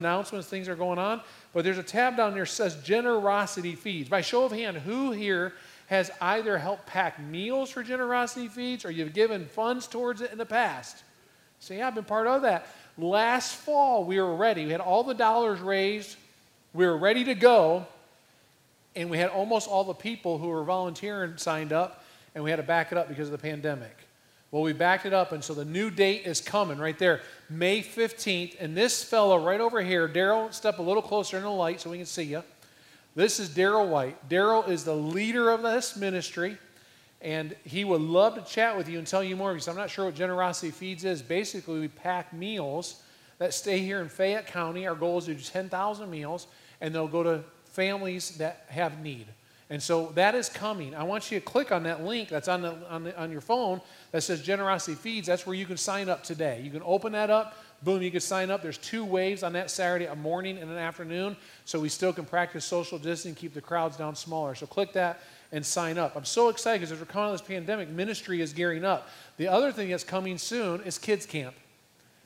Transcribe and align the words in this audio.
announcements, 0.00 0.46
things 0.46 0.68
are 0.68 0.76
going 0.76 0.96
on. 0.96 1.20
But 1.52 1.64
there's 1.64 1.78
a 1.78 1.82
tab 1.82 2.16
down 2.16 2.32
there 2.32 2.44
that 2.44 2.50
says 2.50 2.80
Generosity 2.84 3.74
Feeds. 3.74 4.08
By 4.08 4.20
show 4.20 4.44
of 4.44 4.52
hand, 4.52 4.76
who 4.76 5.10
here 5.10 5.54
has 5.88 6.12
either 6.20 6.56
helped 6.56 6.86
pack 6.86 7.18
meals 7.18 7.70
for 7.70 7.82
Generosity 7.82 8.46
Feeds 8.46 8.84
or 8.84 8.92
you've 8.92 9.12
given 9.12 9.46
funds 9.46 9.88
towards 9.88 10.20
it 10.20 10.30
in 10.30 10.38
the 10.38 10.46
past? 10.46 11.02
So, 11.58 11.74
yeah, 11.74 11.88
I've 11.88 11.96
been 11.96 12.04
part 12.04 12.28
of 12.28 12.42
that. 12.42 12.68
Last 12.96 13.56
fall, 13.56 14.04
we 14.04 14.20
were 14.20 14.36
ready. 14.36 14.66
We 14.66 14.70
had 14.70 14.80
all 14.80 15.02
the 15.02 15.14
dollars 15.14 15.58
raised, 15.58 16.16
we 16.72 16.86
were 16.86 16.96
ready 16.96 17.24
to 17.24 17.34
go, 17.34 17.84
and 18.94 19.10
we 19.10 19.18
had 19.18 19.30
almost 19.30 19.68
all 19.68 19.82
the 19.82 19.94
people 19.94 20.38
who 20.38 20.46
were 20.46 20.62
volunteering 20.62 21.38
signed 21.38 21.72
up, 21.72 22.04
and 22.36 22.44
we 22.44 22.50
had 22.50 22.56
to 22.58 22.62
back 22.62 22.92
it 22.92 22.98
up 22.98 23.08
because 23.08 23.26
of 23.26 23.32
the 23.32 23.38
pandemic. 23.38 23.96
Well, 24.50 24.62
we 24.62 24.72
backed 24.72 25.04
it 25.04 25.12
up, 25.12 25.32
and 25.32 25.44
so 25.44 25.52
the 25.52 25.64
new 25.64 25.90
date 25.90 26.22
is 26.24 26.40
coming 26.40 26.78
right 26.78 26.98
there, 26.98 27.20
May 27.50 27.82
15th. 27.82 28.56
And 28.58 28.74
this 28.74 29.04
fellow 29.04 29.44
right 29.44 29.60
over 29.60 29.82
here, 29.82 30.08
Daryl, 30.08 30.52
step 30.54 30.78
a 30.78 30.82
little 30.82 31.02
closer 31.02 31.36
in 31.36 31.42
the 31.42 31.50
light 31.50 31.82
so 31.82 31.90
we 31.90 31.98
can 31.98 32.06
see 32.06 32.22
you. 32.22 32.42
This 33.14 33.38
is 33.38 33.50
Daryl 33.50 33.88
White. 33.88 34.28
Daryl 34.30 34.66
is 34.66 34.84
the 34.84 34.94
leader 34.94 35.50
of 35.50 35.62
this 35.62 35.96
ministry, 35.96 36.56
and 37.20 37.54
he 37.64 37.84
would 37.84 38.00
love 38.00 38.36
to 38.36 38.42
chat 38.42 38.74
with 38.74 38.88
you 38.88 38.96
and 38.98 39.06
tell 39.06 39.22
you 39.22 39.36
more 39.36 39.52
because 39.52 39.68
I'm 39.68 39.76
not 39.76 39.90
sure 39.90 40.06
what 40.06 40.14
Generosity 40.14 40.70
Feeds 40.70 41.04
is. 41.04 41.20
Basically, 41.20 41.80
we 41.80 41.88
pack 41.88 42.32
meals 42.32 43.02
that 43.38 43.52
stay 43.52 43.80
here 43.80 44.00
in 44.00 44.08
Fayette 44.08 44.46
County. 44.46 44.86
Our 44.86 44.94
goal 44.94 45.18
is 45.18 45.26
to 45.26 45.34
do 45.34 45.40
10,000 45.40 46.10
meals, 46.10 46.46
and 46.80 46.94
they'll 46.94 47.06
go 47.06 47.22
to 47.22 47.44
families 47.66 48.36
that 48.38 48.64
have 48.68 49.00
need. 49.02 49.26
And 49.70 49.82
so 49.82 50.12
that 50.14 50.34
is 50.34 50.48
coming. 50.48 50.94
I 50.94 51.02
want 51.02 51.30
you 51.30 51.38
to 51.38 51.44
click 51.44 51.72
on 51.72 51.82
that 51.82 52.02
link 52.02 52.30
that's 52.30 52.48
on, 52.48 52.62
the, 52.62 52.74
on, 52.88 53.04
the, 53.04 53.20
on 53.20 53.30
your 53.30 53.42
phone 53.42 53.82
that 54.12 54.22
says 54.22 54.40
Generosity 54.42 54.94
Feeds. 54.94 55.26
That's 55.26 55.46
where 55.46 55.54
you 55.54 55.66
can 55.66 55.76
sign 55.76 56.08
up 56.08 56.24
today. 56.24 56.62
You 56.64 56.70
can 56.70 56.82
open 56.84 57.12
that 57.12 57.28
up. 57.28 57.56
Boom, 57.82 58.02
you 58.02 58.10
can 58.10 58.20
sign 58.20 58.50
up. 58.50 58.62
There's 58.62 58.78
two 58.78 59.04
waves 59.04 59.42
on 59.42 59.52
that 59.52 59.70
Saturday, 59.70 60.06
a 60.06 60.16
morning 60.16 60.58
and 60.58 60.70
an 60.70 60.78
afternoon. 60.78 61.36
So 61.64 61.78
we 61.78 61.90
still 61.90 62.12
can 62.12 62.24
practice 62.24 62.64
social 62.64 62.98
distancing, 62.98 63.34
keep 63.34 63.52
the 63.52 63.60
crowds 63.60 63.96
down 63.96 64.16
smaller. 64.16 64.54
So 64.54 64.66
click 64.66 64.94
that 64.94 65.20
and 65.52 65.64
sign 65.64 65.98
up. 65.98 66.16
I'm 66.16 66.24
so 66.24 66.48
excited 66.48 66.80
because 66.80 66.92
as 66.92 66.98
we're 66.98 67.06
coming 67.06 67.28
out 67.28 67.34
of 67.34 67.40
this 67.40 67.46
pandemic, 67.46 67.88
ministry 67.88 68.40
is 68.40 68.52
gearing 68.52 68.84
up. 68.84 69.08
The 69.36 69.48
other 69.48 69.70
thing 69.70 69.90
that's 69.90 70.02
coming 70.02 70.38
soon 70.38 70.82
is 70.82 70.98
kids 70.98 71.26
camp. 71.26 71.54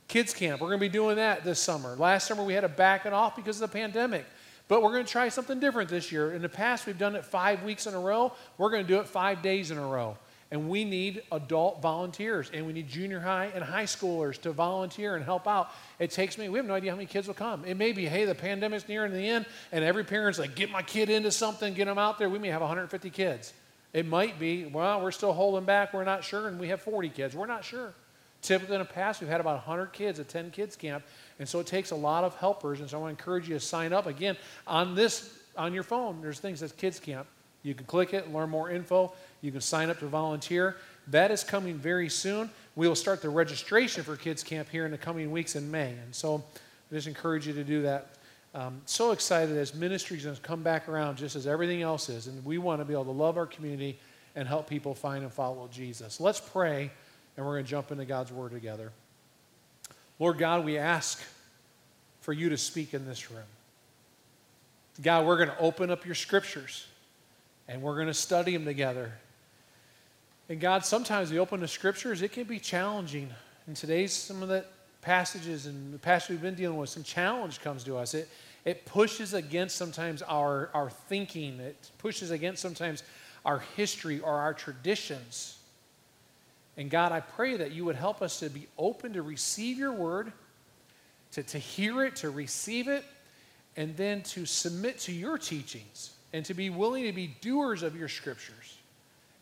Kids 0.09 0.33
camp. 0.33 0.61
We're 0.61 0.69
going 0.69 0.81
to 0.81 0.87
be 0.87 0.89
doing 0.89 1.17
that 1.17 1.45
this 1.45 1.59
summer. 1.59 1.97
Last 1.97 2.29
summer 2.29 2.45
we 2.45 2.55
had 2.55 2.63
to 2.63 2.69
back 2.69 3.05
it 3.05 3.13
off 3.13 3.37
because 3.37 3.61
of 3.61 3.71
the 3.71 3.79
pandemic. 3.79 4.25
But 4.73 4.83
we're 4.83 4.93
going 4.93 5.05
to 5.05 5.13
try 5.13 5.29
something 5.29 5.61
different 5.61 5.91
this 5.91 6.11
year. 6.11 6.33
In 6.33 6.41
the 6.41 6.49
past, 6.49 6.87
we've 6.87 6.97
done 6.97 7.15
it 7.15 7.27
five 7.27 7.63
weeks 7.63 7.87
in 7.87 7.93
a 7.93 8.01
row. 8.01 8.33
We're 8.57 8.71
going 8.71 8.83
to 8.83 8.89
do 8.89 9.01
it 9.01 9.07
five 9.07 9.43
days 9.43 9.71
in 9.71 9.77
a 9.77 9.87
row. 9.87 10.17
And 10.51 10.71
we 10.71 10.87
need 10.87 11.25
adult 11.31 11.83
volunteers, 11.83 12.51
and 12.55 12.67
we 12.67 12.73
need 12.73 12.89
junior 12.89 13.21
high 13.21 13.51
and 13.55 13.63
high 13.63 13.85
schoolers 13.85 14.41
to 14.41 14.53
volunteer 14.53 15.15
and 15.15 15.27
help 15.27 15.47
out. 15.47 15.69
It 15.99 16.11
takes 16.11 16.39
me, 16.39 16.49
we 16.49 16.59
have 16.59 16.65
no 16.65 16.73
idea 16.73 16.91
how 16.91 16.97
many 16.97 17.05
kids 17.05 17.27
will 17.27 17.35
come. 17.35 17.67
It 17.67 17.77
may 17.77 17.93
be, 17.93 18.07
hey, 18.07 18.25
the 18.25 18.35
pandemic's 18.35 18.89
nearing 18.89 19.13
the 19.13 19.29
end, 19.29 19.45
and 19.73 19.85
every 19.85 20.05
parent's 20.05 20.39
like, 20.39 20.55
get 20.55 20.71
my 20.71 20.81
kid 20.81 21.11
into 21.11 21.31
something, 21.31 21.75
get 21.75 21.85
them 21.85 21.99
out 21.99 22.19
there. 22.19 22.31
We 22.31 22.39
may 22.39 22.49
have 22.49 22.63
150 22.63 23.11
kids. 23.11 23.53
It 23.93 24.07
might 24.07 24.39
be, 24.39 24.65
well, 24.65 25.03
we're 25.03 25.11
still 25.11 25.35
holding 25.35 25.67
back, 25.67 25.93
we're 25.93 26.05
not 26.05 26.25
sure, 26.25 26.49
and 26.49 26.59
we 26.59 26.69
have 26.69 26.81
40 26.81 27.11
kids. 27.11 27.37
We're 27.37 27.45
not 27.45 27.63
sure. 27.63 27.93
Typically 28.41 28.75
in 28.75 28.81
the 28.81 28.87
past, 28.87 29.21
we've 29.21 29.31
had 29.31 29.41
about 29.41 29.67
100 29.67 29.93
kids 29.93 30.19
at 30.19 30.31
10 30.31 30.51
kids 30.51 30.77
camp, 30.77 31.05
and 31.39 31.49
so 31.49 31.61
it 31.61 31.67
takes 31.67 31.91
a 31.91 31.97
lot 31.97 32.25
of 32.25 32.35
helpers. 32.37 32.81
And 32.81 32.89
so 32.89 32.99
I 32.99 33.01
want 33.01 33.17
to 33.17 33.23
encourage 33.23 33.49
you 33.49 33.55
to 33.55 33.61
sign 33.61 33.93
up. 33.93 34.07
Again, 34.07 34.37
on 34.67 34.95
this, 34.95 35.39
on 35.57 35.73
your 35.73 35.83
phone, 35.83 36.21
there's 36.21 36.39
things 36.39 36.61
that 36.61 36.77
kids 36.77 37.01
camp. 37.01 37.27
You 37.63 37.75
can 37.75 37.87
click 37.87 38.13
it, 38.13 38.33
learn 38.33 38.51
more 38.51 38.71
info. 38.71 39.13
You 39.41 39.53
can 39.53 39.61
sign 39.61 39.91
up 39.91 39.99
to 40.01 40.07
volunteer. 40.07 40.77
That 41.09 41.31
is 41.31 41.45
coming 41.45 41.77
very 41.77 42.09
soon. 42.09 42.51
We 42.77 42.89
will 42.89 42.95
start 42.95 43.23
the 43.23 43.31
registration 43.31 44.03
for 44.03 44.17
kids 44.17 44.43
camp 44.43 44.69
here 44.69 44.85
in 44.85 44.91
the 44.91 44.99
coming 44.99 45.31
weeks 45.31 45.57
in 45.57 45.71
May. 45.71 45.91
And 45.91 46.15
so 46.15 46.45
I 46.91 46.95
just 46.95 47.07
encourage 47.07 47.47
you 47.47 47.53
to 47.55 47.65
do 47.65 47.83
that. 47.83 48.15
Um, 48.55 48.83
so 48.85 49.13
excited 49.13 49.57
as 49.57 49.75
ministries 49.75 50.25
going 50.25 50.37
to 50.37 50.43
come 50.43 50.63
back 50.63 50.89
around 50.89 51.17
just 51.17 51.37
as 51.37 51.47
everything 51.47 51.83
else 51.83 52.09
is. 52.09 52.27
And 52.27 52.45
we 52.45 52.59
want 52.59 52.81
to 52.81 52.85
be 52.85 52.93
able 52.93 53.07
to 53.07 53.11
love 53.11 53.37
our 53.37 53.47
community 53.47 53.99
and 54.37 54.47
help 54.47 54.69
people 54.69 54.95
find 54.95 55.23
and 55.23 55.33
follow 55.33 55.69
Jesus. 55.73 56.21
Let's 56.21 56.41
pray 56.41 56.91
and 57.37 57.47
we're 57.47 57.55
going 57.55 57.65
to 57.65 57.71
jump 57.71 57.91
into 57.91 58.05
God's 58.05 58.31
Word 58.31 58.53
together. 58.53 58.93
Lord 60.19 60.39
God, 60.39 60.65
we 60.65 60.79
ask 60.79 61.23
for 62.21 62.33
you 62.33 62.49
to 62.51 62.57
speak 62.57 62.95
in 62.95 63.07
this 63.07 63.31
room. 63.31 63.43
God, 65.01 65.27
we're 65.27 65.37
going 65.37 65.49
to 65.49 65.59
open 65.59 65.91
up 65.91 66.05
your 66.05 66.15
scriptures 66.15 66.87
and 67.67 67.83
we're 67.83 67.95
going 67.95 68.07
to 68.09 68.15
study 68.15 68.53
them 68.53 68.65
together. 68.65 69.13
And 70.49 70.61
God, 70.61 70.85
sometimes 70.85 71.31
we 71.31 71.39
open 71.39 71.61
the 71.61 71.69
scriptures, 71.69 72.23
it 72.23 72.33
can 72.33 72.45
be 72.45 72.59
challenging. 72.59 73.31
And 73.67 73.75
today's 73.75 74.13
some 74.13 74.43
of 74.43 74.49
the 74.49 74.65
passages 75.01 75.67
and 75.67 75.95
the 75.95 75.99
passage 75.99 76.31
we've 76.31 76.43
been 76.43 76.55
dealing 76.55 76.77
with, 76.77 76.91
some 76.91 77.03
challenge 77.03 77.61
comes 77.61 77.85
to 77.85 77.97
us. 77.97 78.15
It, 78.15 78.29
it 78.65 78.85
pushes 78.85 79.35
against 79.35 79.77
sometimes 79.77 80.23
our, 80.23 80.71
our 80.75 80.91
thinking, 80.91 81.59
it 81.59 81.91
pushes 81.99 82.31
against 82.31 82.63
sometimes 82.63 83.03
our 83.45 83.61
history 83.77 84.21
or 84.21 84.35
our 84.35 84.55
traditions. 84.55 85.59
And 86.77 86.91
God, 86.91 87.13
I 87.13 87.21
pray 87.21 87.57
that 87.57 87.73
you 87.73 87.85
would 87.85 87.97
help 87.97 88.23
us 88.23 88.41
to 88.41 88.49
be 88.49 88.67
open 88.79 89.13
to 89.13 89.23
receive 89.23 89.79
your 89.79 89.93
word, 89.93 90.33
to, 91.33 91.43
to 91.43 91.59
hear 91.59 92.05
it, 92.05 92.17
to 92.17 92.31
receive 92.31 92.89
it, 92.89 93.05
and 93.77 93.97
then 93.97 94.23
to 94.23 94.47
submit 94.47 94.99
to 95.01 95.13
your 95.13 95.39
teachings 95.39 96.11
and 96.33 96.45
to 96.47 96.55
be 96.55 96.71
willing 96.71 97.05
to 97.05 97.13
be 97.13 97.35
doers 97.41 97.83
of 97.83 97.97
your 97.97 98.09
scriptures 98.09 98.79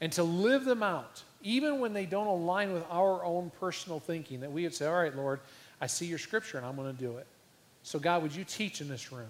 and 0.00 0.10
to 0.12 0.22
live 0.22 0.64
them 0.64 0.82
out, 0.82 1.22
even 1.42 1.78
when 1.78 1.92
they 1.92 2.06
don't 2.06 2.26
align 2.26 2.72
with 2.72 2.84
our 2.90 3.24
own 3.24 3.50
personal 3.60 4.00
thinking. 4.00 4.40
That 4.40 4.50
we 4.50 4.64
would 4.64 4.74
say, 4.74 4.86
All 4.86 4.94
right, 4.94 5.14
Lord, 5.14 5.40
I 5.80 5.86
see 5.86 6.06
your 6.06 6.18
scripture 6.18 6.58
and 6.58 6.66
I'm 6.66 6.76
going 6.76 6.94
to 6.94 7.00
do 7.00 7.18
it. 7.18 7.26
So, 7.82 7.98
God, 7.98 8.22
would 8.22 8.34
you 8.34 8.44
teach 8.44 8.80
in 8.80 8.88
this 8.88 9.12
room? 9.12 9.28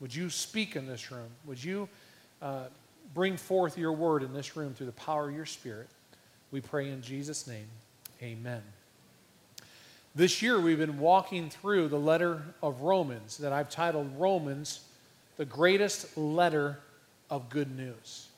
Would 0.00 0.14
you 0.14 0.30
speak 0.30 0.76
in 0.76 0.86
this 0.86 1.10
room? 1.10 1.28
Would 1.46 1.62
you 1.62 1.88
uh, 2.42 2.64
bring 3.14 3.36
forth 3.36 3.78
your 3.78 3.92
word 3.92 4.22
in 4.22 4.32
this 4.32 4.56
room 4.56 4.74
through 4.74 4.86
the 4.86 4.92
power 4.92 5.28
of 5.28 5.34
your 5.34 5.46
spirit? 5.46 5.88
We 6.50 6.60
pray 6.60 6.88
in 6.88 7.02
Jesus' 7.02 7.46
name. 7.46 7.66
Amen. 8.22 8.62
This 10.14 10.42
year, 10.42 10.60
we've 10.60 10.78
been 10.78 10.98
walking 10.98 11.50
through 11.50 11.88
the 11.88 11.98
letter 11.98 12.42
of 12.62 12.80
Romans 12.80 13.36
that 13.38 13.52
I've 13.52 13.70
titled 13.70 14.10
Romans, 14.18 14.80
the 15.36 15.44
greatest 15.44 16.16
letter 16.16 16.80
of 17.30 17.50
good 17.50 17.76
news. 17.76 18.28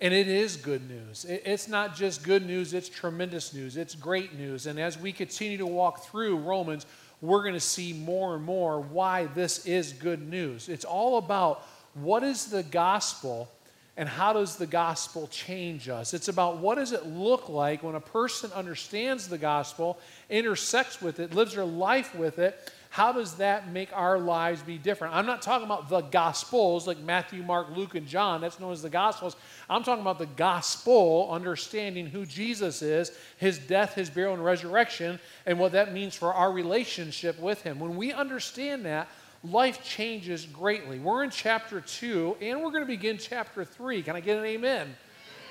And 0.00 0.12
it 0.12 0.26
is 0.26 0.56
good 0.56 0.88
news. 0.90 1.24
It's 1.28 1.68
not 1.68 1.94
just 1.94 2.24
good 2.24 2.44
news, 2.44 2.74
it's 2.74 2.88
tremendous 2.88 3.54
news. 3.54 3.76
It's 3.76 3.94
great 3.94 4.36
news. 4.36 4.66
And 4.66 4.80
as 4.80 4.98
we 4.98 5.12
continue 5.12 5.58
to 5.58 5.66
walk 5.66 6.04
through 6.06 6.38
Romans, 6.38 6.86
we're 7.20 7.42
going 7.42 7.54
to 7.54 7.60
see 7.60 7.92
more 7.92 8.34
and 8.34 8.42
more 8.42 8.80
why 8.80 9.26
this 9.26 9.64
is 9.64 9.92
good 9.92 10.28
news. 10.28 10.68
It's 10.68 10.84
all 10.84 11.18
about 11.18 11.64
what 11.94 12.24
is 12.24 12.46
the 12.46 12.64
gospel 12.64 13.48
and 13.96 14.08
how 14.08 14.32
does 14.32 14.56
the 14.56 14.66
gospel 14.66 15.26
change 15.26 15.88
us? 15.88 16.14
It's 16.14 16.28
about 16.28 16.58
what 16.58 16.76
does 16.76 16.92
it 16.92 17.06
look 17.06 17.48
like 17.50 17.82
when 17.82 17.94
a 17.94 18.00
person 18.00 18.50
understands 18.52 19.28
the 19.28 19.36
gospel, 19.36 19.98
intersects 20.30 21.02
with 21.02 21.20
it, 21.20 21.34
lives 21.34 21.54
their 21.54 21.64
life 21.64 22.14
with 22.14 22.38
it. 22.38 22.72
How 22.88 23.12
does 23.12 23.36
that 23.36 23.70
make 23.70 23.88
our 23.94 24.18
lives 24.18 24.62
be 24.62 24.76
different? 24.76 25.14
I'm 25.14 25.24
not 25.24 25.40
talking 25.40 25.64
about 25.64 25.88
the 25.88 26.02
gospels 26.02 26.86
like 26.86 26.98
Matthew, 26.98 27.42
Mark, 27.42 27.74
Luke, 27.74 27.94
and 27.94 28.06
John. 28.06 28.42
That's 28.42 28.60
known 28.60 28.72
as 28.72 28.82
the 28.82 28.90
gospels. 28.90 29.34
I'm 29.68 29.82
talking 29.82 30.02
about 30.02 30.18
the 30.18 30.26
gospel, 30.26 31.28
understanding 31.30 32.06
who 32.06 32.26
Jesus 32.26 32.82
is, 32.82 33.12
his 33.38 33.58
death, 33.58 33.94
his 33.94 34.10
burial, 34.10 34.34
and 34.34 34.44
resurrection, 34.44 35.18
and 35.46 35.58
what 35.58 35.72
that 35.72 35.94
means 35.94 36.14
for 36.14 36.34
our 36.34 36.52
relationship 36.52 37.38
with 37.40 37.62
him. 37.62 37.78
When 37.78 37.96
we 37.96 38.12
understand 38.12 38.84
that, 38.84 39.08
life 39.50 39.84
changes 39.84 40.46
greatly. 40.46 40.98
We're 40.98 41.24
in 41.24 41.30
chapter 41.30 41.80
2, 41.80 42.36
and 42.40 42.62
we're 42.62 42.70
going 42.70 42.82
to 42.82 42.86
begin 42.86 43.18
chapter 43.18 43.64
3. 43.64 44.02
Can 44.02 44.16
I 44.16 44.20
get 44.20 44.38
an 44.38 44.44
amen? 44.44 44.94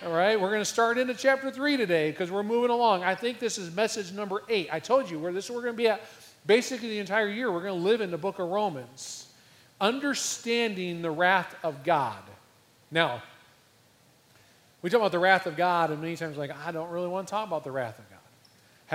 All 0.03 0.11
right, 0.11 0.39
we're 0.39 0.49
going 0.49 0.61
to 0.61 0.65
start 0.65 0.97
into 0.97 1.13
chapter 1.13 1.51
3 1.51 1.77
today 1.77 2.09
because 2.11 2.31
we're 2.31 2.43
moving 2.43 2.71
along. 2.71 3.03
I 3.03 3.15
think 3.15 3.39
this 3.39 3.57
is 3.57 3.73
message 3.75 4.11
number 4.11 4.41
8. 4.49 4.69
I 4.71 4.79
told 4.79 5.09
you 5.09 5.19
where 5.19 5.31
this 5.31 5.49
we're 5.49 5.61
going 5.61 5.73
to 5.73 5.77
be 5.77 5.87
at 5.87 6.01
basically 6.45 6.89
the 6.89 6.99
entire 6.99 7.27
year. 7.27 7.51
We're 7.51 7.61
going 7.61 7.79
to 7.79 7.87
live 7.87 8.01
in 8.01 8.09
the 8.09 8.17
book 8.17 8.39
of 8.39 8.49
Romans, 8.49 9.27
understanding 9.79 11.01
the 11.01 11.11
wrath 11.11 11.55
of 11.63 11.83
God. 11.83 12.23
Now, 12.89 13.21
we 14.81 14.89
talk 14.89 14.99
about 14.99 15.11
the 15.11 15.19
wrath 15.19 15.45
of 15.45 15.55
God, 15.55 15.91
and 15.91 16.01
many 16.01 16.15
times, 16.15 16.37
like, 16.37 16.51
I 16.65 16.71
don't 16.71 16.89
really 16.89 17.07
want 17.07 17.27
to 17.27 17.31
talk 17.31 17.47
about 17.47 17.63
the 17.63 17.71
wrath 17.71 17.99
of 17.99 18.09
God 18.09 18.10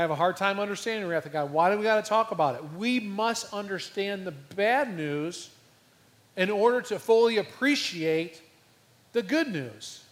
have 0.01 0.11
a 0.11 0.15
hard 0.15 0.37
time 0.37 0.61
understanding 0.61 1.03
the 1.03 1.09
wrath 1.09 1.27
of 1.27 1.33
God. 1.33 1.51
Why 1.51 1.71
do 1.71 1.79
we 1.79 1.83
got 1.83 2.05
to 2.05 2.09
talk 2.09 2.31
about 2.31 2.55
it? 2.57 2.63
We 2.77 3.01
must 3.01 3.53
understand 3.53 4.27
the 4.27 4.33
bad 4.33 4.95
news 4.95 5.51
in 6.37 6.51
order 6.51 6.83
to 6.83 6.99
fully 6.99 7.39
appreciate 7.39 8.43
the 9.13 9.23
good 9.23 9.49
news. 9.49 10.05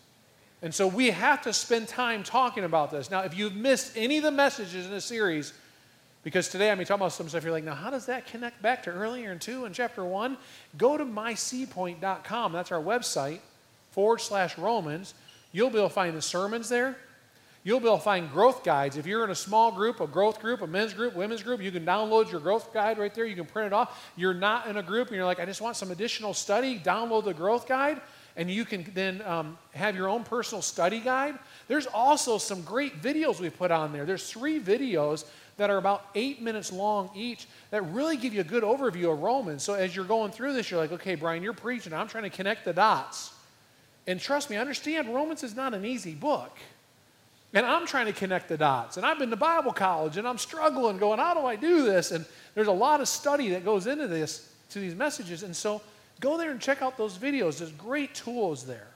And 0.63 0.75
so 0.75 0.87
we 0.87 1.11
have 1.11 1.43
to 1.43 1.53
spend 1.53 1.89
time 1.89 2.23
talking 2.23 2.65
about 2.65 2.91
this. 2.91 3.11
Now, 3.11 3.21
if 3.21 3.37
you've 3.37 3.55
missed 3.55 3.93
any 3.97 4.17
of 4.17 4.23
the 4.23 4.31
messages 4.31 4.87
in 4.87 4.91
this 4.91 5.05
series, 5.05 5.53
because 6.23 6.49
today 6.49 6.71
I'm 6.71 6.79
talking 6.79 6.95
about 6.95 7.13
some 7.13 7.29
stuff, 7.29 7.45
you're 7.45 7.53
like, 7.53 7.65
now 7.65 7.75
how 7.75 7.91
does 7.91 8.07
that 8.07 8.27
connect 8.27 8.63
back 8.63 8.83
to 8.85 8.91
earlier 8.91 9.31
in 9.31 9.39
2 9.39 9.67
and 9.67 9.75
chapter 9.75 10.03
1? 10.03 10.39
Go 10.79 10.97
to 10.97 11.05
mycpoint.com. 11.05 12.53
That's 12.53 12.73
our 12.73 12.81
website, 12.81 13.41
forward 13.91 14.23
slash 14.23 14.57
Romans. 14.57 15.13
You'll 15.53 15.69
be 15.69 15.77
able 15.77 15.89
to 15.89 15.95
find 15.95 16.17
the 16.17 16.23
sermons 16.23 16.71
there. 16.71 16.97
You'll 17.67 17.81
be 17.81 17.87
able 17.87 17.97
to 17.97 18.05
find 18.05 18.31
growth 18.31 18.63
guides. 18.63 18.99
If 18.99 19.07
you're 19.07 19.25
in 19.25 19.31
a 19.31 19.35
small 19.35 19.73
group, 19.73 20.01
a 20.01 20.07
growth 20.07 20.39
group, 20.39 20.61
a 20.61 20.67
men's 20.67 20.93
group, 20.93 21.17
women's 21.17 21.43
group, 21.43 21.63
you 21.63 21.73
can 21.73 21.87
download 21.87 22.31
your 22.31 22.41
growth 22.41 22.75
guide 22.75 22.99
right 22.99 23.13
there. 23.15 23.25
You 23.25 23.35
can 23.35 23.47
print 23.47 23.69
it 23.69 23.73
off. 23.73 24.13
You're 24.17 24.35
not 24.35 24.67
in 24.67 24.77
a 24.77 24.83
group 24.83 25.09
and 25.09 25.17
you're 25.17 25.25
like, 25.25 25.41
I 25.41 25.47
just 25.47 25.63
want 25.63 25.75
some 25.75 25.91
additional 25.91 26.35
study, 26.35 26.79
download 26.79 27.25
the 27.25 27.33
growth 27.33 27.67
guide, 27.67 28.03
and 28.37 28.51
you 28.51 28.67
can 28.67 28.85
then 28.93 29.23
um, 29.23 29.57
have 29.73 29.97
your 29.97 30.11
own 30.11 30.25
personal 30.25 30.61
study 30.61 31.01
guide. 31.01 31.39
There's 31.67 31.87
also 31.87 32.37
some 32.37 32.61
great 32.63 33.01
videos 33.01 33.41
we 33.41 33.49
put 33.49 33.71
on 33.71 33.95
there. 33.95 34.05
There's 34.05 34.31
three 34.31 34.61
videos 34.61 35.25
that 35.57 35.71
are 35.71 35.79
about 35.79 36.05
eight 36.15 36.43
minutes 36.43 36.71
long 36.71 37.09
each 37.15 37.47
that 37.71 37.81
really 37.93 38.19
give 38.19 38.35
you 38.35 38.43
a 38.43 38.45
good 38.45 38.63
overview 38.63 39.11
of 39.11 39.23
Romans. 39.23 39.63
So 39.63 39.73
as 39.73 39.97
you're 39.97 40.05
going 40.05 40.33
through 40.33 40.53
this, 40.53 40.71
you're 40.71 40.81
like, 40.81 40.93
okay, 40.93 41.15
Brian, 41.15 41.43
you're 41.43 41.55
preaching. 41.55 41.95
I'm 41.95 42.09
trying 42.09 42.25
to 42.25 42.31
connect 42.31 42.67
the 42.67 42.75
dots. 42.75 43.33
And 44.07 44.21
trust 44.21 44.51
me, 44.51 44.59
I 44.59 44.61
understand 44.61 45.15
Romans 45.15 45.43
is 45.43 45.57
not 45.57 45.73
an 45.73 45.87
easy 45.87 46.13
book. 46.13 46.55
And 47.55 47.65
I'm 47.65 47.87
trying 47.87 48.07
to 48.07 48.13
connect 48.13 48.49
the 48.49 48.59
dots. 48.59 48.97
And 48.97 49.07
I've 49.07 49.19
been 49.19 49.31
to 49.31 49.37
Bible 49.37 49.73
college 49.73 50.17
and 50.17 50.27
I'm 50.27 50.39
struggling, 50.39 50.99
going, 50.99 51.21
how 51.21 51.35
do 51.35 51.47
I 51.47 51.55
do 51.55 51.85
this? 51.85 52.11
And 52.11 52.27
there's 52.57 52.67
a 52.67 52.73
lot 52.73 53.01
of 53.01 53.09
study 53.09 53.51
that 53.51 53.65
goes 53.65 53.87
into 53.87 54.09
this, 54.09 54.53
to 54.71 54.81
these 54.81 54.97
messages. 54.97 55.45
And 55.45 55.55
so 55.55 55.81
go 56.21 56.37
there 56.37 56.51
and 56.51 56.61
check 56.61 56.83
out 56.83 56.99
those 56.99 57.17
videos. 57.17 57.59
There's 57.59 57.71
great 57.73 58.13
tools 58.13 58.67
there. 58.67 58.89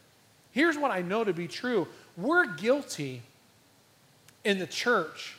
Here's 0.51 0.77
what 0.77 0.91
I 0.91 1.03
know 1.03 1.23
to 1.25 1.33
be 1.33 1.47
true 1.47 1.87
we're 2.17 2.47
guilty 2.47 3.23
in 4.43 4.59
the 4.59 4.67
church 4.67 5.37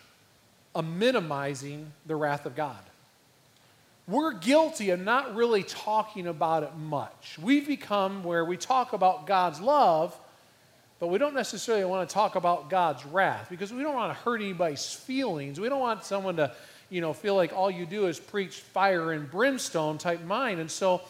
of 0.73 0.85
minimizing 0.85 1.91
the 2.05 2.15
wrath 2.15 2.45
of 2.45 2.55
God. 2.55 2.77
We're 4.07 4.33
guilty 4.33 4.91
of 4.91 4.99
not 5.01 5.35
really 5.35 5.63
talking 5.63 6.25
about 6.25 6.63
it 6.63 6.75
much. 6.75 7.37
We've 7.39 7.67
become 7.67 8.23
where 8.23 8.45
we 8.45 8.55
talk 8.55 8.93
about 8.93 9.27
God's 9.27 9.59
love 9.59 10.17
but 10.99 11.07
we 11.07 11.17
don't 11.17 11.33
necessarily 11.33 11.85
want 11.85 12.07
to 12.07 12.13
talk 12.13 12.35
about 12.35 12.69
God's 12.69 13.05
wrath 13.05 13.47
because 13.49 13.71
we 13.71 13.81
don't 13.81 13.95
want 13.95 14.15
to 14.15 14.21
hurt 14.23 14.41
anybody's 14.41 14.93
feelings. 14.93 15.59
We 15.59 15.69
don't 15.69 15.79
want 15.79 16.03
someone 16.03 16.35
to, 16.35 16.51
you 16.89 16.99
know, 16.99 17.13
feel 17.13 17.35
like 17.35 17.53
all 17.53 17.71
you 17.71 17.85
do 17.85 18.07
is 18.07 18.19
preach 18.19 18.59
fire 18.59 19.13
and 19.13 19.29
brimstone 19.31 19.97
type 19.97 20.23
mind. 20.23 20.59
And 20.59 20.69
so, 20.69 21.01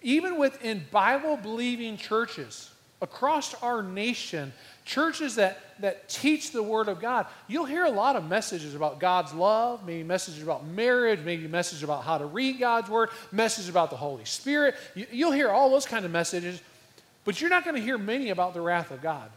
even 0.00 0.38
within 0.38 0.84
Bible 0.90 1.36
believing 1.36 1.96
churches 1.96 2.70
across 3.02 3.54
our 3.62 3.82
nation, 3.82 4.52
churches 4.84 5.34
that, 5.34 5.60
that 5.80 6.08
teach 6.08 6.52
the 6.52 6.62
Word 6.62 6.88
of 6.88 7.00
God, 7.00 7.26
you'll 7.48 7.64
hear 7.66 7.84
a 7.84 7.90
lot 7.90 8.16
of 8.16 8.28
messages 8.28 8.74
about 8.74 8.98
God's 8.98 9.34
love, 9.34 9.86
maybe 9.86 10.02
messages 10.02 10.42
about 10.42 10.66
marriage, 10.66 11.20
maybe 11.20 11.46
messages 11.48 11.82
about 11.82 12.02
how 12.02 12.16
to 12.16 12.24
read 12.24 12.58
God's 12.58 12.88
Word, 12.88 13.10
messages 13.30 13.68
about 13.68 13.90
the 13.90 13.96
Holy 13.96 14.24
Spirit. 14.24 14.74
You, 14.94 15.06
you'll 15.10 15.32
hear 15.32 15.50
all 15.50 15.70
those 15.70 15.86
kind 15.86 16.04
of 16.04 16.10
messages 16.10 16.60
but 17.24 17.40
you're 17.40 17.50
not 17.50 17.64
going 17.64 17.76
to 17.76 17.82
hear 17.82 17.98
many 17.98 18.30
about 18.30 18.54
the 18.54 18.60
wrath 18.60 18.90
of 18.90 19.02
God. 19.02 19.30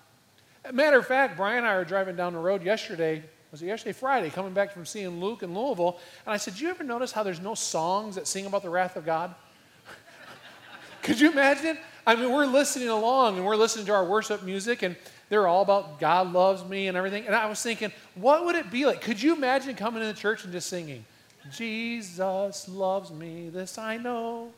Matter 0.71 0.99
of 0.99 1.07
fact, 1.07 1.37
Brian 1.37 1.59
and 1.59 1.67
I 1.67 1.75
were 1.75 1.85
driving 1.85 2.15
down 2.15 2.33
the 2.33 2.39
road 2.39 2.63
yesterday. 2.63 3.23
Was 3.51 3.61
it 3.61 3.67
yesterday? 3.67 3.93
Friday, 3.93 4.29
coming 4.29 4.53
back 4.53 4.73
from 4.73 4.85
seeing 4.85 5.21
Luke 5.21 5.43
in 5.43 5.53
Louisville. 5.53 5.99
And 6.25 6.33
I 6.33 6.37
said, 6.37 6.55
Do 6.55 6.63
you 6.63 6.69
ever 6.69 6.83
notice 6.83 7.11
how 7.13 7.23
there's 7.23 7.39
no 7.39 7.55
songs 7.55 8.15
that 8.15 8.27
sing 8.27 8.45
about 8.45 8.63
the 8.63 8.69
wrath 8.69 8.97
of 8.97 9.05
God? 9.05 9.33
Could 11.01 11.19
you 11.19 11.31
imagine? 11.31 11.77
I 12.05 12.15
mean, 12.15 12.31
we're 12.31 12.45
listening 12.45 12.89
along 12.89 13.37
and 13.37 13.45
we're 13.45 13.55
listening 13.55 13.85
to 13.85 13.93
our 13.93 14.03
worship 14.03 14.43
music, 14.43 14.81
and 14.81 14.97
they're 15.29 15.47
all 15.47 15.61
about 15.61 15.99
God 15.99 16.31
loves 16.33 16.65
me 16.65 16.87
and 16.87 16.97
everything. 16.97 17.25
And 17.25 17.35
I 17.35 17.45
was 17.47 17.61
thinking, 17.61 17.91
what 18.15 18.45
would 18.45 18.55
it 18.55 18.69
be 18.69 18.85
like? 18.85 19.01
Could 19.01 19.21
you 19.21 19.35
imagine 19.35 19.75
coming 19.75 20.03
into 20.03 20.19
church 20.19 20.43
and 20.43 20.51
just 20.51 20.67
singing, 20.69 21.05
Jesus 21.51 22.67
loves 22.67 23.11
me, 23.11 23.49
this 23.49 23.77
I 23.77 23.97
know 23.97 24.51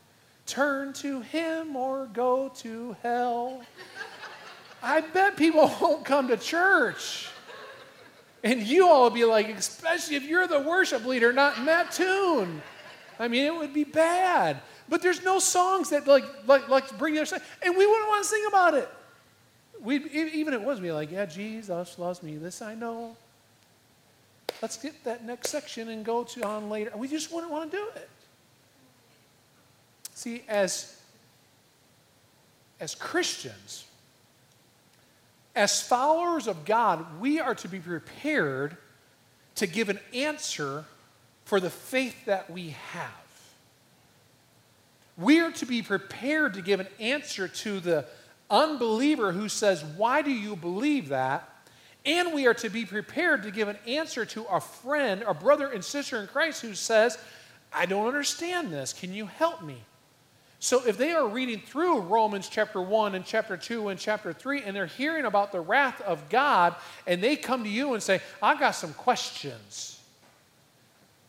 turn 0.50 0.92
to 0.94 1.20
him 1.20 1.76
or 1.76 2.06
go 2.12 2.48
to 2.56 2.96
hell. 3.02 3.62
I 4.82 5.00
bet 5.00 5.36
people 5.36 5.70
won't 5.80 6.04
come 6.04 6.28
to 6.28 6.36
church. 6.36 7.28
And 8.42 8.62
you 8.62 8.88
all 8.88 9.04
will 9.04 9.10
be 9.10 9.24
like, 9.24 9.48
especially 9.50 10.16
if 10.16 10.24
you're 10.24 10.46
the 10.46 10.60
worship 10.60 11.04
leader, 11.04 11.32
not 11.32 11.58
in 11.58 11.66
that 11.66 11.92
tune. 11.92 12.62
I 13.18 13.28
mean, 13.28 13.44
it 13.44 13.54
would 13.54 13.74
be 13.74 13.84
bad. 13.84 14.60
But 14.88 15.02
there's 15.02 15.22
no 15.22 15.38
songs 15.38 15.90
that 15.90 16.08
like 16.08 16.24
like 16.46 16.68
like 16.68 16.98
bring 16.98 17.14
their 17.14 17.24
song, 17.24 17.38
and 17.62 17.76
we 17.76 17.86
wouldn't 17.86 18.08
want 18.08 18.24
to 18.24 18.28
sing 18.28 18.44
about 18.48 18.74
it. 18.74 18.88
We 19.80 20.04
even 20.10 20.52
it 20.52 20.60
was 20.60 20.80
me 20.80 20.90
like, 20.90 21.12
yeah, 21.12 21.26
Jesus 21.26 21.98
loves 21.98 22.22
me. 22.22 22.36
This 22.38 22.60
I 22.60 22.74
know. 22.74 23.16
Let's 24.60 24.76
get 24.76 25.04
that 25.04 25.24
next 25.24 25.50
section 25.50 25.90
and 25.90 26.04
go 26.04 26.24
to 26.24 26.42
on 26.44 26.68
later. 26.68 26.92
We 26.96 27.08
just 27.08 27.32
wouldn't 27.32 27.52
want 27.52 27.70
to 27.70 27.76
do 27.76 27.86
it. 27.94 28.09
See, 30.20 30.42
as, 30.48 30.94
as 32.78 32.94
Christians, 32.94 33.86
as 35.56 35.80
followers 35.80 36.46
of 36.46 36.66
God, 36.66 37.18
we 37.22 37.40
are 37.40 37.54
to 37.54 37.68
be 37.68 37.78
prepared 37.78 38.76
to 39.54 39.66
give 39.66 39.88
an 39.88 39.98
answer 40.12 40.84
for 41.46 41.58
the 41.58 41.70
faith 41.70 42.26
that 42.26 42.50
we 42.50 42.76
have. 42.92 43.40
We 45.16 45.40
are 45.40 45.52
to 45.52 45.64
be 45.64 45.80
prepared 45.80 46.52
to 46.52 46.60
give 46.60 46.80
an 46.80 46.88
answer 46.98 47.48
to 47.48 47.80
the 47.80 48.04
unbeliever 48.50 49.32
who 49.32 49.48
says, 49.48 49.82
Why 49.82 50.20
do 50.20 50.30
you 50.30 50.54
believe 50.54 51.08
that? 51.08 51.48
And 52.04 52.34
we 52.34 52.46
are 52.46 52.52
to 52.52 52.68
be 52.68 52.84
prepared 52.84 53.44
to 53.44 53.50
give 53.50 53.68
an 53.68 53.78
answer 53.86 54.26
to 54.26 54.44
a 54.44 54.60
friend, 54.60 55.24
a 55.26 55.32
brother 55.32 55.68
and 55.68 55.82
sister 55.82 56.20
in 56.20 56.26
Christ 56.26 56.60
who 56.60 56.74
says, 56.74 57.16
I 57.72 57.86
don't 57.86 58.06
understand 58.06 58.70
this. 58.70 58.92
Can 58.92 59.14
you 59.14 59.24
help 59.24 59.62
me? 59.62 59.78
So 60.62 60.86
if 60.86 60.98
they 60.98 61.12
are 61.12 61.26
reading 61.26 61.58
through 61.58 62.00
Romans 62.00 62.46
chapter 62.46 62.82
1 62.82 63.14
and 63.14 63.24
chapter 63.24 63.56
2 63.56 63.88
and 63.88 63.98
chapter 63.98 64.34
3 64.34 64.62
and 64.62 64.76
they're 64.76 64.84
hearing 64.84 65.24
about 65.24 65.52
the 65.52 65.60
wrath 65.60 66.02
of 66.02 66.28
God 66.28 66.74
and 67.06 67.22
they 67.22 67.34
come 67.34 67.64
to 67.64 67.70
you 67.70 67.94
and 67.94 68.02
say, 68.02 68.20
I've 68.42 68.60
got 68.60 68.72
some 68.72 68.92
questions. 68.92 69.98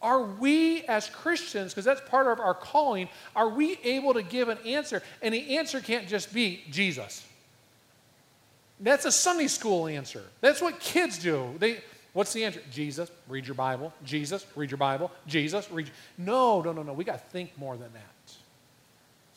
Are 0.01 0.21
we 0.21 0.81
as 0.83 1.07
Christians, 1.09 1.71
because 1.71 1.85
that's 1.85 2.01
part 2.09 2.27
of 2.27 2.41
our 2.41 2.53
calling, 2.53 3.07
are 3.33 3.47
we 3.47 3.79
able 3.85 4.13
to 4.15 4.21
give 4.21 4.49
an 4.49 4.57
answer? 4.65 5.01
And 5.21 5.33
the 5.33 5.57
answer 5.57 5.79
can't 5.79 6.09
just 6.09 6.33
be 6.33 6.63
Jesus. 6.69 7.25
That's 8.81 9.05
a 9.05 9.11
Sunday 9.11 9.47
school 9.47 9.87
answer. 9.87 10.23
That's 10.41 10.61
what 10.61 10.81
kids 10.81 11.19
do. 11.19 11.55
They, 11.57 11.81
what's 12.11 12.33
the 12.33 12.43
answer? 12.43 12.61
Jesus, 12.69 13.09
read 13.29 13.45
your 13.45 13.55
Bible. 13.55 13.93
Jesus, 14.03 14.45
read 14.55 14.71
your 14.71 14.79
Bible. 14.79 15.09
Jesus, 15.25 15.71
read. 15.71 15.89
No, 16.17 16.61
no, 16.61 16.73
no, 16.73 16.83
no. 16.83 16.91
We 16.91 17.05
got 17.05 17.19
to 17.19 17.29
think 17.31 17.57
more 17.57 17.77
than 17.77 17.93
that. 17.93 18.20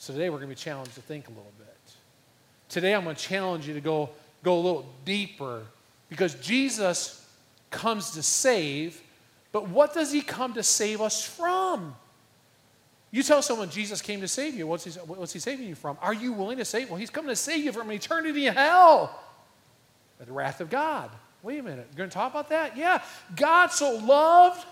So 0.04 0.12
today 0.12 0.28
we're 0.28 0.36
going 0.36 0.50
to 0.50 0.54
be 0.54 0.60
challenged 0.60 0.94
to 0.96 1.00
think 1.00 1.28
a 1.28 1.30
little 1.30 1.50
bit. 1.56 1.66
Today 2.68 2.94
I'm 2.94 3.04
going 3.04 3.16
to 3.16 3.22
challenge 3.22 3.66
you 3.66 3.72
to 3.72 3.80
go, 3.80 4.10
go 4.42 4.54
a 4.54 4.60
little 4.60 4.86
deeper 5.06 5.62
because 6.10 6.34
Jesus 6.34 7.26
comes 7.70 8.10
to 8.10 8.22
save, 8.22 9.00
but 9.50 9.70
what 9.70 9.94
does 9.94 10.12
he 10.12 10.20
come 10.20 10.52
to 10.52 10.62
save 10.62 11.00
us 11.00 11.26
from? 11.26 11.96
You 13.12 13.22
tell 13.22 13.40
someone 13.40 13.70
Jesus 13.70 14.02
came 14.02 14.20
to 14.20 14.28
save 14.28 14.54
you. 14.54 14.66
What's 14.66 14.84
he, 14.84 14.90
what's 14.90 15.32
he 15.32 15.38
saving 15.38 15.66
you 15.66 15.74
from? 15.74 15.96
Are 16.02 16.12
you 16.12 16.34
willing 16.34 16.58
to 16.58 16.66
save? 16.66 16.90
Well, 16.90 16.98
he's 16.98 17.08
coming 17.08 17.30
to 17.30 17.36
save 17.36 17.64
you 17.64 17.72
from 17.72 17.90
eternity 17.90 18.46
in 18.46 18.52
hell, 18.52 19.18
the 20.18 20.30
wrath 20.30 20.60
of 20.60 20.68
God. 20.68 21.08
Wait 21.42 21.60
a 21.60 21.62
minute. 21.62 21.86
You're 21.92 21.96
going 21.96 22.10
to 22.10 22.14
talk 22.14 22.30
about 22.30 22.50
that? 22.50 22.76
Yeah. 22.76 23.02
God 23.36 23.68
so 23.68 23.96
loved 23.96 24.66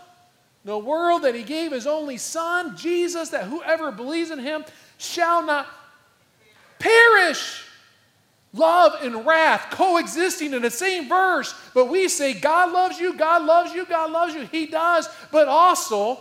the 0.67 0.79
world 0.79 1.23
that 1.23 1.35
he 1.35 1.43
gave 1.43 1.73
his 1.73 1.87
only 1.87 2.19
son, 2.19 2.77
Jesus, 2.77 3.31
that 3.31 3.45
whoever 3.45 3.91
believes 3.91 4.31
in 4.31 4.39
him 4.39 4.65
shall 5.03 5.45
not 5.45 5.67
perish. 6.79 7.65
Love 8.55 8.93
and 9.03 9.25
wrath 9.25 9.71
coexisting 9.71 10.53
in 10.53 10.61
the 10.61 10.71
same 10.71 11.09
verse, 11.09 11.55
but 11.73 11.87
we 11.87 12.07
say, 12.07 12.35
God 12.35 12.71
loves 12.71 13.01
you, 13.01 13.15
God 13.17 13.45
loves 13.45 13.73
you, 13.73 13.87
God 13.87 14.11
loves 14.11 14.35
you. 14.35 14.43
He 14.43 14.67
does, 14.67 15.09
but 15.31 15.49
also, 15.49 16.21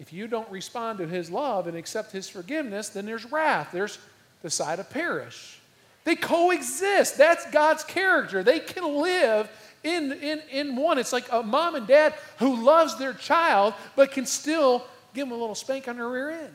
if 0.00 0.12
you 0.12 0.26
don't 0.26 0.50
respond 0.50 0.98
to 0.98 1.06
His 1.06 1.30
love 1.30 1.68
and 1.68 1.76
accept 1.76 2.10
His 2.10 2.28
forgiveness, 2.28 2.88
then 2.88 3.06
there's 3.06 3.24
wrath. 3.30 3.68
There's 3.72 3.98
the 4.42 4.50
side 4.50 4.80
of 4.80 4.90
perish. 4.90 5.60
They 6.02 6.16
coexist. 6.16 7.16
That's 7.16 7.48
God's 7.52 7.84
character. 7.84 8.42
They 8.42 8.58
can 8.58 9.00
live 9.00 9.48
in, 9.84 10.10
in, 10.12 10.40
in 10.50 10.74
one. 10.74 10.98
It's 10.98 11.12
like 11.12 11.30
a 11.30 11.42
mom 11.42 11.76
and 11.76 11.86
dad 11.86 12.14
who 12.38 12.64
loves 12.64 12.98
their 12.98 13.14
child, 13.14 13.74
but 13.94 14.10
can 14.10 14.26
still 14.26 14.84
give 15.14 15.28
them 15.28 15.36
a 15.36 15.40
little 15.40 15.54
spank 15.54 15.86
on 15.86 15.98
their 15.98 16.08
rear 16.08 16.30
end 16.30 16.54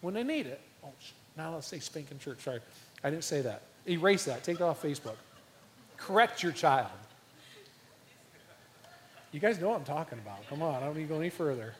when 0.00 0.14
they 0.14 0.22
need 0.22 0.46
it. 0.46 0.60
Oh, 0.84 0.90
now 1.36 1.54
let's 1.54 1.66
say 1.66 1.78
spanking 1.78 2.18
church. 2.18 2.40
Sorry, 2.40 2.60
I 3.02 3.10
didn't 3.10 3.24
say 3.24 3.40
that. 3.42 3.62
Erase 3.88 4.24
that. 4.24 4.42
Take 4.42 4.56
it 4.56 4.62
off 4.62 4.82
Facebook. 4.82 5.16
Correct 5.96 6.42
your 6.42 6.52
child. 6.52 6.90
You 9.32 9.40
guys 9.40 9.60
know 9.60 9.68
what 9.68 9.78
I'm 9.78 9.84
talking 9.84 10.18
about. 10.18 10.48
Come 10.48 10.62
on, 10.62 10.74
I 10.74 10.86
don't 10.86 10.96
need 10.96 11.08
to 11.08 11.14
go 11.14 11.20
any 11.20 11.30
further. 11.30 11.74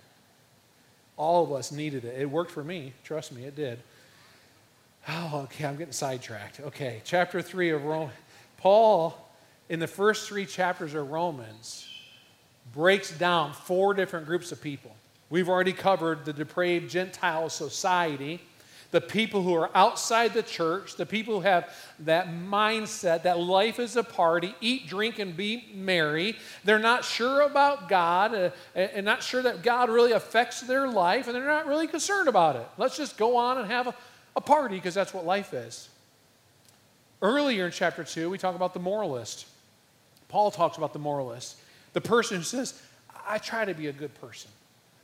All 1.16 1.42
of 1.42 1.52
us 1.52 1.73
needed 1.73 2.04
it. 2.04 2.20
It 2.20 2.30
worked 2.30 2.50
for 2.50 2.62
me. 2.62 2.92
Trust 3.04 3.32
me, 3.32 3.44
it 3.44 3.56
did. 3.56 3.78
Oh, 5.08 5.42
okay, 5.44 5.64
I'm 5.64 5.76
getting 5.76 5.92
sidetracked. 5.92 6.61
Okay, 6.61 7.00
chapter 7.04 7.40
3 7.40 7.70
of 7.70 7.85
Rome. 7.85 8.11
Paul, 8.58 9.16
in 9.68 9.78
the 9.78 9.87
first 9.87 10.28
three 10.28 10.44
chapters 10.46 10.94
of 10.94 11.11
Romans, 11.11 11.88
breaks 12.75 13.16
down 13.16 13.52
four 13.52 13.94
different 13.94 14.26
groups 14.26 14.52
of 14.52 14.61
people. 14.61 14.94
We've 15.28 15.49
already 15.49 15.73
covered 15.73 16.25
the 16.25 16.33
depraved 16.33 16.90
Gentile 16.90 17.49
society, 17.49 18.40
the 18.92 19.00
people 19.00 19.42
who 19.42 19.54
are 19.54 19.71
outside 19.75 20.33
the 20.33 20.42
church, 20.42 20.95
the 20.95 21.06
people 21.06 21.35
who 21.35 21.40
have 21.40 21.75
that 22.00 22.28
mindset 22.28 23.25
that 23.25 23.38
life 23.38 23.80
is 23.80 23.97
a 23.97 24.04
party, 24.04 24.54
eat, 24.61 24.87
drink, 24.87 25.18
and 25.18 25.37
be 25.37 25.68
merry. 25.75 26.37
They're 26.64 26.78
not 26.78 27.04
sure 27.04 27.40
about 27.40 27.88
God 27.88 28.35
uh, 28.35 28.50
and 28.75 29.04
not 29.04 29.23
sure 29.23 29.42
that 29.42 29.62
God 29.62 29.90
really 29.90 30.12
affects 30.12 30.61
their 30.61 30.87
life, 30.87 31.26
and 31.26 31.35
they're 31.35 31.45
not 31.45 31.66
really 31.66 31.88
concerned 31.88 32.28
about 32.28 32.54
it. 32.54 32.66
Let's 32.78 32.97
just 32.97 33.18
go 33.18 33.37
on 33.37 33.59
and 33.59 33.66
have 33.66 33.88
a, 33.88 33.95
a 34.37 34.40
party 34.40 34.76
because 34.76 34.95
that's 34.95 35.12
what 35.12 35.26
life 35.26 35.52
is. 35.52 35.88
Earlier 37.21 37.66
in 37.66 37.73
chapter 37.73 38.04
2, 38.04 38.30
we 38.30 38.38
talk 38.38 38.54
about 38.54 38.73
the 38.75 38.80
moralist. 38.80 39.47
Paul 40.28 40.50
talks 40.50 40.76
about 40.76 40.92
the 40.92 40.99
moralist, 40.99 41.56
the 41.92 42.00
person 42.00 42.38
who 42.38 42.42
says, 42.42 42.80
I 43.26 43.38
try 43.38 43.64
to 43.64 43.75
be 43.75 43.88
a 43.88 43.92
good 43.92 44.14
person. 44.21 44.50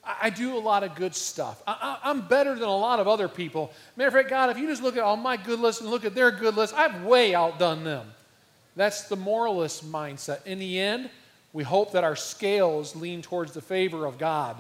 I 0.05 0.31
do 0.31 0.57
a 0.57 0.59
lot 0.59 0.83
of 0.83 0.97
good 0.97 1.15
stuff. 1.15 1.63
I, 1.65 1.99
am 2.05 2.23
better 2.23 2.55
than 2.55 2.69
a 2.69 2.77
lot 2.77 2.99
of 2.99 3.07
other 3.07 3.29
people. 3.29 3.73
Matter 3.97 4.09
of 4.09 4.15
fact, 4.15 4.31
God, 4.31 4.51
if 4.51 4.59
you 4.59 4.67
just 4.67 4.83
look 4.83 4.97
at 4.97 5.03
all 5.03 5.17
my 5.17 5.37
good 5.37 5.61
lists 5.61 5.81
and 5.81 5.91
look 5.91 6.05
at 6.05 6.15
their 6.15 6.33
good 6.33 6.57
lists, 6.57 6.75
I've 6.77 7.05
way 7.05 7.37
outdone 7.37 7.85
them. 7.85 8.09
That's 8.75 9.05
the 9.09 9.15
moralist 9.15 9.91
mindset. 9.91 10.45
In 10.45 10.59
the 10.59 10.81
end, 10.81 11.09
we 11.53 11.63
hope 11.63 11.93
that 11.93 12.03
our 12.03 12.17
scales 12.17 12.97
lean 12.97 13.23
towards 13.23 13.53
the 13.53 13.61
favor 13.61 14.05
of 14.05 14.19
God. 14.19 14.57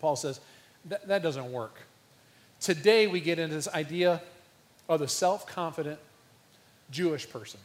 Paul 0.00 0.16
says 0.16 0.38
that, 0.86 1.08
that 1.08 1.22
doesn't 1.22 1.50
work. 1.50 1.80
Today, 2.60 3.06
we 3.06 3.20
get 3.20 3.38
into 3.38 3.54
this 3.54 3.68
idea 3.68 4.20
of 4.86 5.00
the 5.00 5.08
self 5.08 5.46
confident 5.46 5.98
Jewish 6.90 7.28
person. 7.30 7.60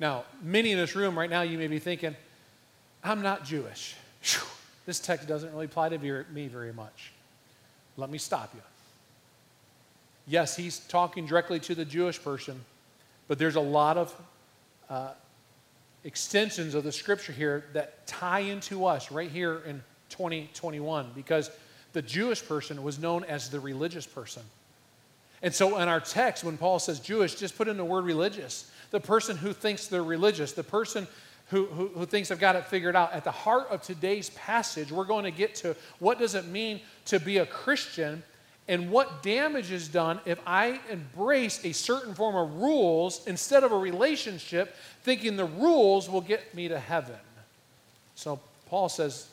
Now, 0.00 0.24
many 0.42 0.72
in 0.72 0.78
this 0.78 0.96
room 0.96 1.16
right 1.16 1.30
now, 1.30 1.42
you 1.42 1.58
may 1.58 1.68
be 1.68 1.78
thinking, 1.78 2.16
I'm 3.04 3.22
not 3.22 3.44
Jewish. 3.44 3.94
Whew 4.22 4.40
this 4.86 5.00
text 5.00 5.28
doesn't 5.28 5.52
really 5.52 5.66
apply 5.66 5.90
to 5.90 6.24
me 6.32 6.46
very 6.46 6.72
much. 6.72 7.12
Let 7.96 8.08
me 8.08 8.18
stop 8.18 8.52
you. 8.54 8.62
Yes, 10.26 10.56
he's 10.56 10.78
talking 10.78 11.26
directly 11.26 11.60
to 11.60 11.74
the 11.74 11.84
Jewish 11.84 12.22
person, 12.22 12.64
but 13.28 13.38
there's 13.38 13.56
a 13.56 13.60
lot 13.60 13.96
of 13.96 14.22
uh, 14.88 15.10
extensions 16.04 16.74
of 16.74 16.84
the 16.84 16.92
scripture 16.92 17.32
here 17.32 17.64
that 17.72 18.06
tie 18.06 18.40
into 18.40 18.86
us 18.86 19.10
right 19.10 19.30
here 19.30 19.62
in 19.66 19.82
2021 20.10 21.10
because 21.14 21.50
the 21.92 22.02
Jewish 22.02 22.46
person 22.46 22.82
was 22.82 22.98
known 22.98 23.24
as 23.24 23.50
the 23.50 23.60
religious 23.60 24.06
person. 24.06 24.42
And 25.42 25.54
so 25.54 25.78
in 25.78 25.88
our 25.88 26.00
text, 26.00 26.44
when 26.44 26.56
Paul 26.56 26.78
says 26.78 27.00
Jewish, 27.00 27.34
just 27.34 27.56
put 27.56 27.68
in 27.68 27.76
the 27.76 27.84
word 27.84 28.04
religious. 28.04 28.70
The 28.90 29.00
person 29.00 29.36
who 29.36 29.52
thinks 29.52 29.86
they're 29.86 30.02
religious, 30.02 30.52
the 30.52 30.64
person 30.64 31.06
who, 31.48 31.66
who, 31.66 31.88
who 31.88 32.06
thinks 32.06 32.30
I've 32.30 32.40
got 32.40 32.56
it 32.56 32.66
figured 32.66 32.96
out. 32.96 33.12
At 33.12 33.24
the 33.24 33.30
heart 33.30 33.68
of 33.70 33.82
today's 33.82 34.30
passage, 34.30 34.90
we're 34.90 35.04
going 35.04 35.24
to 35.24 35.30
get 35.30 35.54
to 35.56 35.76
what 35.98 36.18
does 36.18 36.34
it 36.34 36.46
mean 36.46 36.80
to 37.06 37.20
be 37.20 37.38
a 37.38 37.46
Christian 37.46 38.22
and 38.68 38.90
what 38.90 39.22
damage 39.22 39.70
is 39.70 39.86
done 39.86 40.18
if 40.24 40.40
I 40.44 40.80
embrace 40.90 41.64
a 41.64 41.72
certain 41.72 42.14
form 42.14 42.34
of 42.34 42.56
rules 42.60 43.24
instead 43.26 43.62
of 43.62 43.70
a 43.70 43.78
relationship, 43.78 44.74
thinking 45.02 45.36
the 45.36 45.44
rules 45.44 46.10
will 46.10 46.20
get 46.20 46.52
me 46.52 46.66
to 46.68 46.78
heaven. 46.78 47.14
So 48.16 48.40
Paul 48.68 48.88
says, 48.88 49.28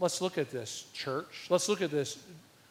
let's 0.00 0.20
look 0.20 0.38
at 0.38 0.50
this, 0.50 0.86
church. 0.92 1.46
Let's 1.50 1.68
look 1.68 1.82
at 1.82 1.92
this, 1.92 2.18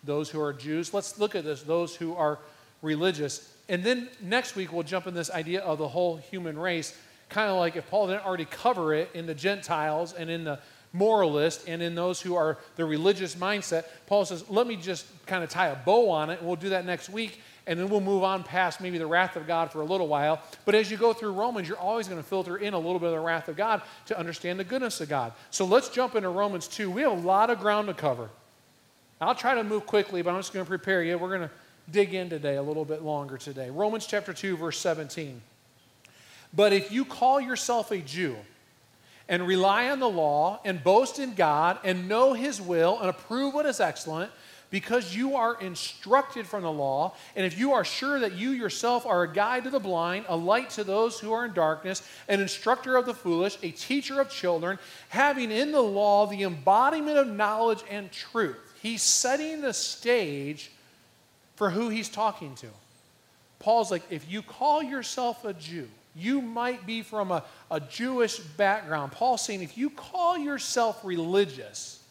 those 0.03 0.29
who 0.29 0.41
are 0.41 0.51
Jews. 0.51 0.93
Let's 0.93 1.17
look 1.17 1.35
at 1.35 1.45
this, 1.45 1.63
those 1.63 1.95
who 1.95 2.15
are 2.15 2.39
religious. 2.81 3.53
And 3.69 3.81
then 3.81 4.09
next 4.21 4.57
week, 4.57 4.73
we'll 4.73 4.83
jump 4.83 5.07
in 5.07 5.13
this 5.13 5.31
idea 5.31 5.61
of 5.61 5.77
the 5.77 5.87
whole 5.87 6.17
human 6.17 6.59
race 6.59 6.97
kind 7.29 7.49
of 7.49 7.57
like 7.57 7.75
if 7.75 7.89
Paul 7.89 8.07
didn't 8.07 8.25
already 8.25 8.45
cover 8.45 8.93
it 8.93 9.09
in 9.13 9.25
the 9.25 9.35
Gentiles 9.35 10.13
and 10.13 10.29
in 10.29 10.43
the 10.43 10.59
moralist 10.93 11.67
and 11.67 11.81
in 11.81 11.95
those 11.95 12.21
who 12.21 12.35
are 12.35 12.57
the 12.75 12.85
religious 12.85 13.35
mindset, 13.35 13.85
Paul 14.05 14.25
says, 14.25 14.49
let 14.49 14.67
me 14.67 14.75
just 14.75 15.05
kind 15.25 15.43
of 15.43 15.49
tie 15.49 15.67
a 15.67 15.75
bow 15.75 16.09
on 16.09 16.29
it, 16.29 16.39
and 16.39 16.47
we'll 16.47 16.55
do 16.55 16.69
that 16.69 16.85
next 16.85 17.09
week, 17.09 17.41
and 17.67 17.77
then 17.77 17.89
we'll 17.89 18.01
move 18.01 18.23
on 18.23 18.43
past 18.43 18.79
maybe 18.79 18.97
the 18.97 19.05
wrath 19.05 19.35
of 19.35 19.45
God 19.45 19.71
for 19.71 19.81
a 19.81 19.85
little 19.85 20.07
while. 20.07 20.41
But 20.65 20.73
as 20.73 20.89
you 20.89 20.97
go 20.97 21.11
through 21.11 21.33
Romans, 21.33 21.67
you're 21.67 21.77
always 21.77 22.07
going 22.07 22.21
to 22.21 22.27
filter 22.27 22.57
in 22.57 22.73
a 22.73 22.79
little 22.79 22.99
bit 22.99 23.07
of 23.07 23.13
the 23.13 23.19
wrath 23.19 23.49
of 23.49 23.57
God 23.57 23.81
to 24.05 24.17
understand 24.17 24.59
the 24.59 24.63
goodness 24.63 25.01
of 25.01 25.09
God. 25.09 25.33
So 25.51 25.65
let's 25.65 25.89
jump 25.89 26.15
into 26.15 26.29
Romans 26.29 26.67
2. 26.67 26.89
We 26.89 27.01
have 27.01 27.11
a 27.11 27.15
lot 27.15 27.49
of 27.49 27.59
ground 27.59 27.87
to 27.89 27.93
cover. 27.93 28.29
I'll 29.19 29.35
try 29.35 29.55
to 29.55 29.63
move 29.63 29.85
quickly, 29.85 30.21
but 30.21 30.31
I'm 30.31 30.39
just 30.39 30.53
going 30.53 30.65
to 30.65 30.69
prepare 30.69 31.03
you. 31.03 31.17
We're 31.17 31.35
going 31.35 31.49
to 31.49 31.51
dig 31.91 32.13
in 32.13 32.29
today 32.29 32.55
a 32.55 32.61
little 32.61 32.85
bit 32.85 33.01
longer 33.01 33.37
today. 33.37 33.69
Romans 33.69 34.05
chapter 34.05 34.33
2, 34.33 34.57
verse 34.57 34.79
17. 34.79 35.41
But 36.53 36.73
if 36.73 36.91
you 36.91 37.05
call 37.05 37.39
yourself 37.39 37.91
a 37.91 37.99
Jew 37.99 38.35
and 39.29 39.45
rely 39.45 39.89
on 39.89 39.99
the 39.99 40.09
law 40.09 40.59
and 40.63 40.83
boast 40.83 41.19
in 41.19 41.33
God 41.33 41.79
and 41.83 42.07
know 42.07 42.33
his 42.33 42.61
will 42.61 42.99
and 42.99 43.09
approve 43.09 43.53
what 43.53 43.65
is 43.65 43.79
excellent, 43.79 44.31
because 44.69 45.15
you 45.15 45.35
are 45.37 45.59
instructed 45.61 46.45
from 46.45 46.63
the 46.63 46.71
law, 46.71 47.13
and 47.35 47.45
if 47.45 47.57
you 47.57 47.71
are 47.71 47.85
sure 47.85 48.19
that 48.19 48.33
you 48.33 48.49
yourself 48.49 49.05
are 49.05 49.23
a 49.23 49.33
guide 49.33 49.63
to 49.63 49.69
the 49.69 49.79
blind, 49.79 50.25
a 50.27 50.35
light 50.35 50.69
to 50.71 50.83
those 50.83 51.19
who 51.19 51.31
are 51.31 51.45
in 51.45 51.53
darkness, 51.53 52.05
an 52.27 52.41
instructor 52.41 52.97
of 52.97 53.05
the 53.05 53.13
foolish, 53.13 53.57
a 53.63 53.71
teacher 53.71 54.19
of 54.19 54.29
children, 54.29 54.77
having 55.09 55.51
in 55.51 55.71
the 55.71 55.81
law 55.81 56.25
the 56.25 56.43
embodiment 56.43 57.17
of 57.17 57.27
knowledge 57.27 57.81
and 57.89 58.11
truth, 58.11 58.57
he's 58.81 59.01
setting 59.01 59.61
the 59.61 59.73
stage 59.73 60.69
for 61.55 61.69
who 61.69 61.87
he's 61.87 62.09
talking 62.09 62.53
to. 62.55 62.67
Paul's 63.59 63.89
like, 63.89 64.03
if 64.09 64.29
you 64.29 64.41
call 64.41 64.83
yourself 64.83 65.45
a 65.45 65.53
Jew, 65.53 65.87
you 66.17 66.41
might 66.41 66.85
be 66.85 67.01
from 67.01 67.31
a, 67.31 67.43
a 67.69 67.79
Jewish 67.79 68.39
background. 68.39 69.11
Paul's 69.11 69.45
saying 69.45 69.61
if 69.61 69.77
you 69.77 69.89
call 69.89 70.37
yourself 70.37 71.03
religious, 71.03 72.03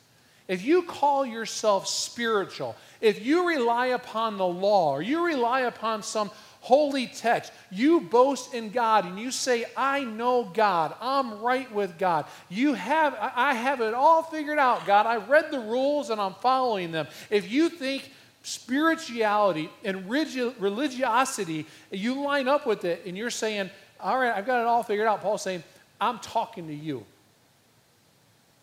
if 0.48 0.64
you 0.64 0.82
call 0.82 1.26
yourself 1.26 1.88
spiritual, 1.88 2.76
if 3.00 3.24
you 3.24 3.48
rely 3.48 3.86
upon 3.86 4.38
the 4.38 4.46
law 4.46 4.92
or 4.92 5.02
you 5.02 5.24
rely 5.26 5.62
upon 5.62 6.02
some 6.02 6.30
holy 6.60 7.06
text, 7.06 7.52
you 7.70 8.00
boast 8.00 8.54
in 8.54 8.70
God 8.70 9.04
and 9.04 9.18
you 9.18 9.30
say, 9.30 9.66
I 9.76 10.04
know 10.04 10.44
God, 10.44 10.94
I'm 11.00 11.40
right 11.40 11.70
with 11.72 11.98
God. 11.98 12.26
You 12.48 12.74
have, 12.74 13.16
I 13.20 13.54
have 13.54 13.80
it 13.80 13.94
all 13.94 14.22
figured 14.22 14.58
out, 14.58 14.86
God. 14.86 15.06
I 15.06 15.16
read 15.16 15.50
the 15.50 15.60
rules 15.60 16.10
and 16.10 16.20
I'm 16.20 16.34
following 16.34 16.92
them. 16.92 17.06
If 17.30 17.50
you 17.50 17.68
think 17.68 18.10
spirituality 18.42 19.68
and 19.84 20.08
religiosity, 20.08 21.66
you 21.90 22.20
line 22.20 22.46
up 22.46 22.66
with 22.66 22.84
it 22.84 23.02
and 23.04 23.16
you're 23.16 23.30
saying, 23.30 23.70
all 24.00 24.18
right, 24.18 24.34
I've 24.34 24.46
got 24.46 24.60
it 24.60 24.66
all 24.66 24.82
figured 24.82 25.06
out. 25.06 25.22
Paul's 25.22 25.42
saying, 25.42 25.62
I'm 26.00 26.18
talking 26.18 26.66
to 26.68 26.74
you. 26.74 27.04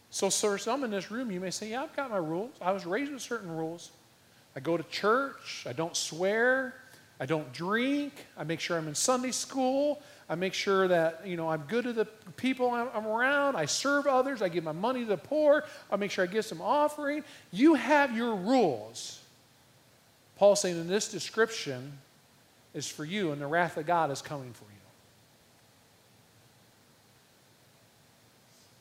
So, 0.10 0.30
sir, 0.30 0.58
some 0.58 0.84
in 0.84 0.92
this 0.92 1.10
room, 1.10 1.32
you 1.32 1.40
may 1.40 1.50
say, 1.50 1.72
Yeah, 1.72 1.84
I've 1.84 1.96
got 1.96 2.12
my 2.12 2.18
rules. 2.18 2.54
I 2.62 2.72
was 2.72 2.86
raised 2.86 3.12
with 3.12 3.22
certain 3.22 3.50
rules. 3.50 3.92
I 4.56 4.60
go 4.60 4.78
to 4.78 4.84
church. 4.84 5.66
I 5.68 5.74
don't 5.74 5.98
swear. 5.98 6.76
I 7.20 7.26
don't 7.26 7.52
drink. 7.54 8.14
I 8.38 8.44
make 8.44 8.60
sure 8.60 8.78
I'm 8.78 8.88
in 8.88 8.96
Sunday 8.96 9.32
school. 9.32 10.02
I 10.30 10.36
make 10.36 10.54
sure 10.54 10.88
that, 10.88 11.26
you 11.26 11.36
know, 11.36 11.50
I'm 11.50 11.64
good 11.68 11.84
to 11.86 11.94
the 11.94 12.06
people 12.38 12.70
I'm 12.72 13.08
around. 13.08 13.56
I 13.56 13.66
serve 13.66 14.08
others. 14.08 14.42
I 14.42 14.50
give 14.50 14.64
my 14.64 14.72
money 14.72 15.02
to 15.02 15.06
the 15.06 15.18
poor. 15.18 15.66
I 15.92 15.96
make 15.96 16.12
sure 16.12 16.24
I 16.24 16.28
give 16.28 16.46
some 16.46 16.62
offering. 16.62 17.24
You 17.52 17.76
have 17.76 18.16
your 18.16 18.36
rules. 18.36 19.20
Paul's 20.38 20.62
saying 20.62 20.80
in 20.80 20.88
this 20.88 21.10
description 21.10 21.94
is 22.74 22.88
for 22.88 23.06
you, 23.06 23.32
and 23.32 23.42
the 23.42 23.48
wrath 23.48 23.78
of 23.78 23.86
God 23.86 24.12
is 24.12 24.22
coming 24.22 24.54
for 24.54 24.66
you. 24.66 24.73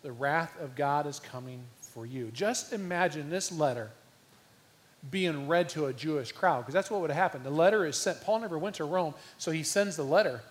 The 0.03 0.13
wrath 0.13 0.61
of 0.61 0.75
God 0.75 1.07
is 1.07 1.21
coming 1.21 1.63
for 1.81 2.07
you. 2.07 2.31
Just 2.33 2.73
imagine 2.73 3.31
this 3.31 3.53
letter 3.53 3.91
being 5.11 5.49
read 5.49 5.69
to 5.71 5.87
a 5.87 5.93
Jewish 5.93 6.31
crowd, 6.33 6.61
because 6.61 6.75
that's 6.75 6.91
what 6.91 7.01
would 7.01 7.11
have 7.11 7.19
happened. 7.19 7.45
The 7.45 7.51
letter 7.51 7.85
is 7.85 7.97
sent. 7.97 8.21
Paul 8.23 8.41
never 8.41 8.59
went 8.59 8.77
to 8.77 8.85
Rome, 8.85 9.15
so 9.37 9.51
he 9.51 9.63
sends 9.63 9.97
the 9.97 10.05
letter. 10.05 10.43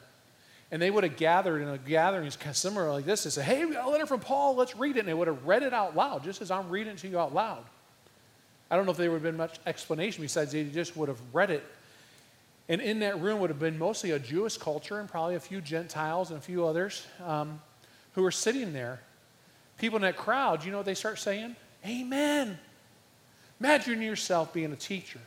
And 0.71 0.81
they 0.81 0.91
would 0.91 1.03
have 1.03 1.17
gathered 1.17 1.61
in 1.61 1.67
a 1.67 1.77
gathering 1.77 2.29
similar 2.31 2.91
like 2.91 3.05
this 3.05 3.25
and 3.25 3.33
say, 3.33 3.43
Hey, 3.43 3.65
we 3.65 3.73
got 3.73 3.85
a 3.85 3.89
letter 3.89 4.05
from 4.05 4.21
Paul, 4.21 4.55
let's 4.55 4.75
read 4.75 4.95
it. 4.95 4.99
And 4.99 5.07
they 5.07 5.13
would 5.13 5.27
have 5.27 5.45
read 5.45 5.63
it 5.63 5.73
out 5.73 5.95
loud, 5.95 6.23
just 6.23 6.41
as 6.41 6.51
I'm 6.51 6.69
reading 6.69 6.93
it 6.93 6.99
to 6.99 7.07
you 7.07 7.19
out 7.19 7.33
loud. 7.33 7.63
I 8.69 8.77
don't 8.77 8.85
know 8.85 8.91
if 8.91 8.97
there 8.97 9.09
would 9.09 9.17
have 9.17 9.23
been 9.23 9.37
much 9.37 9.59
explanation 9.65 10.21
besides 10.21 10.53
they 10.53 10.63
just 10.63 10.95
would 10.95 11.09
have 11.09 11.19
read 11.33 11.51
it. 11.51 11.63
And 12.69 12.79
in 12.79 12.99
that 12.99 13.19
room 13.19 13.39
would 13.41 13.49
have 13.49 13.59
been 13.59 13.77
mostly 13.77 14.11
a 14.11 14.19
Jewish 14.19 14.57
culture 14.57 14.99
and 14.99 15.09
probably 15.09 15.35
a 15.35 15.41
few 15.41 15.59
Gentiles 15.59 16.29
and 16.29 16.39
a 16.39 16.41
few 16.41 16.65
others 16.65 17.05
um, 17.25 17.59
who 18.13 18.21
were 18.21 18.31
sitting 18.31 18.71
there 18.71 19.01
people 19.81 19.97
in 19.97 20.03
that 20.03 20.15
crowd, 20.15 20.63
you 20.63 20.71
know 20.71 20.77
what 20.77 20.85
they 20.85 20.93
start 20.93 21.19
saying? 21.19 21.55
Amen. 21.85 22.57
Imagine 23.59 24.01
yourself 24.01 24.53
being 24.53 24.71
a 24.71 24.75
teacher. 24.75 25.19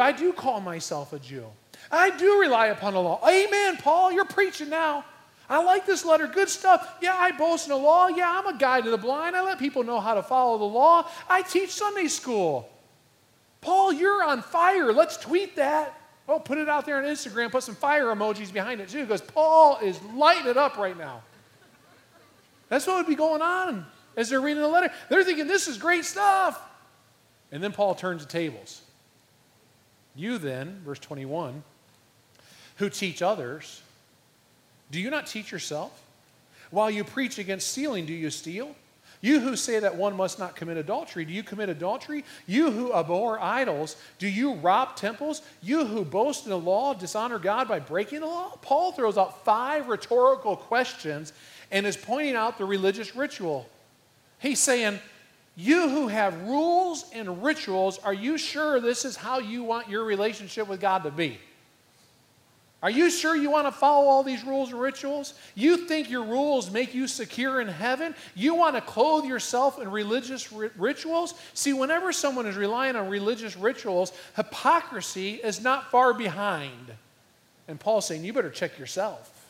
I 0.00 0.12
do 0.12 0.32
call 0.32 0.60
myself 0.60 1.12
a 1.12 1.18
Jew. 1.18 1.44
I 1.90 2.10
do 2.16 2.40
rely 2.40 2.68
upon 2.68 2.94
the 2.94 3.02
law. 3.02 3.20
Amen, 3.28 3.76
Paul, 3.76 4.10
you're 4.10 4.24
preaching 4.24 4.70
now. 4.70 5.04
I 5.50 5.62
like 5.62 5.84
this 5.84 6.04
letter. 6.04 6.26
Good 6.26 6.48
stuff. 6.48 6.96
Yeah, 7.02 7.14
I 7.14 7.32
boast 7.32 7.66
in 7.66 7.70
the 7.70 7.76
law. 7.76 8.08
Yeah, 8.08 8.30
I'm 8.38 8.54
a 8.54 8.58
guide 8.58 8.84
to 8.84 8.90
the 8.90 8.96
blind. 8.96 9.36
I 9.36 9.42
let 9.42 9.58
people 9.58 9.82
know 9.82 10.00
how 10.00 10.14
to 10.14 10.22
follow 10.22 10.56
the 10.56 10.64
law. 10.64 11.06
I 11.28 11.42
teach 11.42 11.70
Sunday 11.70 12.08
school. 12.08 12.70
Paul, 13.60 13.92
you're 13.92 14.24
on 14.24 14.40
fire. 14.40 14.92
Let's 14.92 15.18
tweet 15.18 15.56
that. 15.56 15.98
Oh, 16.26 16.38
put 16.38 16.56
it 16.56 16.68
out 16.68 16.86
there 16.86 16.96
on 16.96 17.04
Instagram. 17.04 17.50
Put 17.50 17.64
some 17.64 17.74
fire 17.74 18.06
emojis 18.06 18.50
behind 18.52 18.80
it 18.80 18.88
too, 18.88 19.02
because 19.02 19.20
Paul 19.20 19.78
is 19.82 20.00
lighting 20.14 20.48
it 20.48 20.56
up 20.56 20.78
right 20.78 20.96
now. 20.96 21.22
That's 22.72 22.86
what 22.86 22.96
would 22.96 23.06
be 23.06 23.16
going 23.16 23.42
on 23.42 23.84
as 24.16 24.30
they're 24.30 24.40
reading 24.40 24.62
the 24.62 24.68
letter. 24.68 24.90
They're 25.10 25.22
thinking, 25.24 25.46
this 25.46 25.68
is 25.68 25.76
great 25.76 26.06
stuff. 26.06 26.58
And 27.52 27.62
then 27.62 27.70
Paul 27.70 27.94
turns 27.94 28.24
the 28.24 28.32
tables. 28.32 28.80
You 30.16 30.38
then, 30.38 30.80
verse 30.82 30.98
21, 30.98 31.64
who 32.76 32.88
teach 32.88 33.20
others, 33.20 33.82
do 34.90 34.98
you 34.98 35.10
not 35.10 35.26
teach 35.26 35.52
yourself? 35.52 36.02
While 36.70 36.90
you 36.90 37.04
preach 37.04 37.38
against 37.38 37.68
stealing, 37.68 38.06
do 38.06 38.14
you 38.14 38.30
steal? 38.30 38.74
You 39.20 39.38
who 39.40 39.54
say 39.54 39.78
that 39.78 39.96
one 39.96 40.16
must 40.16 40.38
not 40.38 40.56
commit 40.56 40.78
adultery, 40.78 41.26
do 41.26 41.32
you 41.34 41.42
commit 41.42 41.68
adultery? 41.68 42.24
You 42.46 42.70
who 42.70 42.94
abhor 42.94 43.38
idols, 43.38 43.96
do 44.18 44.26
you 44.26 44.54
rob 44.54 44.96
temples? 44.96 45.42
You 45.62 45.84
who 45.84 46.06
boast 46.06 46.44
in 46.44 46.50
the 46.50 46.58
law, 46.58 46.94
dishonor 46.94 47.38
God 47.38 47.68
by 47.68 47.80
breaking 47.80 48.20
the 48.20 48.26
law? 48.26 48.56
Paul 48.62 48.92
throws 48.92 49.18
out 49.18 49.44
five 49.44 49.88
rhetorical 49.88 50.56
questions 50.56 51.34
and 51.72 51.86
is 51.86 51.96
pointing 51.96 52.36
out 52.36 52.58
the 52.58 52.64
religious 52.64 53.16
ritual. 53.16 53.68
He's 54.38 54.60
saying, 54.60 55.00
You 55.56 55.88
who 55.88 56.06
have 56.08 56.40
rules 56.42 57.06
and 57.12 57.42
rituals, 57.42 57.98
are 57.98 58.14
you 58.14 58.38
sure 58.38 58.78
this 58.78 59.04
is 59.04 59.16
how 59.16 59.40
you 59.40 59.64
want 59.64 59.88
your 59.88 60.04
relationship 60.04 60.68
with 60.68 60.80
God 60.80 61.02
to 61.02 61.10
be? 61.10 61.38
Are 62.82 62.90
you 62.90 63.10
sure 63.10 63.36
you 63.36 63.48
want 63.48 63.68
to 63.68 63.72
follow 63.72 64.08
all 64.08 64.24
these 64.24 64.42
rules 64.42 64.72
and 64.72 64.80
rituals? 64.80 65.34
You 65.54 65.76
think 65.76 66.10
your 66.10 66.24
rules 66.24 66.68
make 66.68 66.94
you 66.94 67.06
secure 67.06 67.60
in 67.60 67.68
heaven? 67.68 68.12
You 68.34 68.56
want 68.56 68.74
to 68.74 68.80
clothe 68.80 69.24
yourself 69.24 69.80
in 69.80 69.88
religious 69.88 70.52
ri- 70.52 70.70
rituals? 70.76 71.34
See, 71.54 71.72
whenever 71.72 72.12
someone 72.12 72.44
is 72.44 72.56
relying 72.56 72.96
on 72.96 73.08
religious 73.08 73.56
rituals, 73.56 74.12
hypocrisy 74.34 75.34
is 75.34 75.60
not 75.60 75.92
far 75.92 76.12
behind. 76.12 76.92
And 77.68 77.78
Paul's 77.78 78.04
saying, 78.04 78.24
you 78.24 78.32
better 78.32 78.50
check 78.50 78.76
yourself. 78.80 79.41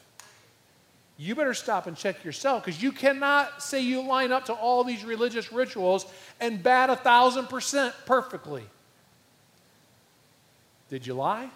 You 1.22 1.36
better 1.36 1.54
stop 1.54 1.86
and 1.86 1.96
check 1.96 2.24
yourself 2.24 2.64
because 2.64 2.82
you 2.82 2.90
cannot 2.90 3.62
say 3.62 3.80
you 3.80 4.02
line 4.02 4.32
up 4.32 4.46
to 4.46 4.52
all 4.52 4.82
these 4.82 5.04
religious 5.04 5.52
rituals 5.52 6.04
and 6.40 6.60
bat 6.60 6.90
a 6.90 6.96
thousand 6.96 7.46
percent 7.46 7.94
perfectly. 8.06 8.64
Did 10.90 11.06
you 11.06 11.14
lie? 11.14 11.48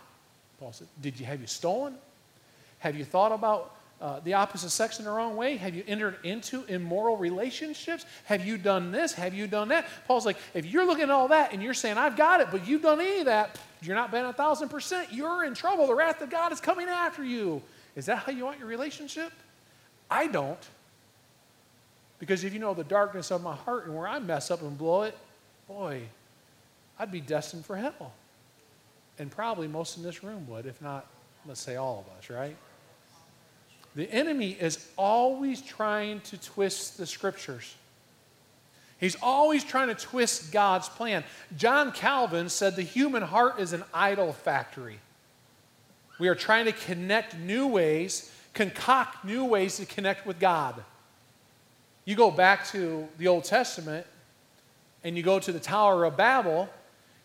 Paul 0.61 0.73
said, 0.73 0.87
Did 1.03 1.19
you 1.19 1.27
have 1.27 1.41
you 1.41 1.49
stolen? 1.49 1.97
Have 2.79 2.97
you 2.97 3.05
thought 3.05 3.33
about 3.33 3.75
uh, 4.01 4.21
the 4.21 4.35
opposite 4.35 4.71
sex 4.71 5.01
in 5.01 5.05
the 5.05 5.11
wrong 5.11 5.35
way? 5.37 5.57
Have 5.57 5.75
you 5.75 5.83
entered 5.89 6.19
into 6.23 6.63
immoral 6.67 7.17
relationships? 7.17 8.07
Have 8.27 8.47
you 8.47 8.59
done 8.59 8.93
this? 8.93 9.15
Have 9.15 9.35
you 9.35 9.49
done 9.49 9.67
that? 9.71 9.89
Paul's 10.07 10.25
like, 10.25 10.37
if 10.55 10.65
you're 10.65 10.87
looking 10.87 11.05
at 11.05 11.11
all 11.11 11.27
that 11.29 11.53
and 11.53 11.61
you're 11.61 11.75
saying, 11.75 11.99
I've 11.99 12.17
got 12.17 12.41
it, 12.41 12.53
but 12.53 12.69
you've 12.69 12.83
done 12.83 13.01
any 13.01 13.19
of 13.19 13.27
that, 13.27 13.59
you're 13.83 13.97
not 13.97 14.13
betting 14.13 14.31
a 14.31 14.33
thousand 14.33 14.69
percent. 14.69 15.13
You're 15.13 15.43
in 15.43 15.55
trouble. 15.55 15.89
The 15.89 15.95
wrath 15.97 16.23
of 16.23 16.31
God 16.31 16.53
is 16.53 16.61
coming 16.61 16.87
after 16.87 17.25
you. 17.25 17.63
Is 17.97 18.07
that 18.07 18.19
how 18.19 18.31
you 18.31 18.45
want 18.45 18.61
your 18.61 18.69
relationship? 18.69 19.33
I 20.11 20.27
don't. 20.27 20.59
Because 22.19 22.45
if 22.45 22.53
you 22.53 22.59
know 22.59 22.75
the 22.75 22.85
darkness 22.85 23.31
of 23.31 23.43
my 23.43 23.55
heart 23.55 23.87
and 23.87 23.97
where 23.97 24.09
I 24.09 24.19
mess 24.19 24.51
up 24.51 24.63
and 24.63 24.77
blow 24.77 25.03
it, 25.03 25.17
boy, 25.69 26.03
I'd 26.99 27.11
be 27.11 27.21
destined 27.21 27.67
for 27.67 27.77
hell. 27.77 28.13
And 29.19 29.31
probably 29.31 29.69
most 29.69 29.97
in 29.97 30.03
this 30.03 30.23
room 30.23 30.47
would, 30.49 30.67
if 30.67 30.81
not, 30.81 31.07
let's 31.47 31.61
say 31.61 31.77
all 31.77 32.05
of 32.07 32.19
us, 32.19 32.31
right? 32.31 32.57
The 33.95 34.11
enemy 34.13 34.51
is 34.51 34.87
always 34.97 35.63
trying 35.63 36.21
to 36.23 36.39
twist 36.39 36.99
the 36.99 37.07
scriptures. 37.07 37.75
He's 38.99 39.17
always 39.23 39.63
trying 39.63 39.89
to 39.89 39.95
twist 39.95 40.53
God's 40.53 40.89
plan. 40.89 41.25
John 41.57 41.93
Calvin 41.93 42.49
said 42.49 42.77
the 42.77 42.83
human 42.83 43.23
heart 43.23 43.59
is 43.59 43.73
an 43.73 43.85
idol 43.93 44.33
factory. 44.33 44.99
We 46.19 46.29
are 46.29 46.35
trying 46.35 46.65
to 46.65 46.73
connect 46.73 47.39
new 47.39 47.67
ways, 47.67 48.31
concoct 48.57 49.25
new 49.25 49.45
ways 49.45 49.77
to 49.77 49.87
connect 49.87 50.27
with 50.27 50.41
God. 50.41 50.83
You 52.07 52.17
go 52.17 52.31
back 52.31 52.67
to 52.69 53.07
the 53.19 53.29
Old 53.29 53.45
Testament 53.45 54.07
and 55.05 55.17
you 55.17 55.23
go 55.23 55.39
to 55.39 55.53
the 55.53 55.61
Tower 55.61 56.05
of 56.05 56.17
Babel, 56.17 56.69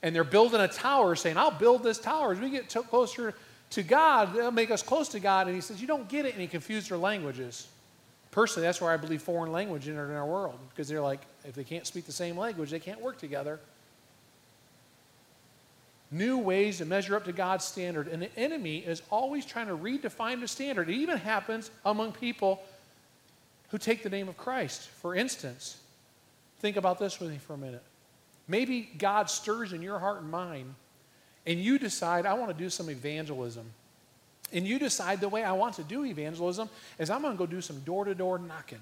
and 0.04 0.14
they're 0.14 0.24
building 0.24 0.60
a 0.60 0.68
tower 0.68 1.16
saying, 1.16 1.38
I'll 1.38 1.50
build 1.50 1.84
this 1.84 1.98
tower. 1.98 2.34
As 2.34 2.40
we 2.40 2.50
get 2.50 2.70
closer 2.70 3.34
to 3.72 3.84
God, 3.84 4.34
they'll 4.34 4.52
make 4.52 4.70
us 4.70 4.84
close 4.84 5.08
to 5.10 5.20
God. 5.20 5.48
And 5.48 5.56
he 5.56 5.62
says, 5.62 5.82
You 5.82 5.88
don't 5.88 6.08
get 6.08 6.26
it. 6.26 6.34
And 6.34 6.42
he 6.42 6.48
confused 6.48 6.92
their 6.92 6.98
languages. 6.98 7.68
Personally, 8.32 8.68
that's 8.68 8.82
where 8.82 8.92
I 8.92 8.98
believe 8.98 9.22
foreign 9.22 9.52
language 9.52 9.88
entered 9.88 10.10
in 10.10 10.16
our 10.16 10.26
world 10.26 10.58
because 10.70 10.88
they're 10.88 11.02
like, 11.02 11.22
if 11.44 11.54
they 11.54 11.64
can't 11.64 11.86
speak 11.86 12.06
the 12.06 12.12
same 12.12 12.38
language, 12.38 12.72
they 12.72 12.80
can't 12.80 13.02
work 13.02 13.18
together. 13.18 13.60
New 16.12 16.38
ways 16.38 16.80
to 16.80 16.86
measure 16.86 17.16
up 17.16 17.24
to 17.26 17.32
God's 17.32 17.64
standard. 17.64 18.08
And 18.08 18.22
the 18.22 18.38
enemy 18.38 18.80
is 18.80 19.02
always 19.10 19.46
trying 19.46 19.68
to 19.68 19.78
redefine 19.78 20.42
the 20.42 20.48
standard. 20.48 20.90
It 20.90 20.96
even 20.96 21.18
happens 21.18 21.72
among 21.86 22.12
people 22.12 22.62
who 23.70 23.78
take 23.78 24.04
the 24.04 24.10
name 24.10 24.28
of 24.28 24.38
Christ. 24.38 24.90
For 24.90 25.16
instance, 25.16 25.78
think 26.60 26.76
about 26.76 27.00
this 27.00 27.20
with 27.20 27.32
me 27.32 27.38
for 27.38 27.54
a 27.54 27.58
minute. 27.58 27.84
Maybe 28.48 28.90
God 28.98 29.30
stirs 29.30 29.72
in 29.72 29.82
your 29.82 30.00
heart 30.00 30.22
and 30.22 30.30
mind, 30.30 30.76
and 31.48 31.58
you 31.58 31.80
decide, 31.80 32.26
I 32.26 32.34
want 32.34 32.52
to 32.52 32.58
do 32.62 32.70
some 32.70 32.90
evangelism. 32.90 33.66
And 34.52 34.68
you 34.68 34.78
decide 34.78 35.22
the 35.22 35.30
way 35.30 35.46
I 35.46 35.54
want 35.54 35.76
to 35.76 35.84
do 35.84 36.04
evangelism 36.04 36.70
is 37.00 37.10
I'm 37.10 37.22
going 37.22 37.34
to 37.34 37.38
go 37.38 37.46
do 37.46 37.62
some 37.62 37.80
door 37.80 38.04
to 38.04 38.14
door 38.14 38.38
knocking. 38.38 38.82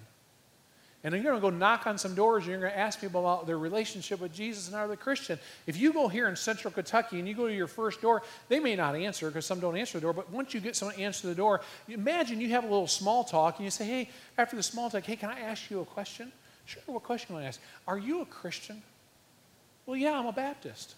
And 1.04 1.14
then 1.14 1.24
you're 1.24 1.32
going 1.32 1.42
to 1.42 1.50
go 1.50 1.56
knock 1.56 1.88
on 1.88 1.98
some 1.98 2.14
doors 2.14 2.44
and 2.44 2.52
you're 2.52 2.60
going 2.60 2.74
to 2.74 2.78
ask 2.78 3.00
people 3.00 3.22
about 3.22 3.48
their 3.48 3.58
relationship 3.58 4.20
with 4.20 4.34
Jesus 4.34 4.68
and 4.68 4.76
are 4.76 4.88
they 4.88 4.98
Christian. 4.98 5.40
If 5.66 5.78
you 5.78 5.94
go 5.94 6.10
here 6.10 6.28
in 6.28 6.36
central 6.36 6.74
Kentucky 6.74 7.20
and 7.20 7.28
you 7.28 7.34
go 7.34 7.48
to 7.48 7.54
your 7.54 7.68
first 7.68 8.02
door, 8.02 8.22
they 8.50 8.60
may 8.60 8.76
not 8.76 8.96
answer 8.96 9.30
because 9.30 9.46
some 9.46 9.62
don't 9.62 9.78
answer 9.78 9.98
the 9.98 10.02
door. 10.02 10.12
But 10.12 10.30
once 10.30 10.54
you 10.54 10.60
get 10.60 10.76
someone 10.76 10.96
to 10.96 11.02
answer 11.02 11.28
the 11.28 11.36
door, 11.36 11.62
imagine 11.88 12.42
you 12.42 12.50
have 12.50 12.66
a 12.66 12.68
little 12.68 12.88
small 12.88 13.24
talk 13.24 13.58
and 13.58 13.66
you 13.66 13.72
say, 13.72 13.86
hey, 13.86 14.10
after 14.38 14.58
the 14.58 14.64
small 14.64 14.90
talk, 14.90 15.04
hey, 15.04 15.16
can 15.16 15.30
I 15.30 15.40
ask 15.40 15.72
you 15.72 15.80
a 15.80 15.86
question? 15.86 16.34
Sure, 16.66 16.84
what 16.88 17.04
question 17.04 17.28
can 17.28 17.38
I 17.38 17.48
ask? 17.48 17.62
Are 17.88 17.98
you 17.98 18.22
a 18.22 18.26
Christian? 18.26 18.82
Well, 19.86 19.96
yeah, 19.96 20.20
I'm 20.20 20.26
a 20.26 20.34
Baptist. 20.34 20.96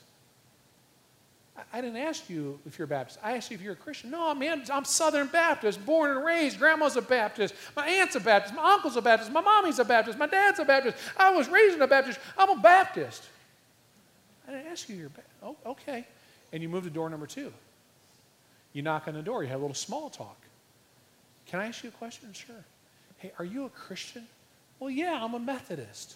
I 1.73 1.81
didn't 1.81 1.97
ask 1.97 2.29
you 2.29 2.59
if 2.65 2.77
you're 2.77 2.87
Baptist. 2.87 3.19
I 3.21 3.35
asked 3.35 3.51
you 3.51 3.55
if 3.55 3.61
you're 3.61 3.73
a 3.73 3.77
Christian. 3.77 4.09
No, 4.09 4.33
man, 4.33 4.63
I'm 4.71 4.85
Southern 4.85 5.27
Baptist, 5.27 5.85
born 5.85 6.11
and 6.11 6.25
raised. 6.25 6.57
Grandma's 6.57 6.95
a 6.95 7.01
Baptist. 7.01 7.53
My 7.75 7.85
aunt's 7.85 8.15
a 8.15 8.19
Baptist. 8.19 8.55
My 8.55 8.73
uncle's 8.73 8.95
a 8.95 9.01
Baptist. 9.01 9.31
My 9.31 9.41
mommy's 9.41 9.79
a 9.79 9.85
Baptist. 9.85 10.17
My 10.17 10.27
dad's 10.27 10.59
a 10.59 10.65
Baptist. 10.65 10.97
I 11.17 11.31
was 11.31 11.49
raised 11.49 11.75
in 11.75 11.81
a 11.81 11.87
Baptist. 11.87 12.19
I'm 12.37 12.49
a 12.49 12.61
Baptist. 12.61 13.25
I 14.47 14.51
didn't 14.51 14.67
ask 14.67 14.87
you 14.87 14.95
you're 14.95 15.09
Baptist. 15.09 15.35
Oh, 15.43 15.57
okay. 15.65 16.07
And 16.53 16.63
you 16.63 16.69
move 16.69 16.85
to 16.85 16.89
door 16.89 17.09
number 17.09 17.27
two. 17.27 17.51
You 18.73 18.81
knock 18.81 19.07
on 19.07 19.13
the 19.13 19.21
door. 19.21 19.43
You 19.43 19.49
have 19.49 19.59
a 19.59 19.63
little 19.63 19.75
small 19.75 20.09
talk. 20.09 20.37
Can 21.47 21.59
I 21.59 21.67
ask 21.67 21.83
you 21.83 21.89
a 21.89 21.93
question? 21.93 22.31
Sure. 22.33 22.55
Hey, 23.17 23.33
are 23.37 23.45
you 23.45 23.65
a 23.65 23.69
Christian? 23.69 24.25
Well, 24.79 24.89
yeah, 24.89 25.19
I'm 25.21 25.33
a 25.33 25.39
Methodist. 25.39 26.15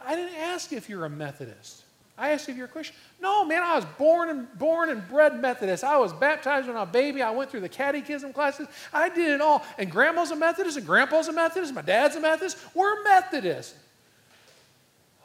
I 0.00 0.16
didn't 0.16 0.36
ask 0.36 0.72
if 0.72 0.88
you're 0.88 1.04
a 1.04 1.10
Methodist. 1.10 1.82
I 2.18 2.30
asked 2.30 2.48
if 2.48 2.56
you're 2.56 2.66
a 2.66 2.68
Christian. 2.68 2.96
No, 3.20 3.44
man, 3.44 3.62
I 3.62 3.76
was 3.76 3.84
born 3.98 4.30
and 4.30 4.58
born 4.58 4.88
and 4.88 5.06
bred 5.06 5.40
Methodist. 5.40 5.84
I 5.84 5.98
was 5.98 6.14
baptized 6.14 6.66
when 6.66 6.76
I 6.76 6.80
was 6.80 6.88
a 6.88 6.92
baby. 6.92 7.20
I 7.20 7.30
went 7.30 7.50
through 7.50 7.60
the 7.60 7.68
catechism 7.68 8.32
classes. 8.32 8.68
I 8.92 9.10
did 9.10 9.32
it 9.32 9.40
all. 9.42 9.64
And 9.78 9.90
grandma's 9.90 10.30
a 10.30 10.36
Methodist, 10.36 10.78
and 10.78 10.86
grandpa's 10.86 11.28
a 11.28 11.32
Methodist, 11.32 11.74
my 11.74 11.82
dad's 11.82 12.16
a 12.16 12.20
Methodist. 12.20 12.56
We're 12.74 13.02
Methodist. 13.02 13.74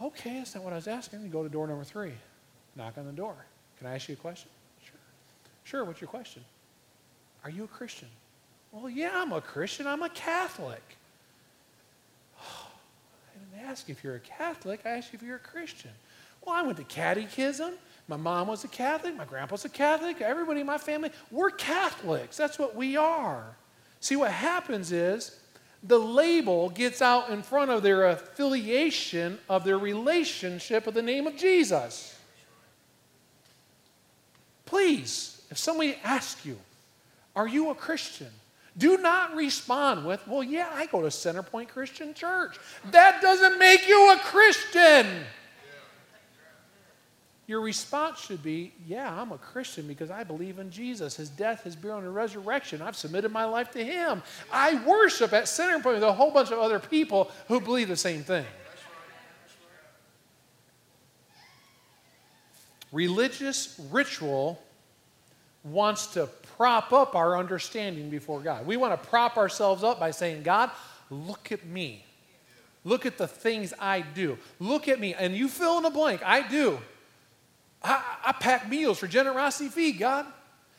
Okay, 0.01 0.39
that's 0.39 0.55
not 0.55 0.63
what 0.63 0.73
I 0.73 0.77
was 0.77 0.87
asking. 0.87 1.21
You 1.21 1.29
go 1.29 1.43
to 1.43 1.49
door 1.49 1.67
number 1.67 1.83
three. 1.83 2.13
Knock 2.75 2.97
on 2.97 3.05
the 3.05 3.11
door. 3.13 3.35
Can 3.77 3.87
I 3.87 3.95
ask 3.95 4.09
you 4.09 4.13
a 4.13 4.17
question? 4.17 4.49
Sure. 4.83 4.99
Sure, 5.63 5.85
what's 5.85 6.01
your 6.01 6.09
question? 6.09 6.43
Are 7.43 7.49
you 7.49 7.63
a 7.63 7.67
Christian? 7.67 8.07
Well, 8.71 8.89
yeah, 8.89 9.11
I'm 9.13 9.31
a 9.31 9.41
Christian. 9.41 9.87
I'm 9.87 10.01
a 10.01 10.09
Catholic. 10.09 10.83
I 12.39 13.55
didn't 13.55 13.69
ask 13.69 13.89
if 13.89 14.03
you're 14.03 14.15
a 14.15 14.19
Catholic. 14.19 14.81
I 14.85 14.89
asked 14.89 15.13
you 15.13 15.17
if 15.21 15.23
you're 15.23 15.37
a 15.37 15.39
Christian. 15.39 15.91
Well, 16.43 16.55
I 16.55 16.61
went 16.63 16.77
to 16.77 16.83
catechism. 16.83 17.73
My 18.07 18.17
mom 18.17 18.47
was 18.47 18.63
a 18.63 18.67
Catholic. 18.67 19.15
My 19.15 19.25
grandpa's 19.25 19.65
a 19.65 19.69
Catholic. 19.69 20.21
Everybody 20.21 20.61
in 20.61 20.67
my 20.67 20.77
family, 20.77 21.11
we're 21.29 21.51
Catholics. 21.51 22.35
That's 22.35 22.59
what 22.59 22.75
we 22.75 22.97
are. 22.97 23.55
See, 23.99 24.15
what 24.15 24.31
happens 24.31 24.91
is 24.91 25.39
the 25.83 25.99
label 25.99 26.69
gets 26.69 27.01
out 27.01 27.29
in 27.29 27.41
front 27.41 27.71
of 27.71 27.83
their 27.83 28.07
affiliation 28.07 29.39
of 29.49 29.63
their 29.63 29.77
relationship 29.77 30.85
with 30.85 30.95
the 30.95 31.01
name 31.01 31.27
of 31.27 31.37
Jesus. 31.37 32.17
Please, 34.65 35.41
if 35.49 35.57
somebody 35.57 35.97
asks 36.03 36.45
you, 36.45 36.57
Are 37.35 37.47
you 37.47 37.69
a 37.69 37.75
Christian? 37.75 38.29
Do 38.77 38.97
not 38.97 39.35
respond 39.35 40.05
with, 40.05 40.25
Well, 40.27 40.43
yeah, 40.43 40.69
I 40.73 40.85
go 40.85 41.01
to 41.01 41.07
Centerpoint 41.07 41.67
Christian 41.69 42.13
Church. 42.13 42.57
That 42.91 43.21
doesn't 43.21 43.59
make 43.59 43.87
you 43.87 44.13
a 44.13 44.17
Christian. 44.17 45.05
Your 47.51 47.59
response 47.59 48.17
should 48.17 48.41
be, 48.41 48.71
Yeah, 48.87 49.13
I'm 49.13 49.33
a 49.33 49.37
Christian 49.37 49.85
because 49.85 50.09
I 50.09 50.23
believe 50.23 50.57
in 50.57 50.71
Jesus, 50.71 51.17
his 51.17 51.27
death, 51.27 51.63
his 51.63 51.75
burial, 51.75 51.99
and 51.99 52.15
resurrection. 52.15 52.81
I've 52.81 52.95
submitted 52.95 53.29
my 53.29 53.43
life 53.43 53.71
to 53.71 53.83
him. 53.83 54.23
I 54.53 54.75
worship 54.85 55.33
at 55.33 55.47
Centerpoint 55.47 55.95
with 55.95 56.03
a 56.03 56.13
whole 56.13 56.31
bunch 56.31 56.51
of 56.51 56.59
other 56.59 56.79
people 56.79 57.29
who 57.49 57.59
believe 57.59 57.89
the 57.89 57.97
same 57.97 58.23
thing. 58.23 58.45
Religious 62.93 63.77
ritual 63.91 64.63
wants 65.65 66.07
to 66.13 66.27
prop 66.55 66.93
up 66.93 67.15
our 67.15 67.37
understanding 67.37 68.09
before 68.09 68.39
God. 68.39 68.65
We 68.65 68.77
want 68.77 68.93
to 68.93 69.09
prop 69.09 69.35
ourselves 69.35 69.83
up 69.83 69.99
by 69.99 70.11
saying, 70.11 70.43
God, 70.43 70.71
look 71.09 71.51
at 71.51 71.65
me. 71.65 72.05
Look 72.85 73.05
at 73.05 73.17
the 73.17 73.27
things 73.27 73.73
I 73.77 73.99
do. 73.99 74.37
Look 74.57 74.87
at 74.87 75.01
me. 75.01 75.13
And 75.13 75.35
you 75.35 75.49
fill 75.49 75.75
in 75.75 75.83
the 75.83 75.89
blank. 75.89 76.21
I 76.25 76.47
do. 76.47 76.79
I, 77.83 78.03
I 78.25 78.31
pack 78.33 78.69
meals 78.69 78.99
for 78.99 79.07
Generosity 79.07 79.69
Feed, 79.69 79.99
God. 79.99 80.25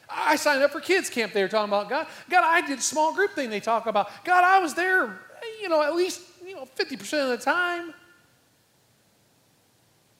I 0.08 0.36
signed 0.36 0.62
up 0.62 0.72
for 0.72 0.80
kids 0.80 1.08
camp. 1.08 1.32
They 1.32 1.42
were 1.42 1.48
talking 1.48 1.70
about 1.70 1.88
God. 1.88 2.06
God, 2.28 2.44
I 2.44 2.66
did 2.66 2.82
small 2.82 3.14
group 3.14 3.32
thing. 3.32 3.50
They 3.50 3.60
talk 3.60 3.86
about 3.86 4.10
God. 4.24 4.44
I 4.44 4.58
was 4.58 4.74
there, 4.74 5.18
you 5.60 5.68
know, 5.68 5.82
at 5.82 5.94
least 5.94 6.20
you 6.46 6.54
know 6.54 6.66
fifty 6.66 6.96
percent 6.96 7.30
of 7.30 7.38
the 7.38 7.44
time. 7.44 7.94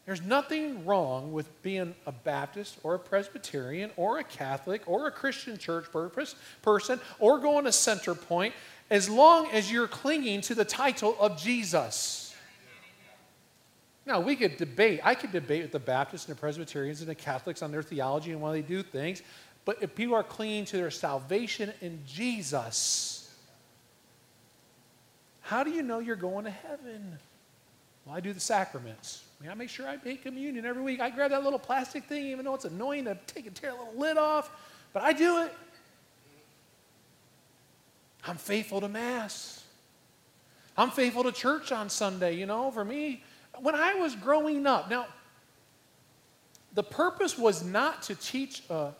There's 0.06 0.22
nothing 0.22 0.84
wrong 0.84 1.32
with 1.32 1.62
being 1.62 1.94
a 2.06 2.12
Baptist 2.12 2.78
or 2.82 2.94
a 2.96 2.98
Presbyterian 2.98 3.90
or 3.96 4.18
a 4.18 4.24
Catholic 4.24 4.82
or 4.86 5.06
a 5.06 5.12
Christian 5.12 5.56
church 5.56 5.92
purpose, 5.92 6.34
person 6.60 6.98
or 7.20 7.38
going 7.38 7.64
to 7.64 7.70
Centerpoint 7.70 8.52
as 8.90 9.08
long 9.08 9.46
as 9.52 9.70
you're 9.70 9.86
clinging 9.86 10.40
to 10.42 10.54
the 10.56 10.64
title 10.64 11.16
of 11.20 11.38
Jesus. 11.38 12.21
Now, 14.04 14.20
we 14.20 14.34
could 14.34 14.56
debate. 14.56 15.00
I 15.04 15.14
could 15.14 15.32
debate 15.32 15.62
with 15.62 15.72
the 15.72 15.78
Baptists 15.78 16.26
and 16.26 16.36
the 16.36 16.40
Presbyterians 16.40 17.00
and 17.00 17.08
the 17.08 17.14
Catholics 17.14 17.62
on 17.62 17.70
their 17.70 17.82
theology 17.82 18.32
and 18.32 18.40
why 18.40 18.52
they 18.52 18.62
do 18.62 18.82
things. 18.82 19.22
But 19.64 19.80
if 19.80 19.94
people 19.94 20.14
are 20.14 20.24
clinging 20.24 20.64
to 20.66 20.76
their 20.76 20.90
salvation 20.90 21.72
in 21.80 22.00
Jesus, 22.06 23.32
how 25.40 25.62
do 25.62 25.70
you 25.70 25.82
know 25.82 26.00
you're 26.00 26.16
going 26.16 26.44
to 26.46 26.50
heaven? 26.50 27.18
Well, 28.04 28.16
I 28.16 28.20
do 28.20 28.32
the 28.32 28.40
sacraments. 28.40 29.22
I, 29.38 29.42
mean, 29.42 29.52
I 29.52 29.54
make 29.54 29.68
sure 29.68 29.88
I 29.88 29.96
take 29.96 30.22
communion 30.22 30.64
every 30.64 30.82
week. 30.82 31.00
I 31.00 31.10
grab 31.10 31.30
that 31.30 31.44
little 31.44 31.58
plastic 31.58 32.04
thing, 32.04 32.26
even 32.26 32.44
though 32.44 32.54
it's 32.54 32.64
annoying 32.64 33.04
to 33.04 33.16
take 33.28 33.46
and 33.46 33.54
tear 33.54 33.70
a 33.70 33.74
little 33.74 33.94
lid 33.96 34.16
off, 34.16 34.50
but 34.92 35.02
I 35.02 35.12
do 35.12 35.42
it. 35.42 35.52
I'm 38.26 38.36
faithful 38.36 38.80
to 38.80 38.88
Mass. 38.88 39.64
I'm 40.76 40.90
faithful 40.90 41.24
to 41.24 41.32
church 41.32 41.70
on 41.70 41.90
Sunday. 41.90 42.36
You 42.36 42.46
know, 42.46 42.70
for 42.70 42.84
me, 42.84 43.22
when 43.60 43.74
I 43.74 43.94
was 43.94 44.14
growing 44.16 44.66
up, 44.66 44.90
now, 44.90 45.06
the 46.74 46.82
purpose 46.82 47.36
was 47.36 47.64
not 47.64 48.02
to 48.04 48.14
teach 48.14 48.62
a, 48.70 48.92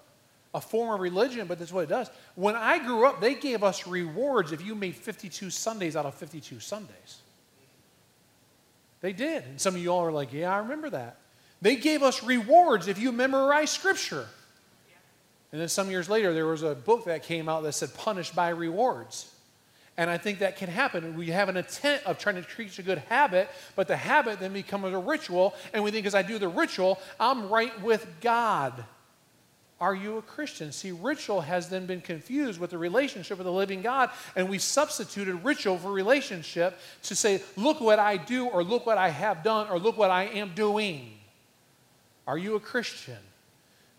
a 0.55 0.61
form 0.61 0.95
of 0.95 1.01
religion, 1.01 1.47
but 1.47 1.59
that's 1.59 1.73
what 1.73 1.85
it 1.85 1.89
does. 1.89 2.11
When 2.35 2.55
I 2.55 2.79
grew 2.79 3.07
up, 3.07 3.21
they 3.21 3.35
gave 3.35 3.63
us 3.63 3.87
rewards 3.87 4.53
if 4.53 4.65
you 4.65 4.75
made 4.75 4.95
52 4.95 5.51
Sundays 5.51 5.97
out 5.97 6.05
of 6.05 6.15
52 6.15 6.61
Sundays. 6.61 7.23
They 9.01 9.13
did. 9.13 9.45
And 9.45 9.61
some 9.61 9.75
of 9.75 9.81
you 9.81 9.91
all 9.91 10.05
are 10.05 10.13
like, 10.13 10.33
yeah, 10.33 10.55
I 10.55 10.59
remember 10.59 10.91
that. 10.91 11.17
They 11.61 11.77
gave 11.77 12.03
us 12.03 12.23
rewards 12.23 12.89
if 12.89 12.99
you 12.99 13.13
memorize 13.13 13.71
Scripture. 13.71 14.27
And 15.51 15.61
then 15.61 15.69
some 15.69 15.91
years 15.91 16.09
later, 16.09 16.33
there 16.33 16.47
was 16.47 16.63
a 16.63 16.75
book 16.75 17.05
that 17.05 17.23
came 17.23 17.49
out 17.49 17.63
that 17.63 17.73
said 17.73 17.95
punished 17.95 18.35
by 18.35 18.49
rewards. 18.49 19.32
And 19.99 20.09
I 20.09 20.17
think 20.17 20.39
that 20.39 20.57
can 20.57 20.71
happen. 20.71 21.17
We 21.17 21.29
have 21.29 21.51
an 21.51 21.57
intent 21.59 22.03
of 22.07 22.19
trying 22.19 22.37
to 22.37 22.43
teach 22.57 22.79
a 22.79 22.83
good 22.83 22.99
habit, 23.11 23.51
but 23.77 23.89
the 23.89 23.97
habit 23.97 24.41
then 24.41 24.55
becomes 24.55 24.87
a 24.87 24.99
ritual, 24.99 25.55
and 25.75 25.85
we 25.85 25.91
think 25.91 26.07
as 26.07 26.15
I 26.15 26.23
do 26.23 26.39
the 26.39 26.49
ritual, 26.49 26.99
I'm 27.21 27.51
right 27.51 27.79
with 27.83 28.07
God. 28.23 28.85
Are 29.83 29.95
you 29.95 30.17
a 30.17 30.23
Christian? 30.23 30.71
See, 30.71 30.93
ritual 30.93 31.41
has 31.41 31.69
then 31.69 31.87
been 31.87 32.01
confused 32.01 32.61
with 32.61 32.71
the 32.71 32.79
relationship 32.79 33.37
with 33.37 33.47
the 33.47 33.53
living 33.53 33.83
God, 33.83 34.11
and 34.37 34.49
we 34.49 34.59
substituted 34.59 35.45
ritual 35.45 35.77
for 35.77 35.91
relationship 35.91 36.79
to 37.03 37.17
say, 37.17 37.43
look 37.57 37.81
what 37.81 37.99
I 37.99 38.17
do, 38.17 38.47
or 38.47 38.63
look 38.63 38.87
what 38.87 38.97
I 38.97 39.11
have 39.11 39.43
done, 39.43 39.69
or 39.69 39.79
look 39.79 39.99
what 39.99 40.11
I 40.11 40.25
am 40.25 40.53
doing. 40.55 41.13
Are 42.27 42.39
you 42.39 42.55
a 42.55 42.61
Christian? 42.61 43.19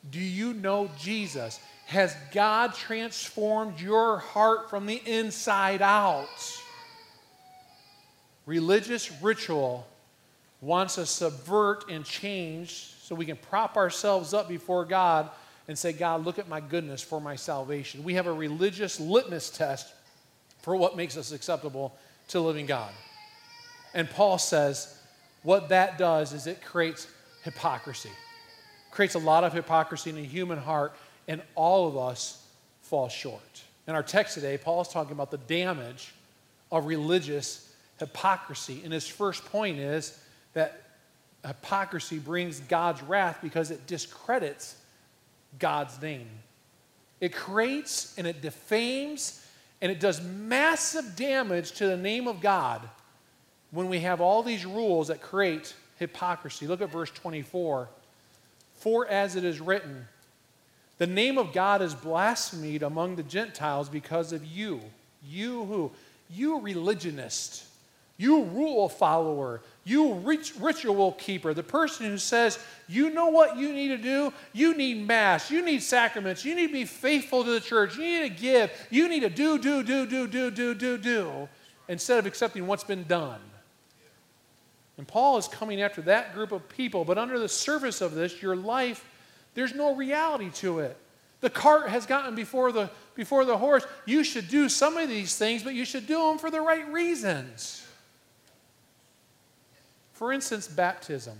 Do 0.10 0.20
you 0.20 0.54
know 0.54 0.90
Jesus? 0.98 1.60
Has 1.86 2.16
God 2.32 2.74
transformed 2.74 3.80
your 3.80 4.18
heart 4.18 4.70
from 4.70 4.86
the 4.86 5.02
inside 5.06 5.82
out? 5.82 6.28
Religious 8.46 9.12
ritual 9.22 9.88
wants 10.62 10.96
to 10.96 11.06
subvert 11.06 11.90
and 11.90 12.06
change 12.06 12.94
so 13.02 13.16
we 13.16 13.26
can 13.26 13.36
prop 13.36 13.78
ourselves 13.78 14.34
up 14.34 14.48
before 14.48 14.86
God 14.86 15.30
and 15.68 15.78
say, 15.78 15.94
God, 15.94 16.26
look 16.26 16.40
at 16.40 16.50
my 16.50 16.60
goodness 16.60 17.02
for 17.02 17.22
my 17.22 17.36
salvation. 17.36 18.04
We 18.04 18.16
have 18.16 18.28
a 18.28 18.34
religious 18.34 19.00
litmus 19.00 19.50
test 19.50 19.94
for 20.62 20.76
what 20.76 20.98
makes 20.98 21.18
us 21.18 21.32
acceptable 21.32 21.96
to 22.30 22.40
living 22.40 22.66
God. 22.66 22.92
And 23.94 24.10
Paul 24.10 24.38
says, 24.38 24.98
what 25.44 25.70
that 25.70 25.98
does 25.98 26.34
is 26.34 26.48
it 26.48 26.64
creates 26.64 27.08
hypocrisy. 27.44 28.10
Creates 28.92 29.16
a 29.16 29.20
lot 29.20 29.44
of 29.44 29.54
hypocrisy 29.54 30.10
in 30.10 30.16
the 30.16 30.24
human 30.24 30.58
heart, 30.58 30.94
and 31.28 31.42
all 31.56 31.88
of 31.88 31.98
us 31.98 32.46
fall 32.82 33.10
short. 33.10 33.64
In 33.88 33.96
our 33.96 34.04
text 34.04 34.36
today, 34.36 34.58
Paul 34.58 34.82
is 34.82 34.88
talking 34.88 35.12
about 35.12 35.32
the 35.32 35.38
damage 35.38 36.14
of 36.72 36.86
religious 36.86 37.74
hypocrisy. 38.00 38.82
And 38.84 38.94
his 38.94 39.08
first 39.08 39.46
point 39.46 39.80
is 39.80 40.20
that 40.54 40.82
hypocrisy 41.46 42.20
brings 42.20 42.60
God's 42.62 43.02
wrath 43.02 43.40
because 43.42 43.72
it 43.72 43.86
discredits 43.88 44.76
God's 45.60 46.02
name. 46.02 46.30
It 47.20 47.34
creates 47.34 48.18
and 48.18 48.26
it 48.28 48.42
defames 48.42 49.46
and 49.82 49.92
it 49.92 50.00
does 50.00 50.22
massive 50.22 51.16
damage 51.16 51.74
to 51.74 51.88
the 51.88 51.98
name 51.98 52.28
of 52.28 52.40
God 52.40 52.82
when 53.72 53.90
we 53.90 54.00
have 54.00 54.22
all 54.22 54.42
these 54.42 54.66
rules 54.66 55.10
that 55.10 55.22
create 55.22 55.74
hypocrisy. 56.00 56.68
Look 56.68 56.82
at 56.82 56.90
verse 56.90 57.12
24. 57.12 57.90
For 58.76 59.08
as 59.08 59.36
it 59.36 59.44
is 59.44 59.60
written, 59.60 60.08
the 60.98 61.08
name 61.08 61.38
of 61.38 61.54
God 61.54 61.82
is 61.82 61.94
blasphemed 61.94 62.84
among 62.84 63.16
the 63.16 63.24
Gentiles 63.24 63.90
because 63.90 64.32
of 64.32 64.46
you. 64.46 64.82
You 65.28 65.66
who? 65.66 65.92
You 66.30 66.60
religionist. 66.60 67.66
You 68.18 68.44
rule 68.44 68.90
follower. 68.90 69.62
You 69.86 70.14
ritual 70.14 71.14
keeper, 71.14 71.54
the 71.54 71.64
person 71.64 72.06
who 72.06 72.18
says, 72.18 72.58
you 72.88 73.10
know 73.10 73.28
what 73.28 73.58
you 73.58 73.74
need 73.74 73.90
to 73.90 73.98
do? 73.98 74.32
You 74.54 74.78
need 74.78 75.06
Mass. 75.06 75.52
You 75.52 75.66
need 75.66 75.82
sacraments. 75.82 76.46
You 76.46 76.56
need 76.56 76.68
to 76.68 76.74
be 76.74 76.86
faithful 76.86 77.44
to 77.44 77.52
the 77.52 77.60
church. 77.60 77.98
You 77.98 78.04
need 78.04 78.36
to 78.36 78.42
give. 78.42 78.72
You 78.90 79.10
need 79.10 79.22
to 79.22 79.30
do, 79.30 79.58
do, 79.58 79.84
do, 79.84 80.06
do, 80.06 80.28
do, 80.28 80.52
do, 80.52 80.74
do, 80.74 80.98
do, 80.98 81.50
instead 81.90 82.20
of 82.20 82.26
accepting 82.26 82.68
what's 82.68 82.84
been 82.84 83.04
done. 83.04 83.42
And 84.98 85.08
Paul 85.08 85.38
is 85.38 85.48
coming 85.48 85.82
after 85.82 86.02
that 86.04 86.34
group 86.36 86.52
of 86.52 86.70
people, 86.70 87.04
but 87.04 87.18
under 87.18 87.40
the 87.40 87.50
surface 87.50 88.00
of 88.00 88.14
this, 88.14 88.42
your 88.42 88.56
life, 88.56 89.04
there's 89.54 89.74
no 89.74 89.96
reality 89.96 90.50
to 90.56 90.80
it. 90.80 90.98
The 91.42 91.50
cart 91.50 91.90
has 91.90 92.06
gotten 92.06 92.36
before 92.36 92.72
the, 92.72 92.90
before 93.16 93.44
the 93.46 93.58
horse. 93.58 93.86
You 94.06 94.24
should 94.24 94.48
do 94.48 94.70
some 94.70 94.98
of 94.98 95.10
these 95.10 95.36
things, 95.36 95.62
but 95.62 95.74
you 95.74 95.84
should 95.84 96.08
do 96.08 96.18
them 96.30 96.38
for 96.38 96.50
the 96.50 96.62
right 96.62 96.88
reasons. 96.92 97.86
For 100.14 100.32
instance, 100.32 100.68
baptism. 100.68 101.38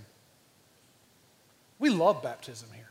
We 1.78 1.90
love 1.90 2.22
baptism 2.22 2.68
here. 2.74 2.90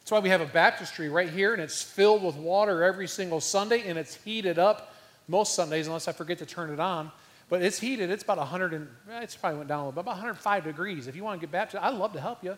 That's 0.00 0.10
why 0.10 0.20
we 0.20 0.30
have 0.30 0.40
a 0.40 0.46
baptistry 0.46 1.08
right 1.08 1.28
here, 1.28 1.52
and 1.52 1.62
it's 1.62 1.82
filled 1.82 2.24
with 2.24 2.36
water 2.36 2.82
every 2.82 3.06
single 3.06 3.40
Sunday, 3.40 3.86
and 3.86 3.98
it's 3.98 4.14
heated 4.14 4.58
up 4.58 4.94
most 5.28 5.54
Sundays, 5.54 5.86
unless 5.86 6.08
I 6.08 6.12
forget 6.12 6.38
to 6.38 6.46
turn 6.46 6.70
it 6.70 6.80
on. 6.80 7.12
But 7.50 7.62
it's 7.62 7.78
heated. 7.78 8.10
It's 8.10 8.22
about 8.22 8.38
100 8.38 8.72
and 8.72 8.88
eh, 9.10 9.20
it's 9.22 9.36
probably 9.36 9.58
went 9.58 9.68
down 9.68 9.80
a 9.80 9.82
little 9.82 9.92
bit, 9.92 10.00
about 10.00 10.16
105 10.16 10.64
degrees. 10.64 11.08
If 11.08 11.16
you 11.16 11.24
want 11.24 11.40
to 11.40 11.46
get 11.46 11.52
baptized, 11.52 11.84
I'd 11.84 11.94
love 11.94 12.12
to 12.14 12.20
help 12.20 12.42
you 12.42 12.56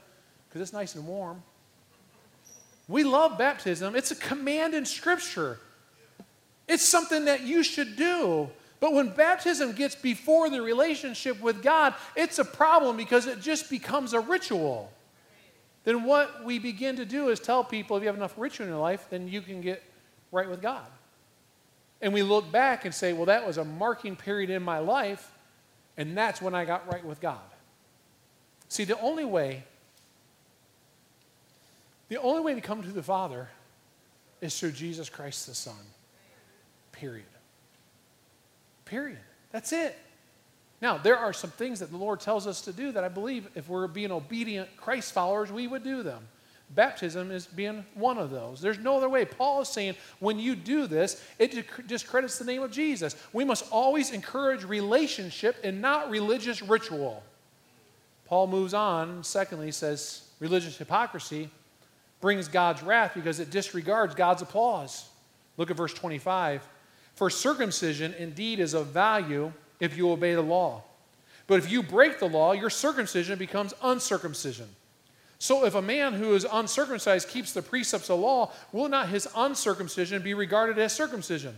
because 0.53 0.61
it's 0.61 0.75
nice 0.75 0.95
and 0.97 1.07
warm. 1.07 1.43
We 2.87 3.05
love 3.05 3.38
baptism. 3.38 3.97
It's 3.97 4.11
a 4.11 4.17
command 4.17 4.75
in 4.75 4.85
Scripture. 4.85 5.59
It's 6.69 6.83
something 6.83 7.25
that 7.25 7.41
you 7.41 7.62
should 7.62 7.97
do. 7.97 8.51
But 8.79 8.93
when 8.93 9.09
baptism 9.09 9.73
gets 9.73 9.95
before 9.95 10.51
the 10.51 10.61
relationship 10.61 11.41
with 11.41 11.62
God, 11.62 11.95
it's 12.15 12.38
a 12.38 12.45
problem 12.45 12.99
because 12.99 13.27
it 13.27 13.41
just 13.41 13.71
becomes 13.71 14.12
a 14.12 14.21
ritual. 14.21 14.93
Then 15.85 16.05
what 16.05 16.45
we 16.45 16.59
begin 16.59 16.97
to 16.97 17.07
do 17.07 17.31
is 17.31 17.41
tell 17.41 17.65
people 17.65 17.97
if 17.97 18.03
you 18.03 18.09
have 18.09 18.17
enough 18.17 18.35
ritual 18.37 18.67
in 18.67 18.73
your 18.73 18.81
life, 18.81 19.07
then 19.09 19.29
you 19.29 19.41
can 19.41 19.62
get 19.62 19.83
right 20.31 20.51
with 20.51 20.61
God. 20.61 20.85
And 22.03 22.12
we 22.12 22.23
look 22.23 22.53
back 22.53 22.85
and 22.85 22.95
say, 22.95 23.15
well, 23.15 23.27
that 23.27 23.47
was 23.47 23.57
a 23.57 23.65
marking 23.65 24.17
period 24.17 24.51
in 24.51 24.62
my 24.62 24.81
life, 24.81 25.33
and 25.97 26.15
that's 26.15 26.43
when 26.43 26.55
I 26.55 26.67
got 26.67 26.93
right 26.93 27.05
with 27.05 27.23
God. 27.23 27.41
See, 28.69 28.85
the 28.85 29.01
only 29.01 29.25
way, 29.25 29.65
the 32.12 32.20
only 32.20 32.42
way 32.42 32.55
to 32.55 32.61
come 32.61 32.83
to 32.83 32.90
the 32.90 33.03
Father 33.03 33.48
is 34.42 34.61
through 34.61 34.72
Jesus 34.72 35.09
Christ 35.09 35.46
the 35.46 35.55
Son. 35.55 35.72
Period. 36.92 37.25
Period. 38.85 39.18
That's 39.51 39.72
it. 39.72 39.96
Now, 40.83 40.98
there 40.98 41.16
are 41.16 41.33
some 41.33 41.48
things 41.53 41.81
that 41.81 41.90
the 41.90 41.96
Lord 41.96 42.20
tells 42.20 42.46
us 42.46 42.61
to 42.62 42.72
do 42.75 42.92
that 42.92 43.03
I 43.03 43.09
believe 43.09 43.48
if 43.55 43.66
we're 43.66 43.87
being 43.87 44.12
obedient 44.12 44.77
Christ 44.77 45.14
followers, 45.14 45.51
we 45.51 45.66
would 45.66 45.85
do 45.85 46.03
them. 46.03 46.29
Baptism 46.75 47.31
is 47.31 47.46
being 47.46 47.83
one 47.94 48.18
of 48.18 48.29
those. 48.29 48.61
There's 48.61 48.79
no 48.79 48.98
other 48.98 49.09
way. 49.09 49.25
Paul 49.25 49.62
is 49.62 49.68
saying 49.68 49.94
when 50.18 50.38
you 50.38 50.55
do 50.55 50.87
this, 50.87 51.25
it 51.38 51.64
discredits 51.87 52.38
the 52.38 52.44
name 52.44 52.62
of 52.62 52.70
Jesus. 52.70 53.16
We 53.33 53.46
must 53.46 53.64
always 53.72 54.11
encourage 54.11 54.64
relationship 54.64 55.57
and 55.64 55.81
not 55.81 56.11
religious 56.11 56.61
ritual. 56.61 57.22
Paul 58.27 58.48
moves 58.48 58.75
on, 58.75 59.25
secondly, 59.25 59.72
says 59.72 60.29
religious 60.40 60.77
hypocrisy 60.77 61.48
brings 62.23 62.49
God's 62.49 62.83
wrath 62.83 63.13
because 63.15 63.41
it 63.41 63.51
disregards 63.51 64.15
God's 64.15 64.41
applause. 64.41 65.11
Look 65.59 65.71
at 65.71 65.77
verse 65.77 65.93
25. 65.93 66.67
For 67.15 67.29
circumcision 67.29 68.15
indeed 68.15 68.59
is 68.59 68.73
of 68.73 68.87
value 68.87 69.53
if 69.81 69.99
you 69.99 70.11
obey 70.11 70.35
the 70.35 70.41
law. 70.41 70.83
But 71.47 71.59
if 71.59 71.71
you 71.71 71.83
break 71.83 72.19
the 72.19 72.29
law, 72.29 72.53
your 72.53 72.71
circumcision 72.71 73.39
becomes 73.39 73.75
uncircumcision. 73.83 74.69
So 75.39 75.67
if 75.67 75.75
a 75.75 75.83
man 75.83 76.15
who 76.15 76.35
is 76.35 76.47
uncircumcised 76.51 77.29
keeps 77.29 77.53
the 77.53 77.63
precepts 77.63 78.09
of 78.09 78.21
law, 78.21 78.53
will 78.71 78.89
not 78.89 79.09
his 79.09 79.29
uncircumcision 79.37 80.23
be 80.23 80.35
regarded 80.35 80.79
as 80.79 80.95
circumcision? 80.95 81.57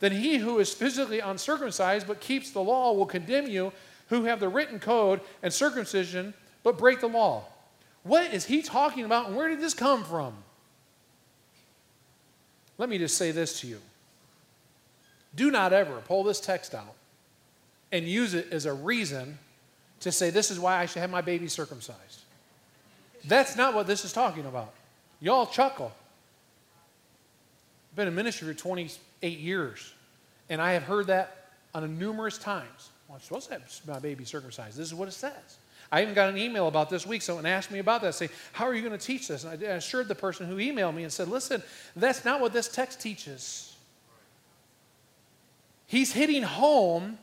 Then 0.00 0.12
he 0.12 0.36
who 0.36 0.58
is 0.58 0.74
physically 0.74 1.20
uncircumcised 1.20 2.06
but 2.06 2.20
keeps 2.20 2.50
the 2.50 2.60
law 2.60 2.92
will 2.92 3.06
condemn 3.06 3.48
you 3.48 3.72
who 4.10 4.24
have 4.24 4.38
the 4.38 4.48
written 4.50 4.78
code 4.78 5.22
and 5.42 5.52
circumcision 5.52 6.34
but 6.62 6.76
break 6.76 7.00
the 7.00 7.08
law. 7.08 7.44
What 8.06 8.32
is 8.32 8.44
he 8.44 8.62
talking 8.62 9.04
about 9.04 9.26
and 9.26 9.36
where 9.36 9.48
did 9.48 9.60
this 9.60 9.74
come 9.74 10.04
from? 10.04 10.34
Let 12.78 12.88
me 12.88 12.98
just 12.98 13.16
say 13.16 13.32
this 13.32 13.60
to 13.60 13.66
you. 13.66 13.80
Do 15.34 15.50
not 15.50 15.72
ever 15.72 16.00
pull 16.06 16.22
this 16.22 16.40
text 16.40 16.74
out 16.74 16.94
and 17.90 18.06
use 18.06 18.34
it 18.34 18.52
as 18.52 18.64
a 18.64 18.72
reason 18.72 19.38
to 20.00 20.12
say, 20.12 20.30
this 20.30 20.50
is 20.50 20.60
why 20.60 20.78
I 20.78 20.86
should 20.86 21.00
have 21.00 21.10
my 21.10 21.20
baby 21.20 21.48
circumcised. 21.48 22.20
That's 23.24 23.56
not 23.56 23.74
what 23.74 23.86
this 23.86 24.04
is 24.04 24.12
talking 24.12 24.46
about. 24.46 24.72
Y'all 25.20 25.46
chuckle. 25.46 25.92
I've 27.90 27.96
been 27.96 28.08
in 28.08 28.14
ministry 28.14 28.46
for 28.46 28.54
28 28.54 29.38
years, 29.38 29.94
and 30.48 30.60
I 30.60 30.72
have 30.72 30.84
heard 30.84 31.08
that 31.08 31.48
on 31.74 31.98
numerous 31.98 32.38
times. 32.38 32.90
Well, 33.08 33.16
I'm 33.16 33.22
supposed 33.22 33.48
to 33.48 33.54
have 33.54 33.80
my 33.86 33.98
baby 33.98 34.24
circumcised. 34.24 34.76
This 34.76 34.86
is 34.86 34.94
what 34.94 35.08
it 35.08 35.12
says. 35.12 35.32
I 35.90 36.02
even 36.02 36.14
got 36.14 36.28
an 36.28 36.36
email 36.36 36.68
about 36.68 36.90
this 36.90 37.06
week. 37.06 37.22
Someone 37.22 37.46
asked 37.46 37.70
me 37.70 37.78
about 37.78 38.02
that. 38.02 38.14
Say, 38.14 38.28
how 38.52 38.66
are 38.66 38.74
you 38.74 38.82
going 38.82 38.98
to 38.98 39.04
teach 39.04 39.28
this? 39.28 39.44
And 39.44 39.62
I 39.62 39.66
assured 39.72 40.08
the 40.08 40.14
person 40.14 40.46
who 40.46 40.56
emailed 40.56 40.94
me 40.94 41.04
and 41.04 41.12
said, 41.12 41.28
listen, 41.28 41.62
that's 41.94 42.24
not 42.24 42.40
what 42.40 42.52
this 42.52 42.68
text 42.68 43.00
teaches. 43.00 43.74
He's 45.86 46.12
hitting 46.12 46.42
home 46.42 47.18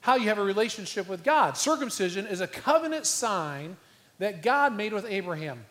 how 0.00 0.14
you 0.16 0.28
have 0.28 0.38
a 0.38 0.44
relationship 0.44 1.08
with 1.08 1.22
God. 1.24 1.56
Circumcision 1.56 2.26
is 2.26 2.40
a 2.40 2.46
covenant 2.46 3.06
sign 3.06 3.76
that 4.18 4.42
God 4.42 4.74
made 4.74 4.92
with 4.92 5.04
Abraham. 5.08 5.64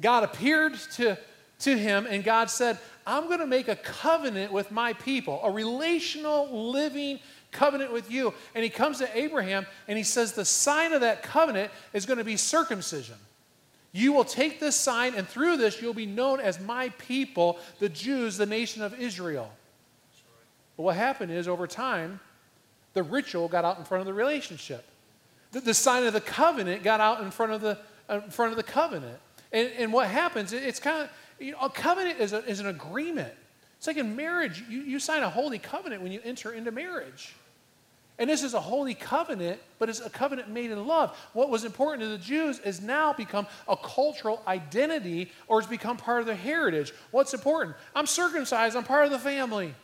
God 0.00 0.24
appeared 0.24 0.74
to, 0.92 1.18
to 1.60 1.76
him, 1.76 2.06
and 2.08 2.22
God 2.22 2.50
said, 2.50 2.78
I'm 3.06 3.26
going 3.26 3.40
to 3.40 3.46
make 3.46 3.66
a 3.68 3.76
covenant 3.76 4.52
with 4.52 4.70
my 4.70 4.92
people, 4.92 5.40
a 5.42 5.50
relational, 5.50 6.70
living 6.70 7.18
covenant 7.52 7.92
with 7.92 8.10
you. 8.10 8.34
And 8.54 8.64
he 8.64 8.70
comes 8.70 8.98
to 8.98 9.18
Abraham 9.18 9.66
and 9.88 9.98
he 9.98 10.04
says, 10.04 10.32
The 10.32 10.44
sign 10.44 10.92
of 10.92 11.00
that 11.02 11.22
covenant 11.22 11.70
is 11.92 12.06
going 12.06 12.18
to 12.18 12.24
be 12.24 12.36
circumcision. 12.36 13.16
You 13.92 14.12
will 14.12 14.24
take 14.24 14.60
this 14.60 14.76
sign, 14.76 15.14
and 15.16 15.26
through 15.26 15.56
this, 15.56 15.82
you'll 15.82 15.94
be 15.94 16.06
known 16.06 16.38
as 16.38 16.60
my 16.60 16.90
people, 16.90 17.58
the 17.80 17.88
Jews, 17.88 18.36
the 18.36 18.46
nation 18.46 18.82
of 18.82 18.98
Israel. 19.00 19.50
But 20.76 20.84
what 20.84 20.96
happened 20.96 21.32
is, 21.32 21.48
over 21.48 21.66
time, 21.66 22.20
the 22.92 23.02
ritual 23.02 23.48
got 23.48 23.64
out 23.64 23.78
in 23.78 23.84
front 23.84 24.00
of 24.00 24.06
the 24.06 24.14
relationship. 24.14 24.84
The, 25.50 25.60
the 25.60 25.74
sign 25.74 26.04
of 26.04 26.12
the 26.12 26.20
covenant 26.20 26.84
got 26.84 27.00
out 27.00 27.20
in 27.20 27.32
front 27.32 27.52
of 27.52 27.60
the, 27.60 27.78
uh, 28.08 28.20
in 28.24 28.30
front 28.30 28.52
of 28.52 28.56
the 28.56 28.62
covenant. 28.62 29.18
And, 29.52 29.68
and 29.76 29.92
what 29.92 30.06
happens, 30.06 30.52
it, 30.52 30.62
it's 30.62 30.78
kind 30.78 31.02
of, 31.02 31.10
you 31.40 31.52
know, 31.52 31.58
a 31.62 31.70
covenant 31.70 32.20
is, 32.20 32.32
a, 32.32 32.44
is 32.44 32.60
an 32.60 32.68
agreement. 32.68 33.32
It's 33.76 33.88
like 33.88 33.96
in 33.96 34.14
marriage, 34.14 34.62
you, 34.68 34.82
you 34.82 35.00
sign 35.00 35.22
a 35.22 35.30
holy 35.30 35.58
covenant 35.58 36.02
when 36.02 36.12
you 36.12 36.20
enter 36.22 36.52
into 36.52 36.70
marriage. 36.70 37.34
And 38.20 38.28
this 38.28 38.42
is 38.42 38.52
a 38.52 38.60
holy 38.60 38.92
covenant, 38.92 39.58
but 39.78 39.88
it's 39.88 40.00
a 40.00 40.10
covenant 40.10 40.50
made 40.50 40.70
in 40.70 40.86
love. 40.86 41.16
What 41.32 41.48
was 41.48 41.64
important 41.64 42.02
to 42.02 42.08
the 42.08 42.18
Jews 42.18 42.58
has 42.58 42.82
now 42.82 43.14
become 43.14 43.46
a 43.66 43.76
cultural 43.78 44.42
identity 44.46 45.32
or 45.48 45.58
has 45.58 45.68
become 45.68 45.96
part 45.96 46.20
of 46.20 46.26
their 46.26 46.36
heritage. 46.36 46.92
What's 47.12 47.32
important? 47.32 47.76
I'm 47.96 48.06
circumcised, 48.06 48.76
I'm 48.76 48.84
part 48.84 49.06
of 49.06 49.10
the 49.10 49.18
family. 49.18 49.74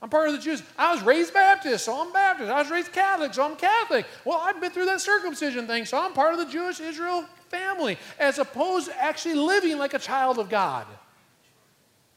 I'm 0.00 0.08
part 0.08 0.28
of 0.28 0.36
the 0.36 0.40
Jews. 0.40 0.62
I 0.78 0.94
was 0.94 1.02
raised 1.02 1.34
Baptist, 1.34 1.84
so 1.84 2.00
I'm 2.00 2.12
Baptist. 2.14 2.50
I 2.50 2.62
was 2.62 2.70
raised 2.70 2.92
Catholic, 2.92 3.34
so 3.34 3.44
I'm 3.44 3.56
Catholic. 3.56 4.06
Well, 4.24 4.38
I've 4.40 4.58
been 4.58 4.70
through 4.70 4.86
that 4.86 5.02
circumcision 5.02 5.66
thing, 5.66 5.84
so 5.84 5.98
I'm 5.98 6.14
part 6.14 6.32
of 6.32 6.38
the 6.38 6.50
Jewish 6.50 6.80
Israel 6.80 7.26
family, 7.48 7.98
as 8.18 8.38
opposed 8.38 8.86
to 8.86 9.02
actually 9.02 9.34
living 9.34 9.76
like 9.76 9.92
a 9.92 9.98
child 9.98 10.38
of 10.38 10.48
God. 10.48 10.86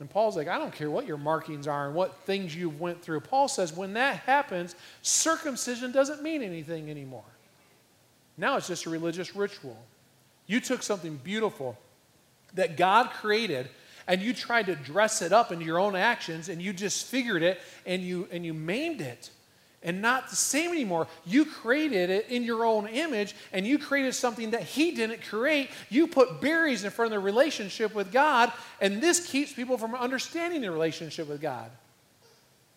And 0.01 0.09
Paul's 0.09 0.35
like, 0.35 0.47
I 0.47 0.57
don't 0.57 0.73
care 0.73 0.89
what 0.89 1.05
your 1.05 1.19
markings 1.19 1.67
are 1.67 1.85
and 1.85 1.93
what 1.93 2.15
things 2.25 2.55
you've 2.55 2.81
went 2.81 3.03
through. 3.03 3.19
Paul 3.19 3.47
says 3.47 3.71
when 3.71 3.93
that 3.93 4.17
happens, 4.21 4.75
circumcision 5.03 5.91
doesn't 5.91 6.23
mean 6.23 6.41
anything 6.41 6.89
anymore. 6.89 7.23
Now 8.35 8.57
it's 8.57 8.67
just 8.67 8.87
a 8.87 8.89
religious 8.89 9.35
ritual. 9.35 9.77
You 10.47 10.59
took 10.59 10.81
something 10.81 11.17
beautiful 11.17 11.77
that 12.55 12.77
God 12.77 13.11
created 13.11 13.69
and 14.07 14.23
you 14.23 14.33
tried 14.33 14.65
to 14.65 14.75
dress 14.75 15.21
it 15.21 15.31
up 15.31 15.51
into 15.51 15.65
your 15.65 15.77
own 15.77 15.95
actions 15.95 16.49
and 16.49 16.59
you 16.59 16.73
disfigured 16.73 17.43
it 17.43 17.61
and 17.85 18.01
you 18.01 18.27
and 18.31 18.43
you 18.43 18.55
maimed 18.55 19.01
it 19.01 19.29
and 19.83 20.01
not 20.01 20.29
the 20.29 20.35
same 20.35 20.71
anymore. 20.71 21.07
You 21.25 21.45
created 21.45 22.09
it 22.09 22.29
in 22.29 22.43
your 22.43 22.65
own 22.65 22.87
image 22.87 23.35
and 23.51 23.65
you 23.65 23.79
created 23.79 24.13
something 24.13 24.51
that 24.51 24.63
He 24.63 24.91
didn't 24.91 25.23
create. 25.23 25.69
You 25.89 26.07
put 26.07 26.39
barriers 26.39 26.83
in 26.83 26.91
front 26.91 27.11
of 27.11 27.19
the 27.19 27.23
relationship 27.23 27.95
with 27.95 28.11
God, 28.11 28.51
and 28.79 29.01
this 29.01 29.25
keeps 29.25 29.51
people 29.53 29.77
from 29.77 29.95
understanding 29.95 30.61
the 30.61 30.71
relationship 30.71 31.27
with 31.27 31.41
God. 31.41 31.69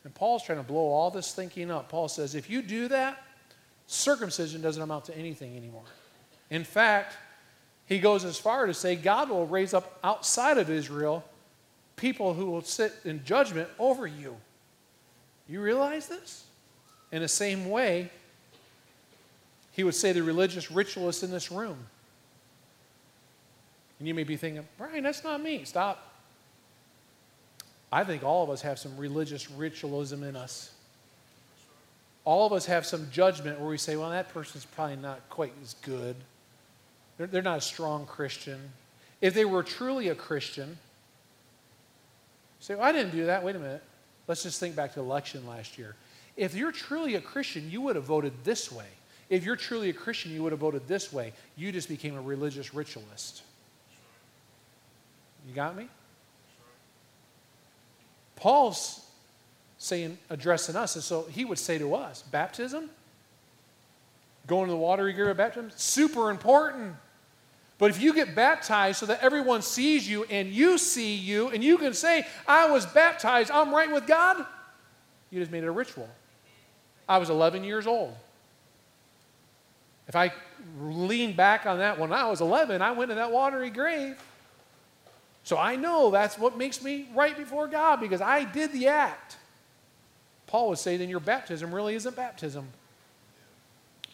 And 0.04 0.14
Paul's 0.14 0.44
trying 0.44 0.58
to 0.58 0.64
blow 0.64 0.90
all 0.90 1.10
this 1.10 1.32
thinking 1.32 1.70
up. 1.70 1.88
Paul 1.88 2.08
says, 2.08 2.34
if 2.34 2.50
you 2.50 2.62
do 2.62 2.88
that, 2.88 3.22
circumcision 3.86 4.60
doesn't 4.60 4.82
amount 4.82 5.06
to 5.06 5.16
anything 5.16 5.56
anymore. 5.56 5.84
In 6.50 6.64
fact, 6.64 7.16
he 7.86 7.98
goes 7.98 8.24
as 8.24 8.38
far 8.38 8.66
to 8.66 8.74
say 8.74 8.96
God 8.96 9.28
will 9.28 9.46
raise 9.46 9.74
up 9.74 9.98
outside 10.02 10.58
of 10.58 10.70
Israel 10.70 11.24
people 11.96 12.34
who 12.34 12.46
will 12.46 12.62
sit 12.62 12.92
in 13.04 13.24
judgment 13.24 13.68
over 13.78 14.06
you. 14.06 14.36
You 15.48 15.60
realize 15.60 16.08
this? 16.08 16.44
In 17.14 17.22
the 17.22 17.29
same 17.29 17.70
way, 17.70 18.11
he 19.70 19.85
would 19.85 19.94
say 19.94 20.11
the 20.11 20.24
religious 20.24 20.72
ritualists 20.72 21.22
in 21.22 21.31
this 21.31 21.53
room. 21.53 21.79
And 24.00 24.09
you 24.09 24.14
may 24.14 24.24
be 24.24 24.37
thinking, 24.37 24.66
Brian, 24.77 25.05
that's 25.05 25.22
not 25.22 25.40
me. 25.40 25.62
Stop. 25.62 26.12
I 27.92 28.03
think 28.03 28.24
all 28.24 28.42
of 28.42 28.50
us 28.50 28.62
have 28.62 28.81
some 28.81 28.96
religious 28.96 29.48
ritualism 29.48 30.24
in 30.24 30.35
us. 30.35 30.72
All 32.24 32.48
of 32.48 32.53
us 32.53 32.66
have 32.66 32.85
some 32.85 33.09
judgment 33.12 33.61
where 33.61 33.68
we 33.68 33.79
say, 33.79 33.94
well, 33.94 34.11
that 34.11 34.31
person's 34.31 34.64
probably 34.64 34.96
not 34.96 35.20
quite 35.31 35.53
as 35.62 35.74
good. 35.83 36.16
They're, 37.16 37.29
they're 37.29 37.42
not 37.42 37.59
a 37.59 37.61
strong 37.61 38.07
Christian. 38.07 38.59
If 39.20 39.35
they 39.35 39.44
were 39.44 39.62
truly 39.62 40.09
a 40.09 40.16
Christian, 40.16 40.79
say, 42.59 42.74
well, 42.74 42.83
I 42.83 42.90
didn't 42.90 43.12
do 43.12 43.27
that. 43.27 43.44
Wait 43.44 43.55
a 43.55 43.61
minute. 43.61 43.85
Let's 44.27 44.42
just 44.42 44.59
think 44.59 44.74
back 44.74 44.94
to 44.94 45.00
election 45.00 45.46
last 45.46 45.79
year. 45.79 45.94
If 46.37 46.55
you're 46.55 46.73
truly 46.73 47.14
a 47.14 47.20
Christian, 47.20 47.70
you 47.70 47.81
would 47.83 47.97
have 47.97 48.05
voted 48.05 48.33
this 48.42 48.73
way. 48.73 48.87
If 49.31 49.44
you're 49.44 49.57
truly 49.57 49.90
a 49.90 49.92
Christian, 49.92 50.33
you 50.33 50.42
would 50.42 50.53
have 50.53 50.61
voted 50.61 50.87
this 50.87 51.12
way. 51.12 51.33
You 51.57 51.73
just 51.73 51.88
became 51.88 52.16
a 52.16 52.20
religious 52.20 52.75
ritualist. 52.75 53.42
You 55.49 55.55
got 55.55 55.77
me? 55.77 55.88
Paul's 58.37 59.05
saying, 59.79 60.18
addressing 60.31 60.77
us, 60.77 60.94
and 60.94 61.05
so 61.05 61.23
he 61.31 61.44
would 61.44 61.59
say 61.59 61.79
to 61.79 61.94
us, 61.94 62.23
baptism, 62.23 62.90
going 64.47 64.66
to 64.66 64.73
the 64.73 64.77
water 64.77 65.09
you 65.09 65.27
of 65.27 65.37
baptism, 65.37 65.70
super 65.77 66.31
important. 66.31 66.94
But 67.79 67.90
if 67.90 68.01
you 68.01 68.14
get 68.14 68.35
baptized 68.35 68.99
so 68.99 69.07
that 69.07 69.23
everyone 69.23 69.62
sees 69.62 70.09
you 70.09 70.25
and 70.25 70.49
you 70.49 70.79
see 70.79 71.14
you 71.14 71.49
and 71.49 71.62
you 71.62 71.77
can 71.77 71.92
say, 71.92 72.27
I 72.47 72.70
was 72.70 72.87
baptized, 72.87 73.51
I'm 73.51 73.75
right 73.75 73.90
with 73.90 74.07
God, 74.07 74.44
you 75.31 75.40
just 75.40 75.51
made 75.51 75.64
it 75.64 75.66
a 75.66 75.73
ritual. 75.73 76.09
I 77.08 77.18
was 77.18 77.30
11 77.30 77.64
years 77.64 77.86
old. 77.86 78.14
If 80.08 80.16
I 80.16 80.32
lean 80.80 81.34
back 81.34 81.66
on 81.66 81.78
that, 81.78 81.98
when 81.98 82.12
I 82.12 82.28
was 82.28 82.40
11, 82.40 82.82
I 82.82 82.92
went 82.92 83.10
to 83.10 83.14
that 83.16 83.32
watery 83.32 83.70
grave. 83.70 84.22
So 85.44 85.58
I 85.58 85.76
know 85.76 86.10
that's 86.10 86.38
what 86.38 86.56
makes 86.56 86.82
me 86.82 87.08
right 87.14 87.36
before 87.36 87.68
God 87.68 88.00
because 88.00 88.20
I 88.20 88.44
did 88.44 88.72
the 88.72 88.88
act. 88.88 89.36
Paul 90.46 90.70
would 90.70 90.78
say, 90.78 90.96
then 90.96 91.08
your 91.08 91.20
baptism 91.20 91.74
really 91.74 91.94
isn't 91.94 92.16
baptism. 92.16 92.68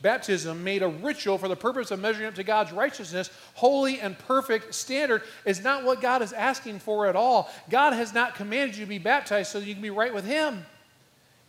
Baptism, 0.03 0.65
made 0.65 0.83
a 0.83 0.89
ritual 0.89 1.37
for 1.37 1.47
the 1.47 1.57
purpose 1.57 1.91
of 1.91 2.01
measuring 2.01 2.27
up 2.27 2.35
to 2.37 2.43
God's 2.43 2.73
righteousness, 2.73 3.31
holy 3.55 4.01
and 4.01 4.19
perfect 4.19 4.75
standard, 4.75 5.23
is 5.45 5.63
not 5.63 5.85
what 5.85 6.01
God 6.01 6.23
is 6.23 6.33
asking 6.33 6.79
for 6.79 7.07
at 7.07 7.17
all. 7.17 7.51
God 7.69 7.93
has 7.93 8.15
not 8.15 8.35
commanded 8.35 8.77
you 8.77 8.85
to 8.87 8.89
be 8.89 8.99
baptized 8.99 9.53
so 9.53 9.61
that 9.61 9.67
you 9.67 9.75
can 9.75 9.83
be 9.83 9.91
right 9.91 10.15
with 10.15 10.25
Him. 10.25 10.65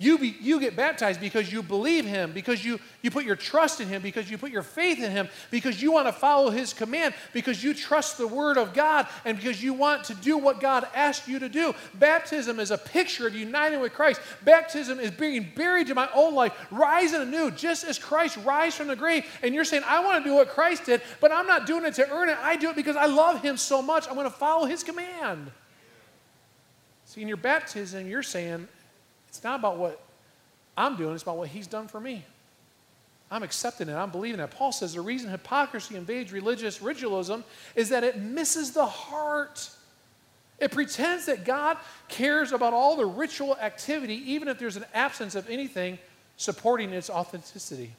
You, 0.02 0.18
be, 0.18 0.36
you 0.42 0.60
get 0.60 0.76
baptized 0.76 1.22
because 1.22 1.54
you 1.54 1.62
believe 1.62 2.06
him, 2.06 2.32
because 2.32 2.66
you, 2.66 2.80
you 3.04 3.12
put 3.12 3.24
your 3.24 3.36
trust 3.36 3.82
in 3.82 3.88
him, 3.88 4.02
because 4.02 4.32
you 4.32 4.38
put 4.40 4.50
your 4.50 4.64
faith 4.64 4.98
in 4.98 5.12
him, 5.12 5.30
because 5.52 5.80
you 5.80 5.92
want 5.92 6.08
to 6.08 6.12
follow 6.12 6.50
his 6.50 6.74
command, 6.74 7.14
because 7.34 7.64
you 7.64 7.76
trust 7.76 8.18
the 8.18 8.26
word 8.26 8.58
of 8.58 8.74
God, 8.74 9.06
and 9.26 9.38
because 9.38 9.62
you 9.62 9.76
want 9.76 10.04
to 10.06 10.16
do 10.16 10.40
what 10.40 10.60
God 10.60 10.88
asked 10.96 11.28
you 11.28 11.38
to 11.38 11.48
do. 11.48 11.76
Baptism 11.94 12.60
is 12.60 12.72
a 12.72 12.80
picture 12.80 13.28
of 13.28 13.36
uniting 13.36 13.80
with 13.80 13.94
Christ. 13.94 14.22
Baptism 14.44 15.00
is 15.00 15.12
being 15.12 15.52
buried 15.56 15.86
to 15.86 15.94
my 15.94 16.10
old 16.16 16.34
life, 16.34 16.54
rising 16.72 17.22
anew, 17.22 17.52
just 17.52 17.84
as 17.84 18.00
Christ 18.00 18.38
rise 18.38 18.74
from 18.74 18.88
the 18.88 18.96
grave. 18.96 19.24
And 19.44 19.54
you're 19.54 19.64
saying, 19.64 19.84
I 19.86 20.04
want 20.04 20.24
to 20.24 20.28
do 20.28 20.34
what 20.34 20.50
Christ 20.50 20.86
did, 20.86 21.04
but 21.20 21.32
I'm 21.32 21.46
not 21.46 21.68
doing 21.68 21.86
it 21.86 21.94
to 21.94 22.10
earn 22.10 22.28
it. 22.28 22.40
I 22.42 22.56
do 22.56 22.72
it 22.72 22.76
because 22.76 22.96
I 22.96 23.06
love 23.06 23.44
him 23.44 23.56
so 23.56 23.84
much. 23.84 24.08
I'm 24.08 24.16
going 24.16 24.26
to 24.26 24.36
follow 24.36 24.66
his 24.66 24.84
command. 24.84 25.52
See, 27.06 27.22
in 27.22 27.28
your 27.28 27.38
baptism, 27.38 28.08
you're 28.08 28.24
saying, 28.24 28.68
it's 29.32 29.46
not 29.46 29.60
about 29.60 29.78
what 29.78 30.04
I'm 30.76 30.98
doing, 30.98 31.14
it's 31.14 31.24
about 31.24 31.38
what 31.38 31.48
He's 31.48 31.68
done 31.68 31.88
for 31.88 32.02
me. 32.02 32.26
I'm 33.32 33.44
accepting 33.44 33.88
it. 33.88 33.94
I'm 33.94 34.12
believing 34.12 34.42
it. 34.42 34.52
Paul 34.52 34.74
says 34.74 34.94
the 34.94 35.00
reason 35.00 35.32
hypocrisy 35.32 35.96
invades 35.96 36.34
religious 36.34 36.82
ritualism 36.82 37.46
is 37.78 37.88
that 37.88 38.04
it 38.04 38.20
misses 38.20 38.72
the 38.72 38.86
heart. 38.86 39.70
It 40.60 40.74
pretends 40.74 41.28
that 41.28 41.46
God 41.46 41.78
cares 42.10 42.52
about 42.52 42.74
all 42.74 42.98
the 42.98 43.06
ritual 43.06 43.56
activity, 43.62 44.16
even 44.34 44.50
if 44.50 44.60
there's 44.60 44.76
an 44.76 44.84
absence 44.94 45.36
of 45.36 45.50
anything 45.50 45.98
supporting 46.36 46.92
its 46.92 47.10
authenticity. 47.10 47.94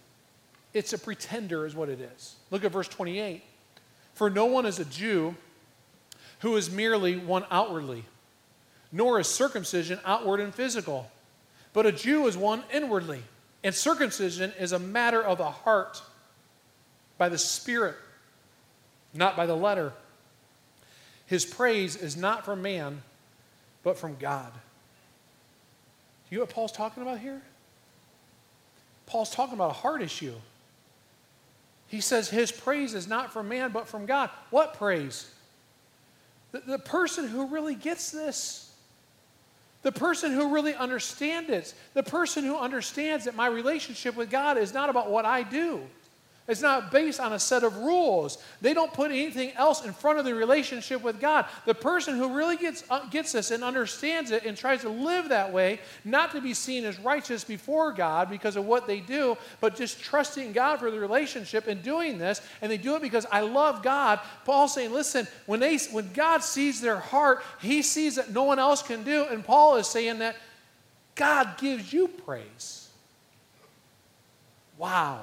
It's 0.75 0.92
a 0.92 0.99
pretender, 0.99 1.64
is 1.64 1.75
what 1.75 1.88
it 1.88 1.99
is. 1.99 2.37
Look 2.51 2.62
at 2.64 2.73
verse 2.73 2.88
28. 2.88 3.42
For 4.12 4.29
no 4.29 4.45
one 4.45 4.66
is 4.66 4.79
a 4.79 4.85
Jew 4.85 5.35
who 6.40 6.57
is 6.57 6.71
merely 6.71 7.16
one 7.16 7.47
outwardly, 7.51 8.05
nor 8.90 9.18
is 9.18 9.29
circumcision 9.29 9.99
outward 10.05 10.40
and 10.40 10.55
physical, 10.55 11.11
but 11.73 11.87
a 11.87 11.93
Jew 11.93 12.27
is 12.27 12.37
one 12.37 12.63
inwardly. 12.73 13.23
And 13.65 13.75
circumcision 13.75 14.53
is 14.59 14.73
a 14.73 14.79
matter 14.79 15.23
of 15.23 15.39
the 15.39 15.51
heart 15.51 16.03
by 17.17 17.29
the 17.29 17.39
Spirit, 17.39 17.95
not 19.15 19.37
by 19.37 19.47
the 19.47 19.55
letter. 19.55 19.93
His 21.27 21.45
praise 21.45 21.97
is 21.97 22.17
not 22.17 22.45
from 22.45 22.61
man, 22.61 23.03
but 23.83 23.97
from 23.97 24.17
God. 24.17 24.53
Do 24.53 24.59
you 26.31 26.39
know 26.39 26.45
what 26.45 26.51
Paul's 26.55 26.73
talking 26.73 27.03
about 27.03 27.21
here? 27.21 27.41
Paul's 29.07 29.31
talking 29.31 29.55
about 29.55 29.71
a 29.71 29.75
heart 29.75 30.03
issue. 30.03 30.35
He 31.89 32.01
says 32.01 32.31
his 32.31 32.51
praise 32.51 32.95
is 32.95 33.07
not 33.07 33.33
from 33.33 33.49
man, 33.49 33.71
but 33.71 33.87
from 33.87 34.07
God. 34.07 34.31
What 34.51 34.75
praise? 34.75 35.31
The, 36.51 36.61
the 36.61 36.79
person 36.79 37.29
who 37.29 37.47
really 37.47 37.75
gets 37.75 38.11
this. 38.11 38.62
The 39.83 39.92
person 39.92 40.33
who 40.33 40.55
really 40.55 40.75
understands 40.75 41.51
it. 41.51 41.75
The 41.95 42.03
person 42.03 42.45
who 42.45 42.57
understands 42.57 43.25
that 43.25 43.35
my 43.35 43.49
relationship 43.49 44.16
with 44.16 44.31
God 44.31 44.57
is 44.57 44.73
not 44.73 44.88
about 44.88 45.11
what 45.11 45.25
I 45.25 45.42
do. 45.42 45.81
It's 46.48 46.61
not 46.61 46.90
based 46.90 47.20
on 47.20 47.33
a 47.33 47.38
set 47.38 47.62
of 47.62 47.76
rules. 47.76 48.38
They 48.61 48.74
don't 48.74 48.92
put 48.92 49.12
anything 49.12 49.52
else 49.52 49.85
in 49.85 49.92
front 49.92 50.18
of 50.18 50.24
the 50.24 50.35
relationship 50.35 51.00
with 51.00 51.20
God. 51.20 51.46
The 51.66 51.74
person 51.74 52.16
who 52.16 52.35
really 52.35 52.57
gets, 52.57 52.83
uh, 52.90 53.07
gets 53.11 53.31
this 53.31 53.52
and 53.52 53.62
understands 53.62 54.33
it 54.33 54.44
and 54.44 54.57
tries 54.57 54.81
to 54.81 54.88
live 54.88 55.28
that 55.28 55.52
way, 55.52 55.78
not 56.05 56.33
to 56.33 56.40
be 56.40 56.52
seen 56.52 56.85
as 56.85 56.98
righteous 56.98 57.44
before 57.44 57.92
God 57.92 58.28
because 58.28 58.57
of 58.57 58.66
what 58.66 58.88
they 58.88 58.98
do, 58.98 59.38
but 59.61 59.76
just 59.76 60.02
trusting 60.02 60.52
God 60.52 60.81
for 60.81 60.90
the 60.90 60.98
relationship 60.98 61.68
and 61.68 61.81
doing 61.81 62.18
this, 62.18 62.40
and 62.61 62.72
they 62.72 62.76
do 62.76 62.96
it 62.96 63.02
because 63.02 63.26
I 63.31 63.42
love 63.42 63.85
God. 63.85 64.18
Paul's 64.44 64.74
saying, 64.74 64.92
listen, 64.92 65.28
when, 65.46 65.61
they, 65.61 65.78
when 65.92 66.12
God 66.12 66.42
sees 66.42 66.81
their 66.81 66.98
heart, 66.98 67.44
he 67.61 67.83
sees 67.83 68.16
that 68.16 68.33
no 68.33 68.42
one 68.42 68.59
else 68.59 68.83
can 68.83 69.05
do, 69.05 69.26
and 69.31 69.44
Paul 69.44 69.76
is 69.76 69.87
saying 69.87 70.18
that 70.18 70.35
God 71.14 71.57
gives 71.59 71.92
you 71.92 72.09
praise. 72.09 72.88
Wow. 74.76 75.20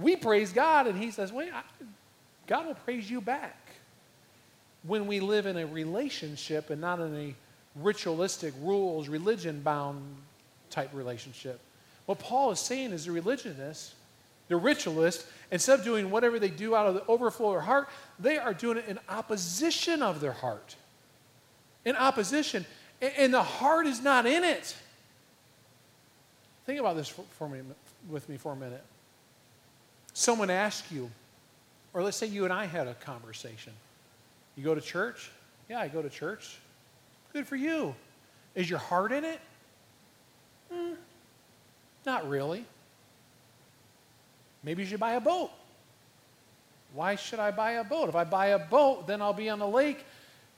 We 0.00 0.16
praise 0.16 0.52
God, 0.52 0.86
and 0.86 0.98
He 0.98 1.10
says, 1.10 1.32
wait, 1.32 1.52
I, 1.52 1.62
God 2.46 2.66
will 2.66 2.74
praise 2.74 3.10
you 3.10 3.20
back. 3.20 3.56
When 4.82 5.06
we 5.06 5.20
live 5.20 5.46
in 5.46 5.58
a 5.58 5.66
relationship 5.66 6.70
and 6.70 6.80
not 6.80 7.00
in 7.00 7.14
a 7.14 7.34
ritualistic, 7.76 8.54
rules, 8.62 9.08
religion 9.08 9.60
bound 9.60 10.02
type 10.70 10.90
relationship. 10.94 11.60
What 12.06 12.18
Paul 12.18 12.50
is 12.50 12.60
saying 12.60 12.92
is 12.92 13.04
the 13.04 13.12
religionists, 13.12 13.94
the 14.48 14.56
ritualists, 14.56 15.26
instead 15.52 15.78
of 15.78 15.84
doing 15.84 16.10
whatever 16.10 16.38
they 16.38 16.48
do 16.48 16.74
out 16.74 16.86
of 16.86 16.94
the 16.94 17.06
overflow 17.06 17.48
of 17.48 17.54
their 17.54 17.60
heart, 17.60 17.88
they 18.18 18.38
are 18.38 18.54
doing 18.54 18.78
it 18.78 18.86
in 18.88 18.98
opposition 19.08 20.02
of 20.02 20.20
their 20.20 20.32
heart. 20.32 20.76
In 21.84 21.94
opposition. 21.94 22.64
And 23.00 23.32
the 23.32 23.42
heart 23.42 23.86
is 23.86 24.02
not 24.02 24.26
in 24.26 24.44
it. 24.44 24.74
Think 26.66 26.80
about 26.80 26.96
this 26.96 27.08
for, 27.08 27.48
me, 27.48 27.60
with 28.08 28.28
me 28.28 28.36
for 28.36 28.52
a 28.52 28.56
minute 28.56 28.82
someone 30.20 30.50
asks 30.50 30.92
you, 30.92 31.10
or 31.94 32.02
let's 32.02 32.16
say 32.16 32.26
you 32.26 32.44
and 32.44 32.52
I 32.52 32.66
had 32.66 32.86
a 32.86 32.94
conversation. 32.94 33.72
You 34.56 34.62
go 34.62 34.74
to 34.74 34.80
church? 34.80 35.30
Yeah, 35.68 35.80
I 35.80 35.88
go 35.88 36.02
to 36.02 36.10
church. 36.10 36.58
Good 37.32 37.46
for 37.46 37.56
you. 37.56 37.94
Is 38.54 38.68
your 38.68 38.78
heart 38.78 39.12
in 39.12 39.24
it? 39.24 39.40
Mm, 40.72 40.96
not 42.04 42.28
really. 42.28 42.64
Maybe 44.62 44.82
you 44.82 44.88
should 44.88 45.00
buy 45.00 45.12
a 45.12 45.20
boat. 45.20 45.50
Why 46.92 47.14
should 47.14 47.38
I 47.38 47.50
buy 47.50 47.72
a 47.72 47.84
boat? 47.84 48.08
If 48.08 48.14
I 48.14 48.24
buy 48.24 48.48
a 48.48 48.58
boat, 48.58 49.06
then 49.06 49.22
I'll 49.22 49.32
be 49.32 49.48
on 49.48 49.58
the 49.58 49.66
lake 49.66 50.04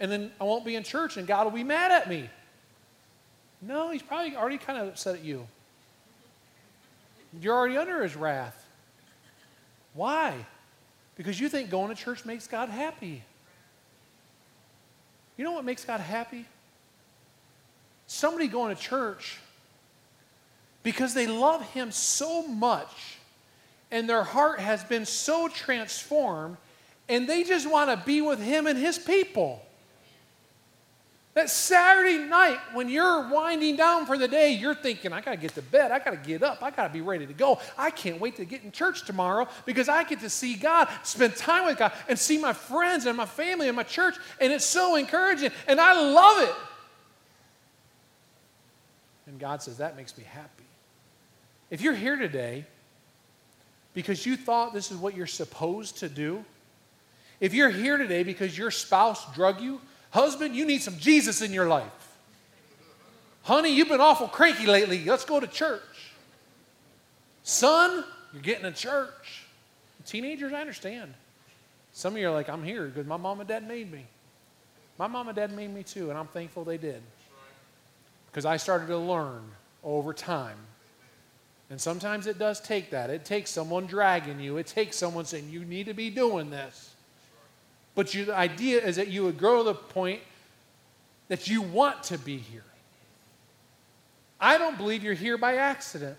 and 0.01 0.11
then 0.11 0.33
I 0.41 0.45
won't 0.45 0.65
be 0.65 0.75
in 0.75 0.83
church 0.83 1.17
and 1.19 1.27
God 1.27 1.45
will 1.45 1.53
be 1.53 1.63
mad 1.63 1.93
at 1.93 2.09
me. 2.09 2.29
No, 3.61 3.91
he's 3.91 4.03
probably 4.03 4.35
already 4.35 4.59
kind 4.59 4.81
of 4.81 4.89
upset 4.89 5.17
at 5.17 5.25
you. 5.25 5.47
You're 7.41 7.55
already 7.55 7.77
under 7.77 8.03
his 8.03 8.17
wrath. 8.17 8.62
Why? 9.95 10.47
Because 11.17 11.39
you 11.39 11.49
think 11.49 11.71
going 11.71 11.95
to 11.95 12.01
church 12.01 12.25
makes 12.25 12.47
God 12.47 12.69
happy. 12.69 13.23
You 15.37 15.45
know 15.45 15.53
what 15.53 15.65
makes 15.65 15.85
God 15.85 16.01
happy? 16.01 16.47
Somebody 18.07 18.49
going 18.49 18.75
to 18.75 18.81
church 18.81 19.39
because 20.83 21.15
they 21.15 21.27
love 21.27 21.63
Him 21.73 21.91
so 21.91 22.47
much 22.47 23.19
and 23.91 24.09
their 24.09 24.23
heart 24.23 24.61
has 24.61 24.83
been 24.85 25.07
so 25.07 25.49
transformed 25.49 26.57
and 27.09 27.29
they 27.29 27.45
just 27.45 27.71
want 27.71 27.91
to 27.91 28.07
be 28.07 28.21
with 28.21 28.41
Him 28.41 28.67
and 28.67 28.79
His 28.79 28.99
people. 28.99 29.65
That 31.35 31.49
Saturday 31.49 32.19
night, 32.19 32.59
when 32.75 32.91
you're 32.91 33.29
winding 33.31 33.77
down 33.77 34.05
for 34.05 34.19
the 34.19 34.29
day, 34.29 34.53
you're 34.53 34.75
thinking, 34.75 35.15
I 35.15 35.23
got 35.23 35.31
to 35.31 35.39
get 35.39 35.55
to 35.55 35.63
bed. 35.63 35.91
I 35.91 35.99
got 35.99 36.11
to 36.11 36.17
get 36.19 36.43
up. 36.43 36.63
I 36.63 36.71
got 36.71 36.89
to 36.89 36.93
be 36.93 37.01
ready 37.01 37.27
to 37.27 37.33
go. 37.33 37.59
I 37.79 37.91
can't 37.91 38.21
wait 38.21 38.37
to 38.37 38.45
get 38.45 38.63
in 38.65 38.71
church 38.71 39.07
tomorrow 39.07 39.49
because 39.65 39.89
I 39.89 40.05
get 40.05 40.21
to 40.21 40.29
see 40.29 40.57
God, 40.57 40.89
spend 41.05 41.35
time 41.37 41.65
with 41.65 41.79
God, 41.79 41.93
and 42.07 42.19
see 42.19 42.37
my 42.37 42.53
friends 42.53 43.07
and 43.07 43.17
my 43.17 43.25
family 43.25 43.69
and 43.69 43.77
my 43.77 43.83
church. 43.83 44.17
And 44.43 44.53
it's 44.53 44.67
so 44.67 44.97
encouraging. 44.97 45.53
And 45.67 45.81
I 45.81 45.99
love 45.99 46.43
it. 46.43 46.55
And 49.27 49.41
God 49.41 49.63
says, 49.63 49.79
That 49.79 49.97
makes 49.97 50.19
me 50.19 50.25
happy. 50.25 50.65
If 51.71 51.81
you're 51.81 51.95
here 51.95 52.17
today 52.17 52.67
because 53.95 54.27
you 54.27 54.37
thought 54.37 54.75
this 54.75 54.91
is 54.91 54.99
what 54.99 55.17
you're 55.17 55.27
supposed 55.27 55.99
to 55.99 56.11
do, 56.11 56.45
if 57.41 57.55
you're 57.55 57.71
here 57.71 57.97
today 57.97 58.23
because 58.23 58.57
your 58.57 58.71
spouse 58.71 59.35
drug 59.35 59.63
you, 59.63 59.81
Husband, 60.13 60.55
you 60.55 60.67
need 60.67 60.83
some 60.83 60.99
Jesus 60.99 61.41
in 61.41 61.53
your 61.53 61.67
life. 61.67 61.91
Honey, 63.43 63.75
you've 63.75 63.89
been 63.89 64.01
awful 64.01 64.29
cranky 64.29 64.67
lately. 64.67 65.05
Let's 65.05 65.25
go 65.25 65.41
to 65.41 65.47
church. 65.47 66.13
Son, 67.43 68.05
you're 68.33 68.43
getting 68.43 68.65
to 68.65 68.73
church. 68.73 69.45
Teenagers, 70.07 70.53
I 70.53 70.61
understand. 70.61 71.15
Some 71.93 72.15
of 72.15 72.21
you 72.21 72.29
are 72.29 72.33
like, 72.33 72.49
I'm 72.49 72.63
here 72.63 72.87
because 72.87 73.07
my 73.07 73.17
mom 73.17 73.41
and 73.41 73.49
dad 73.49 73.67
made 73.67 73.91
me. 73.91 74.05
My 74.99 75.07
mom 75.07 75.29
and 75.29 75.37
dad 75.37 75.53
made 75.53 75.73
me 75.73 75.83
too, 75.83 76.11
and 76.11 76.19
I'm 76.19 76.27
thankful 76.27 76.65
they 76.65 76.79
did. 76.79 77.03
Because 78.31 78.45
I 78.45 78.59
started 78.59 78.87
to 78.89 78.99
learn 78.99 79.43
over 79.83 80.13
time. 80.13 80.59
And 81.71 81.81
sometimes 81.81 82.27
it 82.27 82.39
does 82.39 82.61
take 82.61 82.91
that. 82.91 83.09
It 83.09 83.25
takes 83.25 83.51
someone 83.51 83.87
dragging 83.87 84.41
you, 84.41 84.59
it 84.59 84.67
takes 84.67 84.97
someone 84.97 85.25
saying, 85.25 85.49
You 85.49 85.65
need 85.65 85.87
to 85.87 85.95
be 85.95 86.11
doing 86.11 86.51
this. 86.51 86.92
But 87.95 88.15
you, 88.15 88.25
the 88.27 88.37
idea 88.37 88.85
is 88.85 88.97
that 88.97 89.09
you 89.09 89.25
would 89.25 89.39
grow 89.39 89.59
to 89.59 89.65
the 89.65 89.75
point 89.75 90.21
that 91.29 91.49
you 91.49 91.63
want 91.63 92.03
to 92.05 92.19
be 92.19 92.39
here. 92.39 92.65
I 94.41 94.59
don't 94.59 94.77
believe 94.77 95.05
you're 95.05 95.15
here 95.15 95.39
by 95.39 95.57
accident. 95.57 96.17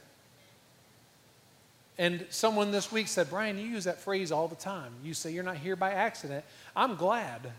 And 1.98 2.26
someone 2.30 2.72
this 2.72 2.92
week 2.92 3.08
said, 3.08 3.30
Brian, 3.30 3.58
you 3.58 3.66
use 3.66 3.84
that 3.84 4.00
phrase 4.00 4.32
all 4.32 4.48
the 4.48 4.56
time. 4.56 4.92
You 5.04 5.14
say 5.14 5.32
you're 5.32 5.44
not 5.44 5.58
here 5.58 5.76
by 5.76 5.92
accident. 5.92 6.44
I'm 6.76 6.96
glad 6.96 7.52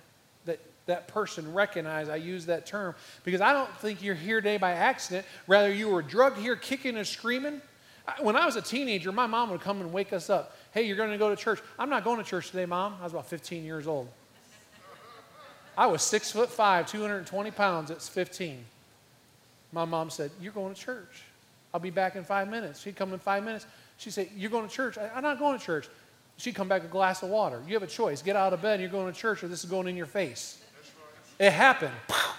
that 0.46 0.58
that 0.86 1.06
person 1.08 1.52
recognized 1.54 2.10
I 2.10 2.16
use 2.16 2.46
that 2.46 2.66
term 2.66 2.94
because 3.24 3.40
I 3.40 3.52
don't 3.52 3.70
think 3.78 4.02
you're 4.02 4.14
here 4.14 4.40
today 4.40 4.56
by 4.56 4.72
accident. 4.72 5.26
Rather, 5.46 5.72
you 5.72 5.88
were 5.88 6.02
drugged 6.02 6.38
here 6.38 6.56
kicking 6.56 6.96
and 6.96 7.06
screaming. 7.06 7.60
When 8.20 8.36
I 8.36 8.44
was 8.44 8.56
a 8.56 8.62
teenager, 8.62 9.12
my 9.12 9.26
mom 9.26 9.50
would 9.50 9.60
come 9.60 9.80
and 9.80 9.92
wake 9.92 10.12
us 10.12 10.28
up. 10.28 10.56
Hey, 10.74 10.88
you're 10.88 10.96
going 10.96 11.12
to 11.12 11.18
go 11.18 11.30
to 11.30 11.36
church. 11.36 11.60
I'm 11.78 11.88
not 11.88 12.02
going 12.02 12.18
to 12.18 12.24
church 12.24 12.50
today, 12.50 12.66
Mom. 12.66 12.96
I 13.00 13.04
was 13.04 13.12
about 13.12 13.28
15 13.28 13.64
years 13.64 13.86
old. 13.86 14.08
I 15.78 15.86
was 15.86 16.02
six 16.02 16.32
foot 16.32 16.50
five, 16.50 16.88
220 16.88 17.52
pounds 17.52 17.92
at 17.92 18.02
15. 18.02 18.58
My 19.72 19.84
mom 19.84 20.10
said, 20.10 20.32
You're 20.40 20.52
going 20.52 20.74
to 20.74 20.80
church. 20.80 21.22
I'll 21.72 21.78
be 21.78 21.90
back 21.90 22.16
in 22.16 22.24
five 22.24 22.48
minutes. 22.48 22.80
She'd 22.80 22.96
come 22.96 23.12
in 23.12 23.20
five 23.20 23.44
minutes. 23.44 23.66
She'd 23.98 24.12
say, 24.12 24.28
You're 24.36 24.50
going 24.50 24.68
to 24.68 24.74
church. 24.74 24.98
I'm 24.98 25.22
not 25.22 25.38
going 25.38 25.56
to 25.56 25.64
church. 25.64 25.88
She'd 26.38 26.56
come 26.56 26.66
back 26.66 26.82
a 26.82 26.88
glass 26.88 27.22
of 27.22 27.28
water. 27.28 27.62
You 27.68 27.74
have 27.74 27.84
a 27.84 27.88
choice. 27.88 28.20
Get 28.20 28.34
out 28.34 28.52
of 28.52 28.60
bed, 28.60 28.80
you're 28.80 28.88
going 28.88 29.12
to 29.12 29.16
church, 29.16 29.44
or 29.44 29.48
this 29.48 29.62
is 29.62 29.70
going 29.70 29.86
in 29.86 29.96
your 29.96 30.06
face. 30.06 30.60
It 31.38 31.52
happened. 31.52 31.94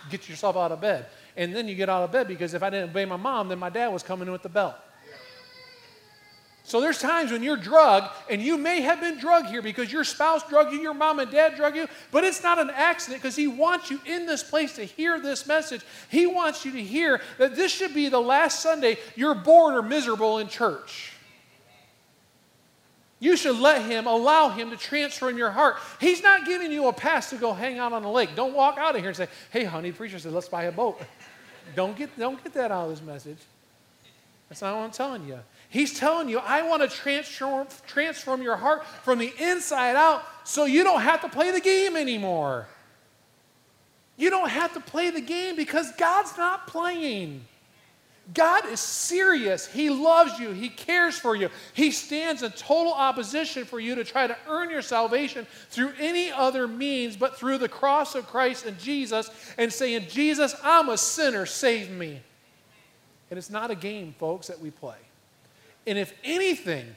Get 0.09 0.27
yourself 0.27 0.57
out 0.57 0.73
of 0.73 0.81
bed. 0.81 1.05
And 1.37 1.55
then 1.55 1.69
you 1.69 1.75
get 1.75 1.87
out 1.87 2.03
of 2.03 2.11
bed 2.11 2.27
because 2.27 2.53
if 2.53 2.63
I 2.63 2.69
didn't 2.69 2.89
obey 2.89 3.05
my 3.05 3.15
mom, 3.15 3.47
then 3.47 3.59
my 3.59 3.69
dad 3.69 3.87
was 3.89 4.03
coming 4.03 4.27
in 4.27 4.33
with 4.33 4.43
the 4.43 4.49
belt. 4.49 4.75
So 6.65 6.81
there's 6.81 6.97
times 6.97 7.31
when 7.31 7.43
you're 7.43 7.57
drugged, 7.57 8.07
and 8.27 8.41
you 8.41 8.57
may 8.57 8.81
have 8.81 8.99
been 8.99 9.19
drugged 9.19 9.49
here 9.49 9.61
because 9.61 9.93
your 9.93 10.03
spouse 10.03 10.41
drugged 10.49 10.73
you, 10.73 10.79
your 10.79 10.95
mom 10.95 11.19
and 11.19 11.29
dad 11.29 11.55
drugged 11.55 11.77
you, 11.77 11.87
but 12.09 12.23
it's 12.23 12.41
not 12.41 12.57
an 12.57 12.71
accident 12.71 13.21
because 13.21 13.35
He 13.35 13.45
wants 13.45 13.91
you 13.91 14.01
in 14.07 14.25
this 14.25 14.41
place 14.41 14.75
to 14.77 14.83
hear 14.83 15.19
this 15.19 15.45
message. 15.45 15.81
He 16.09 16.25
wants 16.25 16.65
you 16.65 16.71
to 16.71 16.81
hear 16.81 17.21
that 17.37 17.55
this 17.55 17.71
should 17.71 17.93
be 17.93 18.09
the 18.09 18.19
last 18.19 18.61
Sunday 18.61 18.97
you're 19.15 19.35
bored 19.35 19.75
or 19.75 19.83
miserable 19.83 20.39
in 20.39 20.47
church. 20.47 21.11
You 23.19 23.37
should 23.37 23.59
let 23.59 23.83
Him, 23.83 24.07
allow 24.07 24.49
Him 24.49 24.71
to 24.71 24.77
transform 24.77 25.37
your 25.37 25.51
heart. 25.51 25.75
He's 26.01 26.23
not 26.23 26.47
giving 26.47 26.71
you 26.71 26.87
a 26.87 26.93
pass 26.93 27.29
to 27.29 27.35
go 27.37 27.53
hang 27.53 27.77
out 27.77 27.93
on 27.93 28.01
the 28.01 28.09
lake. 28.09 28.35
Don't 28.35 28.55
walk 28.55 28.79
out 28.79 28.95
of 28.95 29.01
here 29.01 29.09
and 29.09 29.17
say, 29.17 29.27
hey, 29.51 29.65
honey, 29.65 29.91
the 29.91 29.97
preacher 29.97 30.17
said, 30.17 30.31
let's 30.31 30.49
buy 30.49 30.63
a 30.63 30.71
boat. 30.71 30.99
don't, 31.75 31.95
get, 31.95 32.17
don't 32.17 32.43
get 32.43 32.53
that 32.53 32.71
out 32.71 32.85
of 32.85 32.89
this 32.89 33.03
message. 33.03 33.37
That's 34.55 34.61
not 34.61 34.77
what 34.77 34.83
I'm 34.85 34.91
telling 34.91 35.27
you. 35.27 35.39
He's 35.67 35.99
telling 35.99 36.29
you, 36.29 36.39
I 36.39 36.61
want 36.61 36.81
to 36.81 36.87
transform, 36.87 37.67
transform 37.87 38.41
your 38.41 38.55
heart 38.55 38.85
from 39.03 39.19
the 39.19 39.33
inside 39.37 39.97
out 39.97 40.23
so 40.45 40.63
you 40.63 40.81
don't 40.81 41.01
have 41.01 41.19
to 41.23 41.27
play 41.27 41.51
the 41.51 41.59
game 41.59 41.97
anymore. 41.97 42.65
You 44.15 44.29
don't 44.29 44.47
have 44.47 44.73
to 44.75 44.79
play 44.79 45.09
the 45.09 45.19
game 45.19 45.57
because 45.57 45.91
God's 45.97 46.37
not 46.37 46.67
playing. 46.67 47.43
God 48.33 48.65
is 48.67 48.79
serious. 48.79 49.67
He 49.67 49.89
loves 49.89 50.39
you. 50.39 50.51
He 50.51 50.69
cares 50.69 51.19
for 51.19 51.35
you. 51.35 51.49
He 51.73 51.91
stands 51.91 52.41
in 52.41 52.53
total 52.53 52.93
opposition 52.93 53.65
for 53.65 53.81
you 53.81 53.95
to 53.95 54.05
try 54.05 54.25
to 54.25 54.37
earn 54.47 54.69
your 54.69 54.81
salvation 54.81 55.45
through 55.69 55.91
any 55.99 56.31
other 56.31 56.65
means 56.65 57.17
but 57.17 57.37
through 57.37 57.57
the 57.57 57.67
cross 57.67 58.15
of 58.15 58.25
Christ 58.27 58.65
and 58.65 58.79
Jesus 58.79 59.29
and 59.57 59.73
saying, 59.73 60.05
Jesus, 60.07 60.55
I'm 60.63 60.87
a 60.87 60.97
sinner. 60.97 61.45
Save 61.45 61.91
me. 61.91 62.21
And 63.35 63.37
it's 63.37 63.49
not 63.49 63.69
a 63.69 63.75
game, 63.75 64.15
folks, 64.17 64.47
that 64.47 64.61
we 64.61 64.71
play. 64.71 64.95
And 65.85 65.97
if 65.97 66.13
anything, 66.23 66.95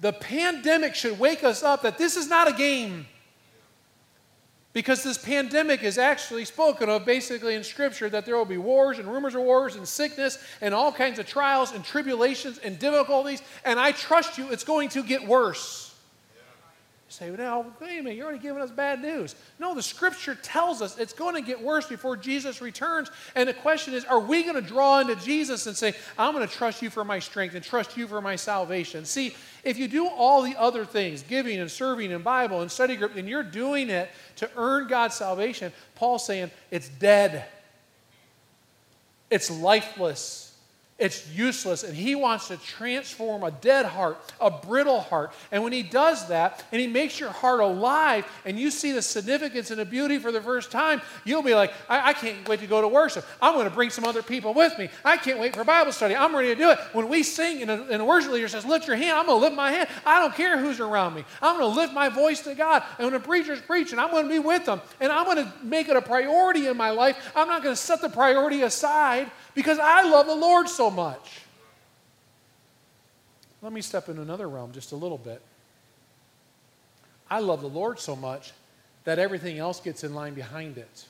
the 0.00 0.12
pandemic 0.12 0.96
should 0.96 1.20
wake 1.20 1.44
us 1.44 1.62
up 1.62 1.82
that 1.82 1.98
this 1.98 2.16
is 2.16 2.28
not 2.28 2.48
a 2.48 2.52
game. 2.52 3.06
Because 4.72 5.04
this 5.04 5.16
pandemic 5.16 5.84
is 5.84 5.98
actually 5.98 6.44
spoken 6.46 6.88
of 6.88 7.06
basically 7.06 7.54
in 7.54 7.62
Scripture 7.62 8.08
that 8.08 8.26
there 8.26 8.36
will 8.36 8.44
be 8.44 8.58
wars 8.58 8.98
and 8.98 9.06
rumors 9.06 9.36
of 9.36 9.42
wars 9.42 9.76
and 9.76 9.86
sickness 9.86 10.36
and 10.60 10.74
all 10.74 10.90
kinds 10.90 11.20
of 11.20 11.26
trials 11.26 11.70
and 11.70 11.84
tribulations 11.84 12.58
and 12.58 12.76
difficulties. 12.76 13.40
And 13.64 13.78
I 13.78 13.92
trust 13.92 14.36
you, 14.36 14.50
it's 14.50 14.64
going 14.64 14.88
to 14.88 15.04
get 15.04 15.24
worse. 15.24 15.87
Say, 17.10 17.30
well, 17.30 17.64
wait 17.80 17.98
a 17.98 18.02
minute, 18.02 18.16
you're 18.16 18.26
already 18.26 18.42
giving 18.42 18.60
us 18.60 18.70
bad 18.70 19.00
news. 19.00 19.34
No, 19.58 19.74
the 19.74 19.82
scripture 19.82 20.34
tells 20.34 20.82
us 20.82 20.98
it's 20.98 21.14
going 21.14 21.34
to 21.34 21.40
get 21.40 21.60
worse 21.60 21.86
before 21.86 22.18
Jesus 22.18 22.60
returns. 22.60 23.10
And 23.34 23.48
the 23.48 23.54
question 23.54 23.94
is, 23.94 24.04
are 24.04 24.20
we 24.20 24.42
going 24.42 24.56
to 24.56 24.60
draw 24.60 24.98
into 25.00 25.16
Jesus 25.16 25.66
and 25.66 25.74
say, 25.74 25.94
I'm 26.18 26.34
going 26.34 26.46
to 26.46 26.54
trust 26.54 26.82
you 26.82 26.90
for 26.90 27.04
my 27.04 27.18
strength 27.18 27.54
and 27.54 27.64
trust 27.64 27.96
you 27.96 28.06
for 28.06 28.20
my 28.20 28.36
salvation? 28.36 29.06
See, 29.06 29.34
if 29.64 29.78
you 29.78 29.88
do 29.88 30.06
all 30.06 30.42
the 30.42 30.54
other 30.56 30.84
things, 30.84 31.22
giving 31.22 31.58
and 31.58 31.70
serving 31.70 32.12
and 32.12 32.22
Bible 32.22 32.60
and 32.60 32.70
study 32.70 32.94
group, 32.94 33.16
and 33.16 33.26
you're 33.26 33.42
doing 33.42 33.88
it 33.88 34.10
to 34.36 34.50
earn 34.56 34.86
God's 34.86 35.14
salvation, 35.14 35.72
Paul's 35.94 36.26
saying 36.26 36.50
it's 36.70 36.90
dead, 36.90 37.46
it's 39.30 39.50
lifeless. 39.50 40.47
It's 40.98 41.28
useless. 41.30 41.84
And 41.84 41.96
he 41.96 42.16
wants 42.16 42.48
to 42.48 42.56
transform 42.56 43.44
a 43.44 43.52
dead 43.52 43.86
heart, 43.86 44.18
a 44.40 44.50
brittle 44.50 45.00
heart. 45.00 45.32
And 45.52 45.62
when 45.62 45.72
he 45.72 45.84
does 45.84 46.26
that, 46.26 46.64
and 46.72 46.80
he 46.80 46.88
makes 46.88 47.20
your 47.20 47.30
heart 47.30 47.60
alive, 47.60 48.26
and 48.44 48.58
you 48.58 48.72
see 48.72 48.90
the 48.90 49.00
significance 49.00 49.70
and 49.70 49.78
the 49.78 49.84
beauty 49.84 50.18
for 50.18 50.32
the 50.32 50.40
first 50.40 50.72
time, 50.72 51.00
you'll 51.24 51.44
be 51.44 51.54
like, 51.54 51.72
I, 51.88 52.08
I 52.08 52.12
can't 52.14 52.48
wait 52.48 52.58
to 52.60 52.66
go 52.66 52.80
to 52.80 52.88
worship. 52.88 53.24
I'm 53.40 53.54
going 53.54 53.68
to 53.68 53.74
bring 53.74 53.90
some 53.90 54.04
other 54.04 54.22
people 54.22 54.52
with 54.54 54.76
me. 54.76 54.90
I 55.04 55.16
can't 55.16 55.38
wait 55.38 55.54
for 55.54 55.62
Bible 55.62 55.92
study. 55.92 56.16
I'm 56.16 56.34
ready 56.34 56.48
to 56.48 56.56
do 56.56 56.70
it. 56.70 56.80
When 56.92 57.08
we 57.08 57.22
sing 57.22 57.62
and 57.62 57.70
a, 57.70 57.84
and 57.84 58.02
a 58.02 58.04
worship 58.04 58.32
leader 58.32 58.48
says, 58.48 58.64
Lift 58.64 58.88
your 58.88 58.96
hand, 58.96 59.16
I'm 59.16 59.26
going 59.26 59.38
to 59.38 59.44
lift 59.44 59.54
my 59.54 59.70
hand. 59.70 59.88
I 60.04 60.18
don't 60.18 60.34
care 60.34 60.58
who's 60.58 60.80
around 60.80 61.14
me. 61.14 61.24
I'm 61.40 61.60
going 61.60 61.72
to 61.72 61.80
lift 61.80 61.92
my 61.92 62.08
voice 62.08 62.40
to 62.40 62.56
God. 62.56 62.82
And 62.98 63.06
when 63.06 63.12
the 63.12 63.20
preacher's 63.20 63.60
preaching, 63.60 64.00
I'm 64.00 64.10
going 64.10 64.24
to 64.24 64.28
be 64.28 64.40
with 64.40 64.66
them. 64.66 64.80
And 64.98 65.12
I'm 65.12 65.26
going 65.26 65.36
to 65.36 65.52
make 65.62 65.88
it 65.88 65.96
a 65.96 66.02
priority 66.02 66.66
in 66.66 66.76
my 66.76 66.90
life. 66.90 67.30
I'm 67.36 67.46
not 67.46 67.62
going 67.62 67.76
to 67.76 67.80
set 67.80 68.00
the 68.00 68.08
priority 68.08 68.62
aside 68.62 69.30
because 69.54 69.78
I 69.78 70.02
love 70.02 70.26
the 70.26 70.34
Lord 70.34 70.68
so 70.68 70.90
much. 70.90 71.40
Let 73.62 73.72
me 73.72 73.80
step 73.80 74.08
in 74.08 74.18
another 74.18 74.48
realm 74.48 74.72
just 74.72 74.92
a 74.92 74.96
little 74.96 75.18
bit. 75.18 75.42
I 77.30 77.40
love 77.40 77.60
the 77.60 77.68
Lord 77.68 77.98
so 77.98 78.16
much 78.16 78.52
that 79.04 79.18
everything 79.18 79.58
else 79.58 79.80
gets 79.80 80.04
in 80.04 80.14
line 80.14 80.34
behind 80.34 80.78
it. 80.78 81.06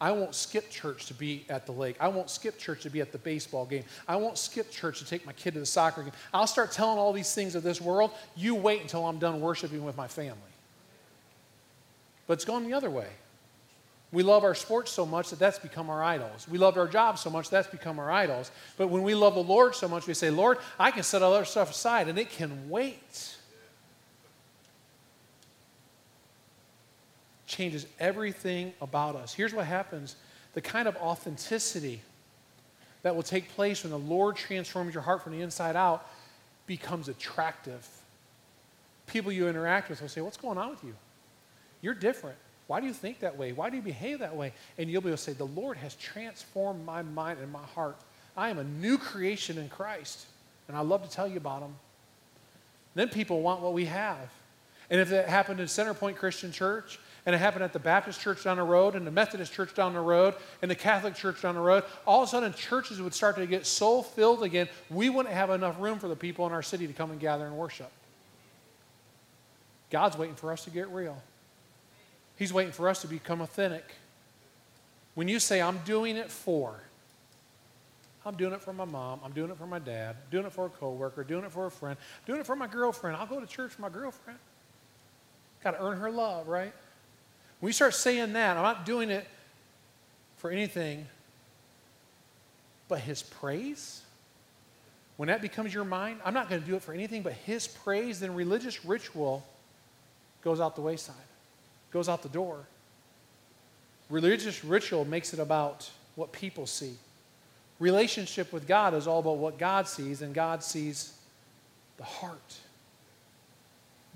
I 0.00 0.12
won't 0.12 0.34
skip 0.34 0.70
church 0.70 1.06
to 1.06 1.14
be 1.14 1.44
at 1.48 1.66
the 1.66 1.72
lake. 1.72 1.96
I 1.98 2.08
won't 2.08 2.30
skip 2.30 2.56
church 2.56 2.82
to 2.82 2.90
be 2.90 3.00
at 3.00 3.10
the 3.10 3.18
baseball 3.18 3.66
game. 3.66 3.82
I 4.06 4.16
won't 4.16 4.38
skip 4.38 4.70
church 4.70 5.00
to 5.00 5.04
take 5.04 5.26
my 5.26 5.32
kid 5.32 5.54
to 5.54 5.60
the 5.60 5.66
soccer 5.66 6.02
game. 6.02 6.12
I'll 6.32 6.46
start 6.46 6.70
telling 6.70 6.98
all 6.98 7.12
these 7.12 7.34
things 7.34 7.56
of 7.56 7.64
this 7.64 7.80
world. 7.80 8.12
You 8.36 8.54
wait 8.54 8.80
until 8.80 9.04
I'm 9.06 9.18
done 9.18 9.40
worshiping 9.40 9.84
with 9.84 9.96
my 9.96 10.06
family. 10.06 10.38
But 12.28 12.34
it's 12.34 12.44
gone 12.44 12.64
the 12.64 12.74
other 12.74 12.90
way. 12.90 13.08
We 14.10 14.22
love 14.22 14.42
our 14.42 14.54
sports 14.54 14.90
so 14.90 15.04
much 15.04 15.30
that 15.30 15.38
that's 15.38 15.58
become 15.58 15.90
our 15.90 16.02
idols. 16.02 16.46
We 16.48 16.56
love 16.56 16.78
our 16.78 16.88
jobs 16.88 17.20
so 17.20 17.28
much 17.28 17.50
that's 17.50 17.68
become 17.68 17.98
our 17.98 18.10
idols. 18.10 18.50
But 18.78 18.88
when 18.88 19.02
we 19.02 19.14
love 19.14 19.34
the 19.34 19.42
Lord 19.42 19.74
so 19.74 19.86
much, 19.86 20.06
we 20.06 20.14
say, 20.14 20.30
Lord, 20.30 20.58
I 20.78 20.90
can 20.90 21.02
set 21.02 21.22
all 21.22 21.34
other 21.34 21.44
stuff 21.44 21.70
aside 21.70 22.08
and 22.08 22.18
it 22.18 22.30
can 22.30 22.70
wait. 22.70 23.36
Changes 27.46 27.86
everything 28.00 28.72
about 28.80 29.14
us. 29.14 29.34
Here's 29.34 29.52
what 29.52 29.66
happens 29.66 30.16
the 30.54 30.60
kind 30.62 30.88
of 30.88 30.96
authenticity 30.96 32.00
that 33.02 33.14
will 33.14 33.22
take 33.22 33.50
place 33.50 33.84
when 33.84 33.90
the 33.90 33.98
Lord 33.98 34.36
transforms 34.36 34.94
your 34.94 35.02
heart 35.02 35.22
from 35.22 35.32
the 35.32 35.42
inside 35.42 35.76
out 35.76 36.08
becomes 36.66 37.08
attractive. 37.08 37.86
People 39.06 39.30
you 39.30 39.48
interact 39.48 39.90
with 39.90 40.00
will 40.00 40.08
say, 40.08 40.22
What's 40.22 40.38
going 40.38 40.56
on 40.56 40.70
with 40.70 40.82
you? 40.82 40.94
You're 41.82 41.94
different. 41.94 42.38
Why 42.68 42.80
do 42.80 42.86
you 42.86 42.92
think 42.92 43.20
that 43.20 43.36
way? 43.36 43.52
Why 43.52 43.70
do 43.70 43.76
you 43.76 43.82
behave 43.82 44.20
that 44.20 44.36
way? 44.36 44.52
And 44.76 44.88
you'll 44.88 45.02
be 45.02 45.08
able 45.08 45.16
to 45.16 45.22
say, 45.22 45.32
The 45.32 45.44
Lord 45.44 45.78
has 45.78 45.94
transformed 45.96 46.86
my 46.86 47.02
mind 47.02 47.40
and 47.40 47.50
my 47.50 47.64
heart. 47.74 47.96
I 48.36 48.50
am 48.50 48.58
a 48.58 48.64
new 48.64 48.98
creation 48.98 49.58
in 49.58 49.68
Christ. 49.68 50.26
And 50.68 50.76
I 50.76 50.80
love 50.80 51.02
to 51.02 51.10
tell 51.10 51.26
you 51.26 51.38
about 51.38 51.60
them. 51.60 51.74
Then 52.94 53.08
people 53.08 53.40
want 53.40 53.62
what 53.62 53.72
we 53.72 53.86
have. 53.86 54.30
And 54.90 55.00
if 55.00 55.12
it 55.12 55.28
happened 55.28 55.60
in 55.60 55.66
Centerpoint 55.66 56.16
Christian 56.16 56.52
Church, 56.52 57.00
and 57.26 57.34
it 57.34 57.38
happened 57.38 57.64
at 57.64 57.72
the 57.72 57.78
Baptist 57.78 58.20
church 58.20 58.44
down 58.44 58.56
the 58.56 58.62
road, 58.62 58.94
and 58.94 59.06
the 59.06 59.10
Methodist 59.10 59.52
church 59.52 59.74
down 59.74 59.92
the 59.92 60.00
road, 60.00 60.34
and 60.62 60.70
the 60.70 60.74
Catholic 60.74 61.14
church 61.14 61.42
down 61.42 61.54
the 61.54 61.60
road, 61.60 61.84
all 62.06 62.22
of 62.22 62.28
a 62.28 62.30
sudden 62.30 62.52
churches 62.54 63.00
would 63.00 63.14
start 63.14 63.36
to 63.36 63.46
get 63.46 63.66
so 63.66 64.02
filled 64.02 64.42
again, 64.42 64.68
we 64.88 65.10
wouldn't 65.10 65.34
have 65.34 65.50
enough 65.50 65.78
room 65.80 65.98
for 65.98 66.08
the 66.08 66.16
people 66.16 66.46
in 66.46 66.52
our 66.52 66.62
city 66.62 66.86
to 66.86 66.92
come 66.92 67.10
and 67.10 67.20
gather 67.20 67.46
and 67.46 67.56
worship. 67.56 67.90
God's 69.90 70.16
waiting 70.16 70.36
for 70.36 70.52
us 70.52 70.64
to 70.64 70.70
get 70.70 70.88
real. 70.88 71.22
He's 72.38 72.52
waiting 72.52 72.72
for 72.72 72.88
us 72.88 73.00
to 73.00 73.08
become 73.08 73.40
authentic. 73.40 73.84
When 75.16 75.26
you 75.26 75.40
say, 75.40 75.60
I'm 75.60 75.78
doing 75.78 76.16
it 76.16 76.30
for, 76.30 76.80
I'm 78.24 78.36
doing 78.36 78.52
it 78.52 78.62
for 78.62 78.72
my 78.72 78.84
mom, 78.84 79.18
I'm 79.24 79.32
doing 79.32 79.50
it 79.50 79.58
for 79.58 79.66
my 79.66 79.80
dad, 79.80 80.14
doing 80.30 80.46
it 80.46 80.52
for 80.52 80.66
a 80.66 80.68
coworker, 80.68 81.24
doing 81.24 81.44
it 81.44 81.50
for 81.50 81.66
a 81.66 81.70
friend, 81.70 81.96
doing 82.26 82.38
it 82.38 82.46
for 82.46 82.54
my 82.54 82.68
girlfriend. 82.68 83.16
I'll 83.16 83.26
go 83.26 83.40
to 83.40 83.46
church 83.46 83.72
for 83.72 83.82
my 83.82 83.88
girlfriend. 83.88 84.38
Got 85.64 85.72
to 85.72 85.82
earn 85.82 85.98
her 85.98 86.12
love, 86.12 86.46
right? 86.46 86.72
When 87.58 87.70
you 87.70 87.72
start 87.72 87.94
saying 87.94 88.34
that, 88.34 88.56
I'm 88.56 88.62
not 88.62 88.86
doing 88.86 89.10
it 89.10 89.26
for 90.36 90.50
anything 90.50 91.08
but 92.86 93.00
his 93.00 93.24
praise. 93.24 94.02
When 95.16 95.26
that 95.26 95.42
becomes 95.42 95.74
your 95.74 95.84
mind, 95.84 96.20
I'm 96.24 96.34
not 96.34 96.48
going 96.48 96.60
to 96.60 96.66
do 96.66 96.76
it 96.76 96.82
for 96.82 96.94
anything 96.94 97.22
but 97.22 97.32
his 97.32 97.66
praise, 97.66 98.20
then 98.20 98.34
religious 98.36 98.84
ritual 98.84 99.44
goes 100.44 100.60
out 100.60 100.76
the 100.76 100.82
wayside 100.82 101.16
goes 101.90 102.08
out 102.08 102.22
the 102.22 102.28
door. 102.28 102.66
Religious 104.10 104.64
ritual 104.64 105.04
makes 105.04 105.32
it 105.34 105.40
about 105.40 105.90
what 106.14 106.32
people 106.32 106.66
see. 106.66 106.94
Relationship 107.78 108.52
with 108.52 108.66
God 108.66 108.94
is 108.94 109.06
all 109.06 109.20
about 109.20 109.36
what 109.36 109.58
God 109.58 109.86
sees, 109.86 110.22
and 110.22 110.34
God 110.34 110.64
sees 110.64 111.12
the 111.96 112.04
heart. 112.04 112.56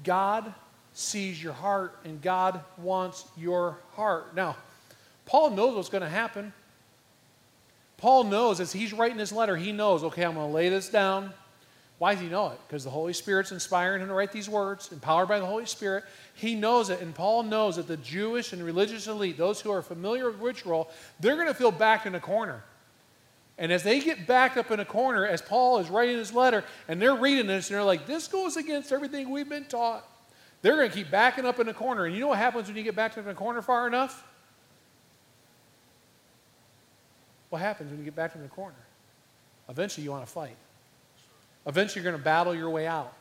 God 0.03 0.53
sees 0.95 1.43
your 1.43 1.53
heart, 1.53 1.97
and 2.05 2.21
God 2.21 2.61
wants 2.79 3.25
your 3.37 3.79
heart. 3.95 4.35
Now, 4.35 4.57
Paul 5.27 5.51
knows 5.51 5.77
what's 5.77 5.89
going 5.89 6.03
to 6.03 6.09
happen. 6.09 6.53
Paul 7.99 8.25
knows 8.25 8.59
as 8.59 8.73
he's 8.73 8.93
writing 8.93 9.17
this 9.17 9.31
letter, 9.31 9.57
he 9.57 9.71
knows, 9.71 10.03
okay, 10.03 10.25
I'm 10.25 10.35
going 10.35 10.49
to 10.49 10.53
lay 10.53 10.69
this 10.69 10.89
down. 10.89 11.33
Why 12.03 12.15
does 12.15 12.21
he 12.21 12.29
know 12.29 12.49
it? 12.49 12.59
Because 12.67 12.83
the 12.83 12.91
Holy 12.91 13.13
Spirit's 13.13 13.53
inspiring 13.53 14.03
him 14.03 14.09
to 14.09 14.15
write 14.15 14.33
these 14.33 14.49
words, 14.49 14.91
empowered 14.91 15.29
by 15.29 15.39
the 15.39 15.47
Holy 15.47 15.67
Spirit. 15.67 16.03
He 16.35 16.57
knows 16.57 16.91
it, 16.91 17.01
and 17.01 17.15
Paul 17.15 17.45
knows 17.45 17.77
that 17.77 17.87
the 17.87 17.97
Jewish 17.97 18.53
and 18.53 18.61
religious 18.61 19.07
elite, 19.07 19.39
those 19.39 19.61
who 19.61 19.71
are 19.71 19.83
familiar 19.83 20.29
with 20.29 20.41
ritual, 20.41 20.91
they're 21.21 21.37
going 21.37 21.47
to 21.47 21.55
feel 21.55 21.71
backed 21.71 22.07
in 22.07 22.17
a 22.17 22.21
corner. 22.21 22.65
And 23.57 23.71
as 23.71 23.85
they 23.85 24.01
get 24.01 24.27
backed 24.27 24.57
up 24.57 24.73
in 24.73 24.81
a 24.81 24.85
corner, 24.85 25.25
as 25.25 25.41
Paul 25.43 25.79
is 25.79 25.91
writing 25.91 26.19
his 26.19 26.33
letter, 26.33 26.65
and 26.89 27.01
they're 27.01 27.15
reading 27.15 27.47
this, 27.47 27.71
and 27.71 27.77
they're 27.77 27.85
like, 27.85 28.05
this 28.05 28.27
goes 28.27 28.57
against 28.57 28.91
everything 28.91 29.31
we've 29.31 29.49
been 29.49 29.67
taught. 29.67 30.05
They're 30.61 30.75
going 30.75 30.91
to 30.91 30.97
keep 30.97 31.09
backing 31.09 31.47
up 31.47 31.61
in 31.61 31.69
a 31.69 31.75
corner. 31.75 32.07
And 32.07 32.17
you 32.17 32.21
know 32.21 32.27
what 32.27 32.39
happens 32.39 32.67
when 32.67 32.77
you 32.77 32.83
get 32.83 32.97
backed 32.97 33.17
up 33.17 33.27
in 33.27 33.31
a 33.31 33.35
corner 33.37 33.63
far 33.63 33.87
enough? 33.87 34.27
What 37.51 37.63
happens 37.63 37.91
when 37.91 38.01
you 38.01 38.05
get 38.05 38.17
backed 38.17 38.35
in 38.35 38.43
the 38.43 38.49
corner? 38.49 38.75
Eventually, 39.69 40.03
you 40.03 40.11
want 40.11 40.27
to 40.27 40.33
fight. 40.33 40.57
Eventually, 41.67 42.03
you're 42.03 42.11
going 42.11 42.21
to 42.21 42.25
battle 42.25 42.55
your 42.55 42.71
way 42.71 42.87
out. 42.87 43.15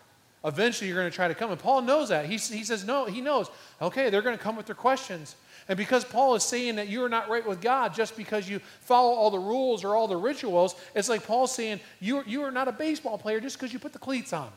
Eventually, 0.43 0.87
you're 0.87 0.97
going 0.97 1.09
to 1.09 1.15
try 1.15 1.27
to 1.27 1.35
come. 1.35 1.51
And 1.51 1.59
Paul 1.59 1.81
knows 1.81 2.09
that. 2.09 2.25
He, 2.25 2.33
he 2.33 2.63
says, 2.63 2.83
No, 2.83 3.05
he 3.05 3.21
knows. 3.21 3.49
Okay, 3.81 4.09
they're 4.09 4.23
going 4.23 4.37
to 4.37 4.43
come 4.43 4.55
with 4.55 4.65
their 4.65 4.75
questions. 4.75 5.35
And 5.67 5.77
because 5.77 6.03
Paul 6.03 6.35
is 6.35 6.43
saying 6.43 6.75
that 6.77 6.87
you 6.87 7.03
are 7.03 7.09
not 7.09 7.29
right 7.29 7.45
with 7.47 7.61
God 7.61 7.93
just 7.93 8.17
because 8.17 8.49
you 8.49 8.59
follow 8.81 9.11
all 9.11 9.29
the 9.29 9.39
rules 9.39 9.83
or 9.83 9.95
all 9.95 10.07
the 10.07 10.17
rituals, 10.17 10.75
it's 10.95 11.07
like 11.07 11.25
Paul 11.25 11.45
saying 11.47 11.79
you, 11.99 12.23
you 12.25 12.41
are 12.41 12.51
not 12.51 12.67
a 12.67 12.71
baseball 12.71 13.17
player 13.17 13.39
just 13.39 13.57
because 13.57 13.71
you 13.71 13.79
put 13.79 13.93
the 13.93 13.99
cleats 13.99 14.33
on. 14.33 14.49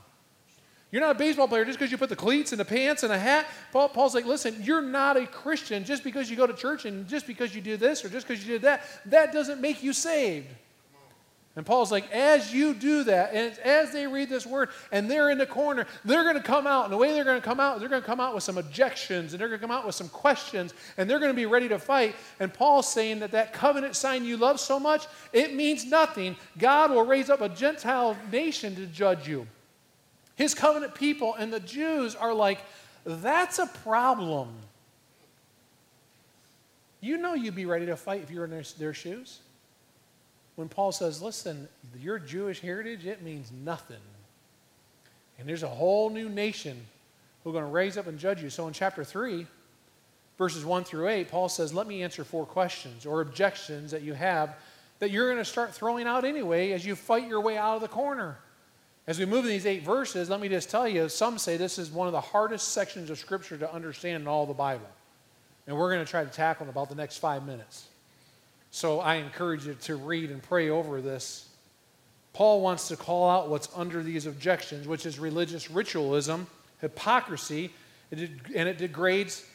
You're 0.91 1.03
not 1.03 1.17
a 1.17 1.19
baseball 1.19 1.49
player 1.49 1.65
just 1.65 1.79
because 1.79 1.91
you 1.91 1.99
put 1.99 2.09
the 2.09 2.17
cleats 2.17 2.53
and 2.53 2.61
the 2.61 2.65
pants 2.65 3.03
and 3.03 3.13
a 3.13 3.19
hat. 3.19 3.47
Paul, 3.73 3.89
Paul's 3.89 4.15
like, 4.15 4.27
listen, 4.27 4.57
you're 4.63 4.81
not 4.81 5.17
a 5.17 5.27
Christian 5.27 5.85
just 5.85 6.05
because 6.05 6.31
you 6.31 6.37
go 6.37 6.47
to 6.47 6.55
church 6.55 6.85
and 6.85 7.07
just 7.09 7.27
because 7.27 7.55
you 7.55 7.61
do 7.61 7.77
this 7.77 8.05
or 8.05 8.09
just 8.09 8.29
because 8.29 8.47
you 8.47 8.53
did 8.53 8.63
that. 8.63 8.83
That 9.07 9.33
doesn't 9.33 9.61
make 9.61 9.83
you 9.83 9.93
saved. 9.93 10.47
And 11.57 11.65
Paul's 11.65 11.93
like, 11.93 12.11
as 12.11 12.53
you 12.53 12.75
do 12.75 13.05
that, 13.05 13.33
and 13.33 13.57
as 13.61 13.93
they 13.93 14.09
read 14.09 14.29
this 14.29 14.45
word 14.45 14.71
and 14.91 15.09
they're 15.09 15.31
in 15.31 15.39
the 15.39 15.47
corner, 15.47 15.87
they're 16.05 16.25
going 16.25 16.35
to 16.35 16.43
come 16.43 16.67
out. 16.67 16.85
And 16.85 16.93
the 16.93 16.97
way 16.97 17.13
they're 17.13 17.23
going 17.23 17.41
to 17.41 17.45
come 17.45 17.61
out, 17.61 17.79
they're 17.79 17.89
going 17.89 18.03
to 18.03 18.07
come 18.07 18.19
out 18.19 18.35
with 18.35 18.43
some 18.43 18.59
objections 18.59 19.33
and 19.33 19.41
they're 19.41 19.49
going 19.49 19.61
to 19.61 19.65
come 19.65 19.75
out 19.75 19.87
with 19.87 19.95
some 19.95 20.09
questions 20.09 20.75
and 20.97 21.09
they're 21.09 21.21
going 21.21 21.31
to 21.31 21.37
be 21.37 21.47
ready 21.47 21.69
to 21.69 21.79
fight. 21.79 22.17
And 22.41 22.53
Paul's 22.53 22.93
saying 22.93 23.21
that 23.21 23.31
that 23.31 23.53
covenant 23.53 23.95
sign 23.95 24.25
you 24.25 24.37
love 24.37 24.59
so 24.59 24.81
much, 24.81 25.07
it 25.33 25.55
means 25.55 25.85
nothing. 25.85 26.35
God 26.59 26.91
will 26.91 27.07
raise 27.07 27.31
up 27.31 27.41
a 27.41 27.49
Gentile 27.49 28.17
nation 28.33 28.75
to 28.75 28.87
judge 28.87 29.29
you. 29.29 29.47
His 30.35 30.55
covenant 30.55 30.97
people 30.97 31.35
and 31.35 31.53
the 31.53 31.61
Jews 31.61 32.17
are 32.17 32.35
like, 32.35 32.59
that's 33.07 33.61
a 33.61 33.67
problem. 33.67 34.49
You 37.01 37.17
know 37.17 37.35
you'd 37.35 37.55
be 37.55 37.67
ready 37.67 37.87
to 37.87 37.97
fight 37.97 38.23
if 38.23 38.31
you 38.33 38.41
were 38.41 38.47
in 38.47 38.51
their, 38.51 38.65
their 38.77 38.95
shoes 38.95 39.39
when 40.57 40.69
Paul 40.69 40.93
says, 40.93 41.21
listen, 41.21 41.69
your 42.01 42.19
Jewish 42.19 42.61
heritage, 42.61 43.07
it 43.07 43.23
means 43.23 43.51
nothing. 43.65 43.97
And 45.39 45.49
there's 45.49 45.63
a 45.63 45.69
whole 45.69 46.11
new 46.11 46.29
nation 46.29 46.87
who 47.43 47.51
are 47.51 47.53
going 47.53 47.65
to 47.65 47.71
raise 47.71 47.97
up 47.97 48.07
and 48.07 48.19
judge 48.19 48.43
you. 48.43 48.51
So 48.51 48.67
in 48.69 48.73
chapter 48.73 49.05
3, 49.05 49.47
verses 50.39 50.65
1 50.65 50.85
through 50.85 51.09
8, 51.09 51.29
Paul 51.29 51.49
says, 51.49 51.75
let 51.75 51.87
me 51.87 52.03
answer 52.03 52.25
four 52.25 52.47
questions 52.47 53.05
or 53.05 53.21
objections 53.21 53.91
that 53.91 54.03
you 54.03 54.15
have 54.15 54.57
that 55.01 55.11
you're 55.11 55.27
going 55.27 55.39
to 55.39 55.45
start 55.45 55.75
throwing 55.75 56.07
out 56.07 56.25
anyway 56.25 56.71
as 56.71 56.87
you 56.87 56.95
fight 56.95 57.29
your 57.29 57.41
way 57.41 57.59
out 57.59 57.75
of 57.75 57.83
the 57.83 57.89
corner. 57.89 58.39
As 59.07 59.19
we 59.19 59.27
move 59.27 59.45
in 59.45 59.51
these 59.51 59.67
eight 59.67 59.83
verses, 59.83 60.31
let 60.31 60.41
me 60.41 60.49
just 60.49 60.71
tell 60.71 60.89
you, 60.89 61.09
some 61.09 61.37
say 61.37 61.57
this 61.57 61.79
is 61.79 61.91
one 61.91 62.07
of 62.07 62.13
the 62.13 62.21
hardest 62.21 62.69
sections 62.69 63.11
of 63.11 63.19
Scripture 63.19 63.59
to 63.59 63.71
understand 63.71 64.23
in 64.23 64.29
all 64.29 64.47
the 64.47 64.55
Bible. 64.55 64.89
And 65.67 65.77
we're 65.77 65.93
going 65.93 66.05
to 66.05 66.11
try 66.11 66.25
to 66.25 66.31
tackle 66.31 66.65
in 66.65 66.71
about 66.71 66.89
the 66.89 66.95
next 66.95 67.19
five 67.19 67.45
minutes. 67.45 67.89
So 68.75 68.99
I 68.99 69.15
encourage 69.15 69.69
you 69.69 69.75
to 69.83 69.95
read 69.95 70.33
and 70.33 70.43
pray 70.43 70.69
over 70.69 71.01
this. 71.01 71.49
Paul 72.33 72.61
wants 72.61 72.89
to 72.89 72.97
call 72.97 73.31
out 73.31 73.49
what's 73.49 73.69
under 73.77 74.03
these 74.03 74.27
objections, 74.27 74.89
which 74.89 75.07
is 75.07 75.17
religious 75.17 75.71
ritualism, 75.71 76.49
hypocrisy, 76.81 77.71
and 78.11 78.21
it 78.69 78.77
degrades 78.77 79.47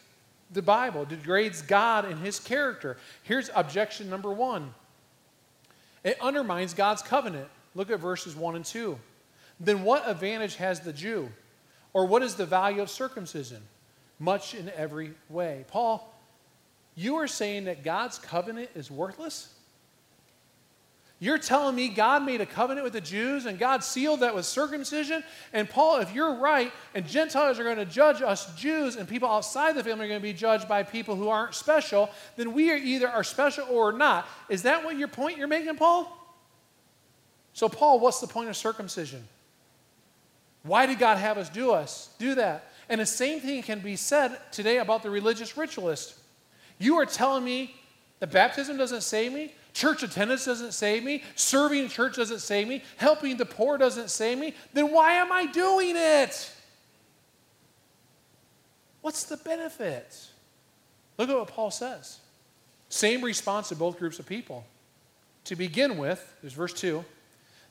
the 0.52 0.62
Bible, 0.62 1.04
degrades 1.04 1.62
God 1.62 2.06
and 2.06 2.22
his 2.22 2.40
character. 2.40 2.96
Here's 3.24 3.50
objection 3.54 4.10
number 4.10 4.32
one 4.32 4.74
it 6.02 6.18
undermines 6.22 6.74
God's 6.74 7.02
covenant. 7.02 7.50
Look 7.76 7.92
at 7.92 8.00
verses 8.00 8.38
1 8.38 8.56
and 8.56 8.64
2. 8.64 8.98
Then 9.60 9.84
what 9.84 10.08
advantage 10.08 10.56
has 10.56 10.80
the 10.80 10.94
Jew? 10.94 11.30
Or 11.92 12.06
what 12.06 12.24
is 12.24 12.36
the 12.36 12.46
value 12.46 12.82
of 12.82 12.90
circumcision? 12.90 13.64
Much 14.18 14.56
in 14.56 14.72
every 14.78 15.12
way. 15.28 15.66
Paul 15.68 16.10
you 17.00 17.16
are 17.16 17.28
saying 17.28 17.66
that 17.66 17.84
God's 17.84 18.20
covenant 18.20 18.70
is 18.76 18.92
worthless? 18.92 19.54
You're 21.22 21.38
telling 21.38 21.76
me 21.76 21.88
God 21.90 22.26
made 22.26 22.42
a 22.42 22.46
covenant 22.46 22.84
with 22.84 22.94
the 22.94 23.02
Jews 23.02 23.46
and 23.46 23.58
God 23.58 23.84
sealed 23.84 24.20
that 24.20 24.36
with 24.36 24.46
circumcision? 24.46 25.24
And 25.54 25.70
Paul, 25.70 26.00
if 26.00 26.14
you're 26.14 26.36
right 26.36 26.74
and 26.94 27.08
Gentiles 27.08 27.58
are 27.58 27.64
going 27.64 27.78
to 27.78 27.86
judge 27.86 28.22
us 28.22 28.54
Jews 28.56 28.98
and 28.98 29.08
people 29.08 29.30
outside 29.30 29.76
the 29.76 29.84
family 29.84 30.06
are 30.06 30.08
going 30.10 30.20
to 30.20 30.28
be 30.28 30.34
judged 30.34 30.68
by 30.68 30.84
people 30.84 31.16
who 31.16 31.30
aren't 31.30 31.56
special, 31.56 32.10
then 32.36 32.54
we 32.54 32.70
are 32.70 32.78
either 32.78 33.08
are 33.08 33.24
special 33.24 33.66
or 33.70 33.94
not. 33.94 34.28
Is 34.50 34.64
that 34.64 34.84
what 34.84 34.98
your 34.98 35.08
point 35.08 35.38
you're 35.38 35.48
making, 35.48 35.76
Paul? 35.78 36.16
So, 37.54 37.70
Paul, 37.70 38.00
what's 38.00 38.20
the 38.20 38.28
point 38.28 38.50
of 38.50 38.58
circumcision? 38.58 39.26
Why 40.64 40.86
did 40.86 41.00
God 41.00 41.18
have 41.18 41.38
us 41.38 41.50
do 41.50 41.72
us 41.72 42.14
do 42.20 42.36
that? 42.36 42.72
And 42.90 43.00
the 43.00 43.06
same 43.06 43.40
thing 43.40 43.62
can 43.62 43.80
be 43.80 43.96
said 43.96 44.38
today 44.52 44.78
about 44.78 45.04
the 45.04 45.10
religious 45.10 45.56
ritualist. 45.56 46.16
You 46.80 46.98
are 46.98 47.06
telling 47.06 47.44
me 47.44 47.76
that 48.20 48.32
baptism 48.32 48.78
doesn't 48.78 49.02
save 49.02 49.34
me? 49.34 49.54
Church 49.74 50.02
attendance 50.02 50.46
doesn't 50.46 50.72
save 50.72 51.04
me? 51.04 51.24
Serving 51.36 51.90
church 51.90 52.16
doesn't 52.16 52.40
save 52.40 52.68
me? 52.68 52.84
Helping 52.98 53.38
the 53.38 53.46
poor 53.46 53.78
doesn't 53.78 54.10
save 54.10 54.40
me? 54.40 54.56
Then 54.74 54.92
why 54.92 55.14
am 55.14 55.32
I 55.32 55.46
doing 55.46 55.94
it? 55.96 56.52
What's 59.02 59.26
the 59.26 59.38
benefit? 59.38 60.28
Look 61.18 61.30
at 61.30 61.36
what 61.36 61.48
Paul 61.50 61.72
says. 61.72 62.20
Same 62.90 63.24
response 63.24 63.70
to 63.70 63.76
both 63.76 64.00
groups 64.00 64.20
of 64.20 64.26
people. 64.26 64.66
To 65.46 65.56
begin 65.56 65.98
with, 65.98 66.36
there's 66.42 66.54
verse 66.54 66.74
2 66.74 67.04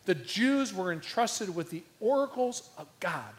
the 0.04 0.14
Jews 0.14 0.72
were 0.72 0.90
entrusted 0.90 1.54
with 1.54 1.68
the 1.68 1.82
oracles 2.00 2.70
of 2.78 2.86
God. 2.98 3.34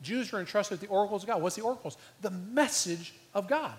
Jews 0.00 0.32
were 0.32 0.40
entrusted 0.40 0.80
with 0.80 0.88
the 0.88 0.94
oracles 0.94 1.22
of 1.22 1.28
God. 1.28 1.42
What's 1.42 1.56
the 1.56 1.60
oracles? 1.60 1.98
The 2.22 2.30
message 2.30 3.12
of 3.34 3.46
God. 3.46 3.74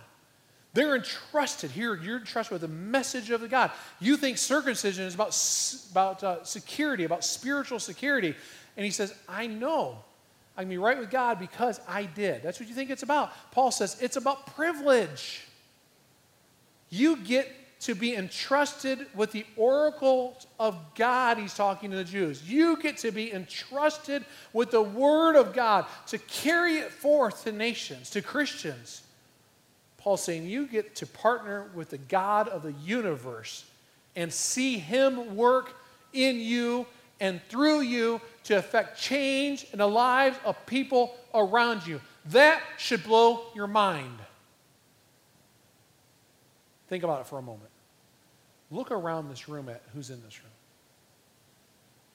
They're 0.74 0.95
entrusted 0.95 1.72
here. 1.72 1.95
You're 1.95 2.20
entrusted 2.20 2.53
with 2.53 2.61
the 2.61 2.67
message 2.67 3.32
of 3.32 3.41
the 3.41 3.47
God. 3.47 3.72
You 3.99 4.17
think 4.17 4.38
circumcision 4.38 5.05
is 5.05 5.15
about, 5.15 5.36
about 5.91 6.24
uh, 6.24 6.43
security, 6.43 7.05
about 7.05 7.24
spiritual 7.24 7.80
security. 7.80 8.36
And 8.78 8.86
he 8.86 8.91
says, 8.91 9.13
I 9.28 9.47
know 9.47 9.97
I 10.55 10.61
can 10.61 10.70
be 10.70 10.78
right 10.78 10.99
with 10.99 11.09
God 11.09 11.39
because 11.39 11.82
I 11.88 12.03
did. 12.03 12.43
That's 12.43 12.59
what 12.59 12.70
you 12.70 12.76
think 12.76 12.91
it's 12.91 13.03
about. 13.03 13.32
Paul 13.51 13.72
says 13.72 13.97
it's 14.01 14.17
about 14.17 14.45
privilege. 14.55 15.47
You 16.89 17.17
get 17.17 17.49
to 17.82 17.95
be 17.95 18.15
entrusted 18.15 19.07
with 19.15 19.32
the 19.32 19.45
oracles 19.55 20.47
of 20.59 20.78
God, 20.95 21.38
he's 21.38 21.53
talking 21.53 21.89
to 21.91 21.97
the 21.97 22.03
Jews. 22.03 22.43
You 22.43 22.78
get 22.78 22.97
to 22.97 23.11
be 23.11 23.32
entrusted 23.32 24.26
with 24.51 24.72
the 24.72 24.82
Word 24.82 25.36
of 25.36 25.53
God 25.53 25.86
to 26.07 26.17
carry 26.17 26.78
it 26.78 26.91
forth 26.91 27.45
to 27.45 27.51
nations, 27.51 28.09
to 28.11 28.22
Christians. 28.22 29.03
Paul's 29.99 30.23
saying 30.23 30.47
you 30.47 30.65
get 30.65 30.95
to 30.95 31.05
partner 31.05 31.69
with 31.75 31.89
the 31.89 31.97
God 31.97 32.47
of 32.47 32.63
the 32.63 32.71
universe 32.71 33.65
and 34.15 34.33
see 34.33 34.79
Him 34.79 35.35
work 35.35 35.75
in 36.13 36.39
you 36.39 36.87
and 37.19 37.41
through 37.49 37.81
you 37.81 38.21
to 38.45 38.57
affect 38.57 38.99
change 38.99 39.65
in 39.73 39.79
the 39.79 39.87
lives 39.87 40.37
of 40.45 40.65
people 40.65 41.15
around 41.33 41.85
you. 41.85 41.99
That 42.27 42.61
should 42.77 43.03
blow 43.03 43.41
your 43.53 43.67
mind. 43.67 44.17
Think 46.87 47.03
about 47.03 47.21
it 47.21 47.27
for 47.27 47.37
a 47.37 47.41
moment. 47.41 47.69
Look 48.71 48.91
around 48.91 49.29
this 49.29 49.49
room 49.49 49.67
at 49.69 49.81
who's 49.93 50.09
in 50.09 50.21
this 50.23 50.39
room. 50.39 50.51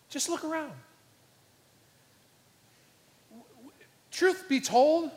Just 0.09 0.28
look 0.28 0.45
around. 0.45 0.72
Truth 4.11 4.49
be 4.49 4.61
told, 4.61 5.11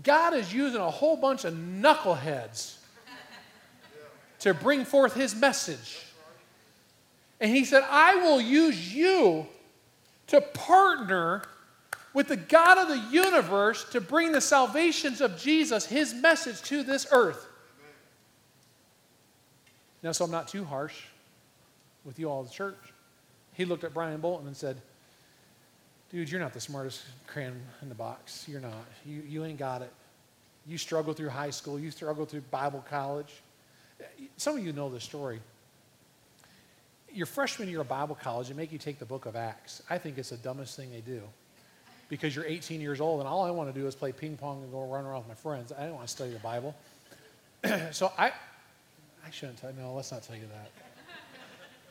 God 0.00 0.34
is 0.34 0.52
using 0.52 0.80
a 0.80 0.90
whole 0.90 1.16
bunch 1.16 1.44
of 1.44 1.52
knuckleheads 1.54 2.76
to 4.40 4.54
bring 4.54 4.84
forth 4.84 5.14
his 5.14 5.34
message. 5.34 6.06
And 7.40 7.50
he 7.54 7.64
said, 7.64 7.84
I 7.90 8.16
will 8.16 8.40
use 8.40 8.94
you 8.94 9.46
to 10.28 10.40
partner 10.40 11.42
with 12.14 12.28
the 12.28 12.36
God 12.36 12.78
of 12.78 12.88
the 12.88 13.14
universe 13.14 13.84
to 13.90 14.00
bring 14.00 14.32
the 14.32 14.40
salvations 14.40 15.20
of 15.20 15.38
Jesus, 15.38 15.86
his 15.86 16.14
message 16.14 16.62
to 16.62 16.82
this 16.82 17.06
earth. 17.10 17.46
Now, 20.02 20.12
so 20.12 20.24
I'm 20.24 20.30
not 20.30 20.48
too 20.48 20.64
harsh 20.64 21.02
with 22.04 22.18
you 22.18 22.30
all, 22.30 22.42
the 22.42 22.50
church. 22.50 22.78
He 23.54 23.64
looked 23.64 23.84
at 23.84 23.94
Brian 23.94 24.20
Bolton 24.20 24.46
and 24.46 24.56
said, 24.56 24.76
dude, 26.12 26.30
you're 26.30 26.40
not 26.40 26.52
the 26.52 26.60
smartest 26.60 27.02
crayon 27.26 27.60
in 27.80 27.88
the 27.88 27.94
box. 27.94 28.46
You're 28.48 28.60
not. 28.60 28.84
You, 29.04 29.22
you 29.26 29.44
ain't 29.44 29.58
got 29.58 29.82
it. 29.82 29.92
You 30.66 30.78
struggle 30.78 31.12
through 31.12 31.30
high 31.30 31.50
school, 31.50 31.78
you 31.78 31.90
struggle 31.90 32.24
through 32.24 32.42
Bible 32.50 32.84
college. 32.88 33.32
Some 34.36 34.58
of 34.58 34.64
you 34.64 34.72
know 34.72 34.88
this 34.88 35.04
story. 35.04 35.40
Your 37.12 37.26
freshman 37.26 37.68
year 37.68 37.80
of 37.80 37.88
Bible 37.88 38.16
college, 38.20 38.48
they 38.48 38.54
make 38.54 38.72
you 38.72 38.78
take 38.78 38.98
the 38.98 39.04
book 39.04 39.26
of 39.26 39.36
Acts. 39.36 39.82
I 39.90 39.98
think 39.98 40.18
it's 40.18 40.30
the 40.30 40.36
dumbest 40.36 40.76
thing 40.76 40.90
they 40.90 41.00
do 41.00 41.20
because 42.08 42.34
you're 42.36 42.44
18 42.44 42.80
years 42.80 43.00
old 43.00 43.20
and 43.20 43.28
all 43.28 43.44
I 43.44 43.50
want 43.50 43.72
to 43.72 43.80
do 43.80 43.86
is 43.86 43.94
play 43.94 44.12
ping 44.12 44.36
pong 44.36 44.62
and 44.62 44.70
go 44.70 44.84
run 44.86 45.04
around 45.04 45.20
with 45.20 45.28
my 45.28 45.34
friends. 45.34 45.72
I 45.72 45.84
don't 45.84 45.94
want 45.94 46.06
to 46.06 46.12
study 46.12 46.32
the 46.32 46.38
Bible. 46.38 46.74
so 47.90 48.12
I, 48.18 48.32
I 49.26 49.30
shouldn't 49.30 49.58
tell 49.58 49.70
you, 49.70 49.80
no, 49.80 49.94
let's 49.94 50.12
not 50.12 50.22
tell 50.22 50.36
you 50.36 50.46
that. 50.52 50.70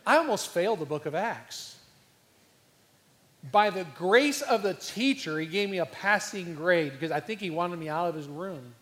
I 0.06 0.18
almost 0.18 0.50
failed 0.50 0.80
the 0.80 0.86
book 0.86 1.06
of 1.06 1.14
Acts 1.14 1.76
by 3.50 3.70
the 3.72 3.86
grace 3.96 4.42
of 4.42 4.62
the 4.62 4.76
teacher, 4.76 5.40
he 5.40 5.48
gave 5.48 5.70
me 5.70 5.80
a 5.80 5.86
passing 5.86 6.54
grade 6.54 6.92
because 6.92 7.12
I 7.12 7.20
think 7.20 7.40
he 7.40 7.50
wanted 7.50 7.80
me 7.80 7.90
out 7.90 8.10
of 8.10 8.16
his 8.16 8.28
room. 8.28 8.76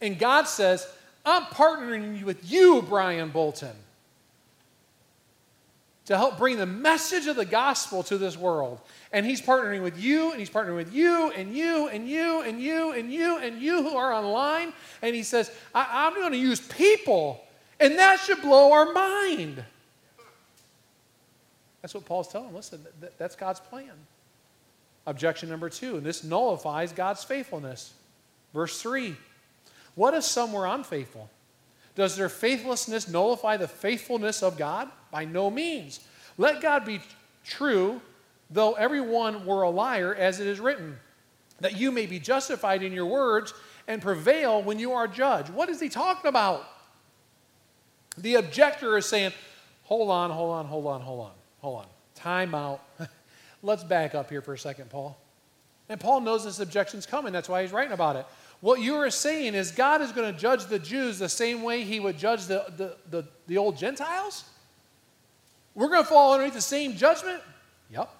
And 0.00 0.18
God 0.18 0.48
says, 0.48 0.86
I'm 1.26 1.42
partnering 1.44 2.22
with 2.24 2.50
you, 2.50 2.82
Brian 2.88 3.28
Bolton, 3.28 3.76
to 6.06 6.16
help 6.16 6.38
bring 6.38 6.56
the 6.56 6.64
message 6.64 7.26
of 7.26 7.36
the 7.36 7.44
gospel 7.44 8.02
to 8.04 8.16
this 8.16 8.36
world. 8.36 8.80
And 9.12 9.26
he's 9.26 9.42
partnering 9.42 9.82
with 9.82 10.00
you, 10.00 10.30
and 10.30 10.40
he's 10.40 10.48
partnering 10.48 10.76
with 10.76 10.94
you, 10.94 11.30
and 11.32 11.54
you, 11.54 11.88
and 11.88 12.08
you, 12.08 12.40
and 12.40 12.60
you, 12.60 12.92
and 12.92 13.12
you, 13.12 13.38
and 13.38 13.60
you 13.60 13.82
who 13.82 13.96
are 13.96 14.12
online. 14.12 14.72
And 15.02 15.14
he 15.14 15.22
says, 15.22 15.50
I- 15.74 16.06
am 16.06 16.14
going 16.14 16.32
to 16.32 16.38
use 16.38 16.60
people, 16.60 17.44
and 17.78 17.98
that 17.98 18.20
should 18.20 18.40
blow 18.40 18.72
our 18.72 18.92
mind. 18.92 19.62
That's 21.82 21.94
what 21.94 22.04
Paul's 22.04 22.28
telling. 22.28 22.48
Him. 22.48 22.56
Listen, 22.56 22.84
that's 23.18 23.36
God's 23.36 23.60
plan. 23.60 23.92
Objection 25.06 25.48
number 25.48 25.70
two, 25.70 25.96
and 25.96 26.04
this 26.04 26.22
nullifies 26.22 26.92
God's 26.92 27.24
faithfulness. 27.24 27.94
Verse 28.52 28.80
3 28.80 29.16
What 29.94 30.14
if 30.14 30.24
some 30.24 30.52
were 30.52 30.66
unfaithful? 30.66 31.30
Does 31.94 32.16
their 32.16 32.28
faithlessness 32.28 33.08
nullify 33.08 33.56
the 33.56 33.68
faithfulness 33.68 34.42
of 34.42 34.56
God? 34.56 34.88
By 35.10 35.24
no 35.24 35.50
means. 35.50 36.00
Let 36.38 36.60
God 36.60 36.84
be 36.84 37.00
true, 37.44 38.00
though 38.50 38.74
everyone 38.74 39.44
were 39.44 39.62
a 39.62 39.70
liar, 39.70 40.14
as 40.14 40.40
it 40.40 40.46
is 40.46 40.60
written, 40.60 40.98
that 41.60 41.76
you 41.76 41.90
may 41.90 42.06
be 42.06 42.18
justified 42.18 42.82
in 42.82 42.92
your 42.92 43.06
words 43.06 43.52
and 43.88 44.00
prevail 44.00 44.62
when 44.62 44.78
you 44.78 44.92
are 44.92 45.08
judged. 45.08 45.50
What 45.50 45.68
is 45.68 45.80
he 45.80 45.88
talking 45.88 46.28
about? 46.28 46.64
The 48.16 48.36
objector 48.36 48.96
is 48.96 49.06
saying, 49.06 49.32
hold 49.84 50.10
on, 50.10 50.30
hold 50.30 50.52
on, 50.52 50.66
hold 50.66 50.86
on, 50.86 51.00
hold 51.00 51.20
on, 51.26 51.32
hold 51.60 51.80
on. 51.80 51.86
Time 52.14 52.54
out. 52.54 52.82
Let's 53.62 53.84
back 53.84 54.14
up 54.14 54.30
here 54.30 54.42
for 54.42 54.54
a 54.54 54.58
second, 54.58 54.90
Paul. 54.90 55.18
And 55.88 55.98
Paul 55.98 56.20
knows 56.20 56.44
this 56.44 56.60
objection's 56.60 57.06
coming. 57.06 57.32
That's 57.32 57.48
why 57.48 57.62
he's 57.62 57.72
writing 57.72 57.92
about 57.92 58.16
it. 58.16 58.26
What 58.60 58.80
you 58.80 58.96
are 58.96 59.10
saying 59.10 59.54
is 59.54 59.70
God 59.70 60.02
is 60.02 60.12
going 60.12 60.32
to 60.32 60.38
judge 60.38 60.66
the 60.66 60.78
Jews 60.78 61.18
the 61.18 61.28
same 61.28 61.62
way 61.62 61.82
he 61.82 61.98
would 61.98 62.18
judge 62.18 62.46
the, 62.46 62.66
the, 62.76 62.96
the, 63.10 63.28
the 63.46 63.58
old 63.58 63.76
Gentiles? 63.76 64.44
We're 65.74 65.88
going 65.88 66.02
to 66.02 66.08
fall 66.08 66.34
underneath 66.34 66.54
the 66.54 66.60
same 66.60 66.96
judgment? 66.96 67.40
Yep. 67.90 68.10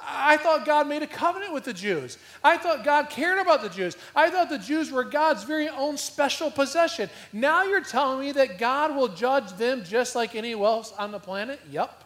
I 0.00 0.36
thought 0.36 0.64
God 0.64 0.86
made 0.86 1.02
a 1.02 1.08
covenant 1.08 1.52
with 1.52 1.64
the 1.64 1.72
Jews. 1.72 2.18
I 2.44 2.56
thought 2.56 2.84
God 2.84 3.10
cared 3.10 3.38
about 3.38 3.62
the 3.62 3.68
Jews. 3.68 3.96
I 4.14 4.30
thought 4.30 4.48
the 4.48 4.58
Jews 4.58 4.92
were 4.92 5.02
God's 5.02 5.42
very 5.42 5.68
own 5.68 5.96
special 5.96 6.50
possession. 6.50 7.10
Now 7.32 7.64
you're 7.64 7.82
telling 7.82 8.20
me 8.20 8.32
that 8.32 8.58
God 8.58 8.94
will 8.94 9.08
judge 9.08 9.52
them 9.54 9.82
just 9.84 10.14
like 10.14 10.36
anyone 10.36 10.68
else 10.68 10.92
on 10.92 11.10
the 11.10 11.18
planet? 11.18 11.60
Yep. 11.70 12.04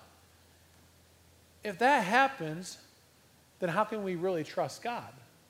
If 1.65 1.79
that 1.79 2.05
happens, 2.05 2.79
then 3.61 3.69
how 3.69 3.85
can 3.85 4.03
we 4.03 4.17
really 4.17 4.45
trust 4.45 4.83
God? 4.83 5.09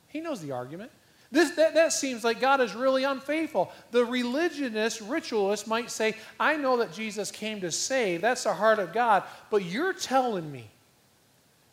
He 0.09 0.21
knows 0.21 0.41
the 0.41 0.53
argument. 0.53 0.91
This, 1.31 1.53
that, 1.53 1.73
that 1.75 1.95
seems 1.95 2.25
like 2.25 2.41
God 2.41 2.61
is 2.61 2.75
really 2.75 3.05
unfaithful. 3.05 3.73
The 3.91 4.05
religionist, 4.05 5.01
ritualist 5.01 5.67
might 5.67 5.91
say, 5.91 6.15
I 6.39 6.57
know 6.59 6.77
that 6.77 6.93
Jesus 6.93 7.31
came 7.31 7.63
to 7.63 7.73
save. 7.73 8.21
That's 8.21 8.45
the 8.45 8.53
heart 8.53 8.79
of 8.79 8.93
God. 8.93 9.23
But 9.51 9.65
you're 9.65 9.95
telling 9.95 10.53
me, 10.53 10.69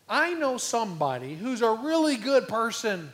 I 0.07 0.33
know 0.33 0.57
somebody 0.57 1.35
who's 1.35 1.61
a 1.61 1.71
really 1.71 2.15
good 2.15 2.47
person. 2.47 3.11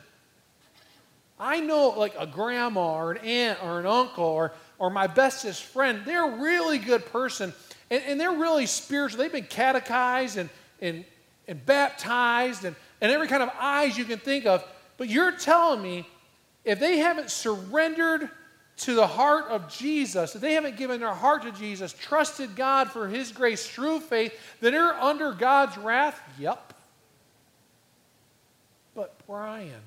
I 1.38 1.58
know 1.58 1.88
like 1.88 2.14
a 2.16 2.28
grandma 2.28 2.94
or 2.94 3.12
an 3.12 3.18
aunt 3.18 3.58
or 3.64 3.80
an 3.80 3.86
uncle 3.86 4.24
or, 4.24 4.52
or 4.78 4.88
my 4.88 5.08
bestest 5.08 5.64
friend. 5.64 6.02
They're 6.06 6.30
a 6.32 6.40
really 6.40 6.78
good 6.78 7.04
person. 7.06 7.52
And, 7.90 8.02
and 8.06 8.20
they're 8.20 8.30
really 8.30 8.66
spiritual. 8.66 9.18
They've 9.18 9.32
been 9.32 9.44
catechized 9.44 10.38
and, 10.38 10.48
and, 10.80 11.04
and 11.48 11.64
baptized 11.64 12.64
and, 12.64 12.76
and 13.00 13.12
every 13.12 13.28
kind 13.28 13.42
of 13.42 13.50
eyes 13.58 13.96
you 13.96 14.04
can 14.04 14.18
think 14.18 14.46
of. 14.46 14.64
But 14.96 15.08
you're 15.08 15.32
telling 15.32 15.82
me 15.82 16.06
if 16.64 16.80
they 16.80 16.98
haven't 16.98 17.30
surrendered 17.30 18.30
to 18.78 18.94
the 18.94 19.06
heart 19.06 19.46
of 19.46 19.68
Jesus, 19.68 20.34
if 20.34 20.40
they 20.40 20.54
haven't 20.54 20.76
given 20.76 21.00
their 21.00 21.14
heart 21.14 21.42
to 21.42 21.52
Jesus, 21.52 21.92
trusted 21.92 22.56
God 22.56 22.90
for 22.90 23.08
His 23.08 23.32
grace 23.32 23.66
through 23.66 24.00
faith, 24.00 24.34
then 24.60 24.72
they're 24.72 24.94
under 24.94 25.32
God's 25.32 25.78
wrath? 25.78 26.20
Yep. 26.38 26.74
But 28.94 29.14
Brian, 29.26 29.82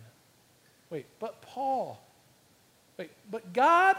wait, 0.89 1.05
but 1.19 1.41
Paul, 1.41 2.01
wait, 2.97 3.11
but 3.29 3.53
God? 3.53 3.95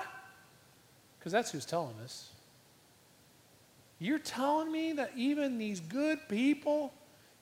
Because 1.19 1.33
that's 1.33 1.51
who's 1.51 1.67
telling 1.67 1.95
us. 2.03 2.31
You're 3.99 4.19
telling 4.19 4.73
me 4.73 4.95
that 4.95 5.13
even 5.15 5.59
these 5.59 5.79
good 5.79 6.19
people, 6.29 6.93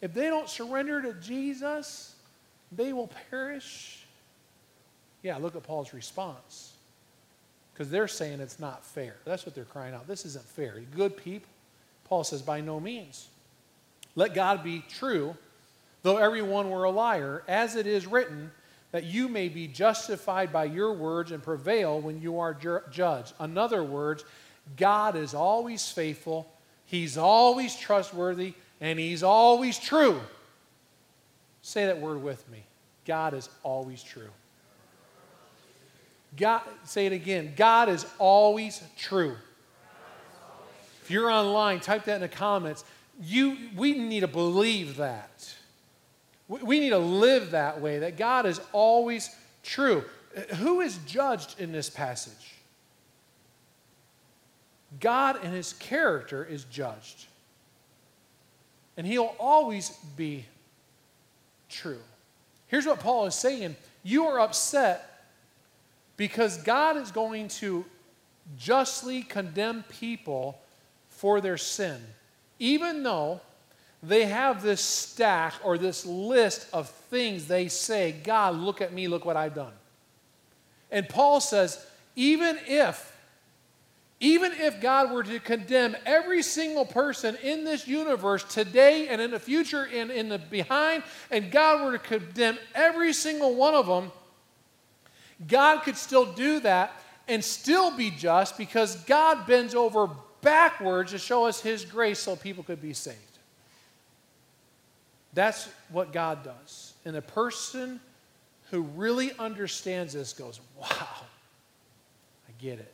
if 0.01 0.15
they 0.15 0.25
don't 0.25 0.49
surrender 0.49 1.03
to 1.03 1.15
Jesus, 1.15 2.15
they 2.73 2.93
will 2.93 3.11
perish? 3.31 4.05
Yeah, 5.23 5.37
look 5.39 5.57
at 5.57 5.63
Paul's 5.65 5.93
response. 5.93 6.73
Because 7.73 7.91
they're 7.91 8.09
saying 8.09 8.41
it's 8.41 8.59
not 8.59 8.85
fair. 8.85 9.17
That's 9.25 9.47
what 9.47 9.55
they're 9.55 9.65
crying 9.65 9.95
out. 9.95 10.07
This 10.09 10.25
isn't 10.27 10.45
fair. 10.45 10.81
Good 10.95 11.17
people. 11.17 11.49
Paul 12.05 12.25
says, 12.25 12.43
by 12.43 12.61
no 12.61 12.81
means. 12.81 13.29
Let 14.17 14.35
God 14.35 14.65
be 14.65 14.83
true, 14.89 15.37
though 16.03 16.17
everyone 16.17 16.71
were 16.71 16.85
a 16.85 16.91
liar, 16.91 17.45
as 17.47 17.77
it 17.77 17.87
is 17.87 18.07
written, 18.07 18.51
that 18.91 19.05
you 19.05 19.29
may 19.29 19.49
be 19.49 19.69
justified 19.69 20.53
by 20.53 20.65
your 20.65 20.93
words 20.93 21.31
and 21.31 21.43
prevail 21.43 22.01
when 22.01 22.21
you 22.21 22.41
are 22.41 22.55
ju- 22.55 22.81
judged. 22.91 23.35
In 23.39 23.59
other 23.59 23.85
words, 23.85 24.25
God 24.77 25.15
is 25.15 25.35
always 25.35 25.91
faithful, 25.91 26.51
He's 26.87 27.19
always 27.19 27.77
trustworthy, 27.77 28.55
and 28.81 28.99
He's 28.99 29.23
always 29.23 29.79
true. 29.79 30.21
Say 31.63 31.87
that 31.87 32.01
word 32.01 32.23
with 32.23 32.49
me 32.51 32.65
God 33.05 33.35
is 33.35 33.49
always 33.63 34.03
true. 34.03 34.31
God, 36.37 36.63
say 36.85 37.07
it 37.07 37.13
again. 37.13 37.55
God 37.57 37.89
is 37.89 38.07
always 38.19 38.83
true. 38.99 39.35
If 41.03 41.11
you're 41.11 41.31
online, 41.31 41.81
type 41.81 42.05
that 42.05 42.17
in 42.17 42.21
the 42.21 42.29
comments. 42.29 42.85
You, 43.21 43.57
we 43.75 43.95
need 43.95 44.21
to 44.21 44.29
believe 44.29 44.99
that. 44.99 45.55
We, 46.49 46.81
need 46.81 46.91
to 46.91 46.99
live 46.99 47.53
that 47.53 47.81
way, 47.81 48.01
that 48.01 48.17
God 48.17 48.47
is 48.47 48.61
always 48.73 49.35
true. 49.63 50.05
Who 50.57 50.81
is 50.81 50.99
judged 51.07 51.59
in 51.59 51.73
this 51.73 51.91
passage? 51.91 52.55
God 55.01 55.39
and 55.43 55.55
his 55.55 55.73
character 55.75 56.45
is 56.45 56.65
judged. 56.65 57.28
And 58.99 59.07
he'll 59.07 59.35
always 59.39 59.91
be 60.17 60.45
true. 61.71 62.01
Here's 62.67 62.85
what 62.85 63.01
Paul 63.01 63.25
is 63.27 63.35
saying 63.35 63.77
You 64.03 64.27
are 64.27 64.41
upset 64.41 65.25
because 66.19 66.59
God 66.59 66.97
is 66.99 67.11
going 67.13 67.49
to 67.49 67.87
justly 68.59 69.23
condemn 69.23 69.85
people 69.85 70.61
for 71.09 71.41
their 71.41 71.57
sin, 71.57 72.01
even 72.59 73.03
though 73.03 73.41
they 74.03 74.27
have 74.27 74.63
this 74.63 74.81
stack 74.81 75.55
or 75.65 75.79
this 75.79 76.05
list 76.05 76.69
of 76.73 76.89
things 76.89 77.47
they 77.49 77.69
say, 77.69 78.13
God, 78.13 78.57
look 78.57 78.81
at 78.81 78.93
me, 78.93 79.09
look 79.09 79.25
what 79.25 79.37
I've 79.37 79.55
done. 79.55 79.73
And 80.91 81.09
Paul 81.09 81.41
says, 81.41 81.85
even 82.15 82.59
if, 82.67 83.17
even 84.21 84.53
if 84.53 84.81
God 84.81 85.13
were 85.13 85.23
to 85.23 85.39
condemn 85.39 85.97
every 86.05 86.43
single 86.43 86.85
person 86.85 87.37
in 87.43 87.65
this 87.65 87.87
universe 87.87 88.43
today 88.43 89.09
and 89.09 89.21
in 89.21 89.31
the 89.31 89.39
future 89.39 89.89
and 89.93 90.11
in 90.11 90.29
the 90.29 90.39
behind, 90.39 91.05
and 91.31 91.53
God 91.53 91.85
were 91.85 91.93
to 91.93 91.99
condemn 91.99 92.59
every 92.75 93.13
single 93.13 93.55
one 93.55 93.75
of 93.75 93.87
them, 93.87 94.11
God 95.47 95.83
could 95.83 95.97
still 95.97 96.33
do 96.33 96.59
that 96.61 97.01
and 97.29 97.45
still 97.45 97.97
be 97.97 98.11
just 98.11 98.59
because 98.59 98.97
God 99.05 99.47
bends 99.47 99.75
over 99.75 100.11
backwards 100.41 101.13
to 101.13 101.19
show 101.19 101.47
us 101.47 101.61
His 101.61 101.85
grace 101.85 102.19
so 102.19 102.35
people 102.35 102.65
could 102.65 102.83
be 102.83 102.95
saved. 102.95 103.19
That's 105.33 105.69
what 105.91 106.13
God 106.13 106.43
does. 106.43 106.95
And 107.05 107.15
a 107.15 107.23
person 107.23 108.01
who 108.73 108.83
really 108.83 109.31
understands 109.39 110.15
this 110.15 110.33
goes, 110.33 110.61
Wow, 110.77 110.89
I 110.91 112.53
get 112.59 112.81
it. 112.81 112.93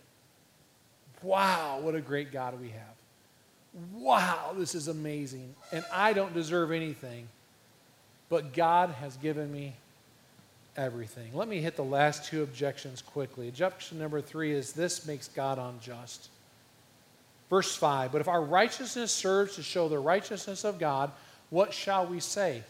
Wow, 1.24 1.80
what 1.80 1.94
a 1.94 2.00
great 2.00 2.32
God 2.32 2.60
we 2.60 2.68
have. 2.68 3.92
Wow, 3.94 4.54
this 4.56 4.74
is 4.74 4.86
amazing. 4.88 5.54
And 5.72 5.84
I 5.92 6.12
don't 6.12 6.34
deserve 6.34 6.70
anything, 6.70 7.26
but 8.28 8.52
God 8.52 8.90
has 8.90 9.16
given 9.16 9.50
me 9.50 9.74
everything. 10.76 11.34
Let 11.34 11.48
me 11.48 11.60
hit 11.60 11.76
the 11.76 11.84
last 11.84 12.26
two 12.26 12.42
objections 12.42 13.02
quickly. 13.02 13.48
Objection 13.48 13.98
number 13.98 14.20
three 14.20 14.52
is 14.52 14.72
this 14.72 15.06
makes 15.06 15.28
God 15.28 15.58
unjust. 15.58 16.28
Verse 17.50 17.74
5 17.74 18.12
But 18.12 18.20
if 18.20 18.28
our 18.28 18.42
righteousness 18.42 19.10
serves 19.10 19.56
to 19.56 19.62
show 19.62 19.88
the 19.88 19.98
righteousness 19.98 20.62
of 20.64 20.78
God, 20.78 21.10
what 21.50 21.72
shall 21.72 22.06
we 22.06 22.20
say? 22.20 22.62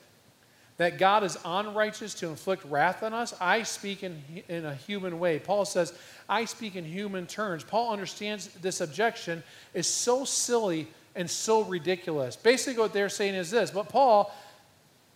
That 0.77 0.99
God 0.99 1.23
is 1.23 1.39
unrighteous 1.45 2.15
to 2.15 2.29
inflict 2.29 2.65
wrath 2.65 3.03
on 3.03 3.15
us? 3.15 3.33
I 3.41 3.63
speak 3.63 4.03
in, 4.03 4.23
in 4.49 4.65
a 4.65 4.75
human 4.75 5.21
way. 5.21 5.39
Paul 5.39 5.65
says, 5.65 5.93
I 6.29 6.47
speak 6.47 6.75
in 6.75 6.85
human 6.85 7.27
terms. 7.27 7.63
Paul 7.63 7.93
understands 7.93 8.49
this 8.61 8.81
objection 8.81 9.43
is 9.73 9.87
so 9.87 10.25
silly 10.25 10.89
and 11.15 11.31
so 11.31 11.63
ridiculous. 11.63 12.35
Basically, 12.35 12.81
what 12.81 12.93
they're 12.93 13.09
saying 13.09 13.35
is 13.35 13.51
this, 13.51 13.71
but 13.71 13.89
Paul, 13.89 14.35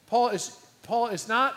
Paul 0.07 0.29
is 0.29 0.57
Paul 0.89 1.09
is 1.09 1.29
not 1.29 1.55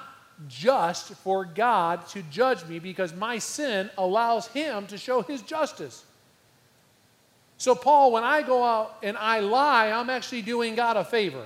just 0.49 1.14
for 1.16 1.45
God 1.45 2.06
to 2.10 2.22
judge 2.24 2.66
me 2.66 2.80
because 2.80 3.14
my 3.16 3.38
sin 3.38 3.89
allows 3.97 4.47
him 4.47 4.88
to 4.88 4.97
show 4.97 5.22
his 5.22 5.41
justice. 5.41 6.04
So, 7.58 7.76
Paul, 7.76 8.12
when 8.12 8.24
I 8.24 8.41
go 8.41 8.64
out 8.64 8.97
and 9.04 9.18
I 9.18 9.39
lie, 9.39 9.91
I'm 9.91 10.10
actually 10.10 10.41
doing 10.41 10.76
God 10.76 10.97
a 10.97 11.06
favor. 11.06 11.45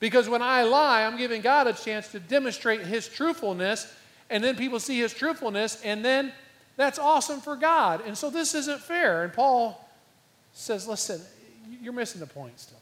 Because 0.00 0.28
when 0.28 0.42
I 0.42 0.62
lie, 0.62 1.04
I'm 1.04 1.16
giving 1.16 1.42
God 1.42 1.66
a 1.66 1.72
chance 1.72 2.08
to 2.08 2.20
demonstrate 2.20 2.80
his 2.80 3.06
truthfulness, 3.06 3.92
and 4.30 4.42
then 4.42 4.56
people 4.56 4.80
see 4.80 4.98
his 4.98 5.12
truthfulness, 5.12 5.80
and 5.84 6.04
then 6.04 6.32
that's 6.76 6.98
awesome 6.98 7.40
for 7.40 7.54
God. 7.54 8.02
And 8.06 8.16
so 8.16 8.30
this 8.30 8.54
isn't 8.54 8.80
fair. 8.80 9.22
And 9.22 9.32
Paul 9.32 9.86
says, 10.54 10.88
listen, 10.88 11.20
you're 11.82 11.92
missing 11.92 12.20
the 12.20 12.26
point 12.26 12.58
still. 12.58 12.78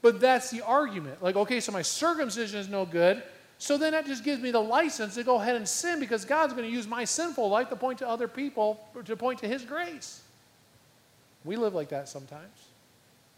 But 0.00 0.18
that's 0.20 0.50
the 0.50 0.62
argument. 0.62 1.22
Like, 1.22 1.36
okay, 1.36 1.60
so 1.60 1.72
my 1.72 1.82
circumcision 1.82 2.60
is 2.60 2.68
no 2.68 2.86
good, 2.86 3.22
So 3.58 3.78
then 3.78 3.92
that 3.92 4.06
just 4.06 4.22
gives 4.22 4.42
me 4.42 4.50
the 4.50 4.60
license 4.60 5.14
to 5.14 5.24
go 5.24 5.36
ahead 5.36 5.56
and 5.56 5.66
sin 5.66 5.98
because 5.98 6.24
God's 6.24 6.52
going 6.52 6.68
to 6.68 6.72
use 6.72 6.86
my 6.86 7.04
sinful 7.04 7.48
life 7.48 7.70
to 7.70 7.76
point 7.76 7.98
to 8.00 8.08
other 8.08 8.28
people, 8.28 8.80
to 9.04 9.16
point 9.16 9.38
to 9.40 9.48
His 9.48 9.64
grace. 9.64 10.20
We 11.44 11.56
live 11.56 11.74
like 11.74 11.88
that 11.90 12.08
sometimes. 12.08 12.68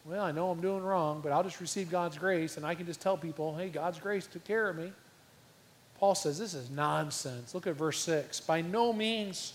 Well, 0.04 0.24
I 0.24 0.32
know 0.32 0.50
I'm 0.50 0.60
doing 0.60 0.82
wrong, 0.82 1.20
but 1.22 1.32
I'll 1.32 1.42
just 1.42 1.60
receive 1.60 1.90
God's 1.90 2.16
grace 2.16 2.56
and 2.56 2.64
I 2.64 2.74
can 2.74 2.86
just 2.86 3.00
tell 3.00 3.16
people, 3.16 3.54
hey, 3.56 3.68
God's 3.68 3.98
grace 3.98 4.26
took 4.26 4.44
care 4.44 4.68
of 4.68 4.76
me. 4.76 4.92
Paul 5.98 6.14
says 6.14 6.38
this 6.38 6.54
is 6.54 6.70
nonsense. 6.70 7.54
Look 7.54 7.66
at 7.66 7.74
verse 7.74 7.98
6. 8.00 8.40
By 8.40 8.62
no 8.62 8.92
means, 8.92 9.54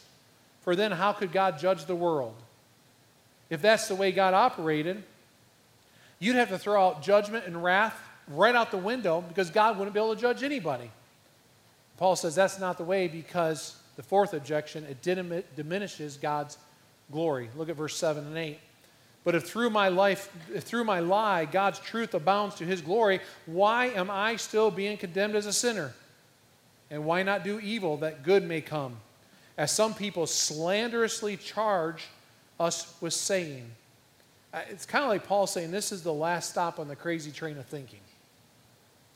for 0.61 0.75
then 0.75 0.91
how 0.91 1.13
could 1.13 1.31
God 1.31 1.57
judge 1.57 1.85
the 1.85 1.95
world? 1.95 2.35
If 3.49 3.61
that's 3.61 3.87
the 3.87 3.95
way 3.95 4.11
God 4.11 4.33
operated, 4.33 5.03
you'd 6.19 6.35
have 6.35 6.49
to 6.49 6.59
throw 6.59 6.87
out 6.87 7.01
judgment 7.01 7.45
and 7.45 7.63
wrath 7.63 7.99
right 8.27 8.55
out 8.55 8.71
the 8.71 8.77
window 8.77 9.21
because 9.27 9.49
God 9.49 9.77
wouldn't 9.77 9.93
be 9.93 9.99
able 9.99 10.15
to 10.15 10.21
judge 10.21 10.43
anybody. 10.43 10.91
Paul 11.97 12.15
says 12.15 12.35
that's 12.35 12.59
not 12.59 12.77
the 12.77 12.83
way 12.83 13.07
because 13.07 13.77
the 13.95 14.03
fourth 14.03 14.33
objection, 14.33 14.85
it 14.85 15.01
diminishes 15.55 16.17
God's 16.17 16.57
glory. 17.11 17.49
Look 17.55 17.69
at 17.69 17.75
verse 17.75 17.95
7 17.95 18.25
and 18.25 18.37
8. 18.37 18.59
But 19.23 19.35
if 19.35 19.43
through 19.43 19.69
my 19.69 19.87
life, 19.87 20.29
if 20.53 20.63
through 20.63 20.83
my 20.83 20.99
lie, 20.99 21.45
God's 21.45 21.79
truth 21.79 22.13
abounds 22.13 22.55
to 22.55 22.65
his 22.65 22.81
glory, 22.81 23.21
why 23.45 23.87
am 23.87 24.11
I 24.11 24.35
still 24.35 24.69
being 24.69 24.97
condemned 24.97 25.35
as 25.35 25.45
a 25.45 25.53
sinner? 25.53 25.93
And 26.91 27.05
why 27.05 27.23
not 27.23 27.43
do 27.43 27.59
evil 27.59 27.97
that 27.97 28.23
good 28.23 28.43
may 28.43 28.61
come? 28.61 28.97
As 29.57 29.71
some 29.71 29.93
people 29.93 30.27
slanderously 30.27 31.37
charge 31.37 32.05
us 32.59 32.93
with 33.01 33.13
saying. 33.13 33.69
It's 34.69 34.85
kind 34.85 35.03
of 35.03 35.09
like 35.09 35.25
Paul 35.25 35.47
saying 35.47 35.71
this 35.71 35.91
is 35.91 36.03
the 36.03 36.13
last 36.13 36.49
stop 36.49 36.79
on 36.79 36.87
the 36.87 36.95
crazy 36.95 37.31
train 37.31 37.57
of 37.57 37.65
thinking. 37.65 37.99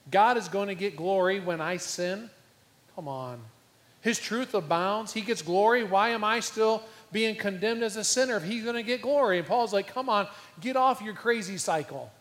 God 0.10 0.38
is 0.38 0.48
going 0.48 0.70
to 0.70 0.76
get 0.76 0.96
glory 0.96 1.40
when 1.40 1.60
I 1.60 1.78
sin. 1.78 2.30
Come 2.96 3.08
on. 3.08 3.40
His 4.02 4.20
truth 4.20 4.54
abounds. 4.54 5.14
He 5.14 5.22
gets 5.22 5.42
glory. 5.42 5.84
Why 5.84 6.10
am 6.10 6.24
I 6.24 6.40
still 6.40 6.82
being 7.12 7.36
condemned 7.36 7.84
as 7.84 7.96
a 7.96 8.04
sinner 8.04 8.38
if 8.38 8.44
he's 8.44 8.64
going 8.64 8.76
to 8.76 8.84
get 8.84 9.02
glory? 9.02 9.40
And 9.40 9.48
Paul's 9.48 9.74
like, 9.74 9.88
come 9.88 10.10
on, 10.10 10.28
get 10.60 10.76
off 10.76 11.02
your 11.02 11.14
crazy 11.14 11.58
cycle. 11.58 12.12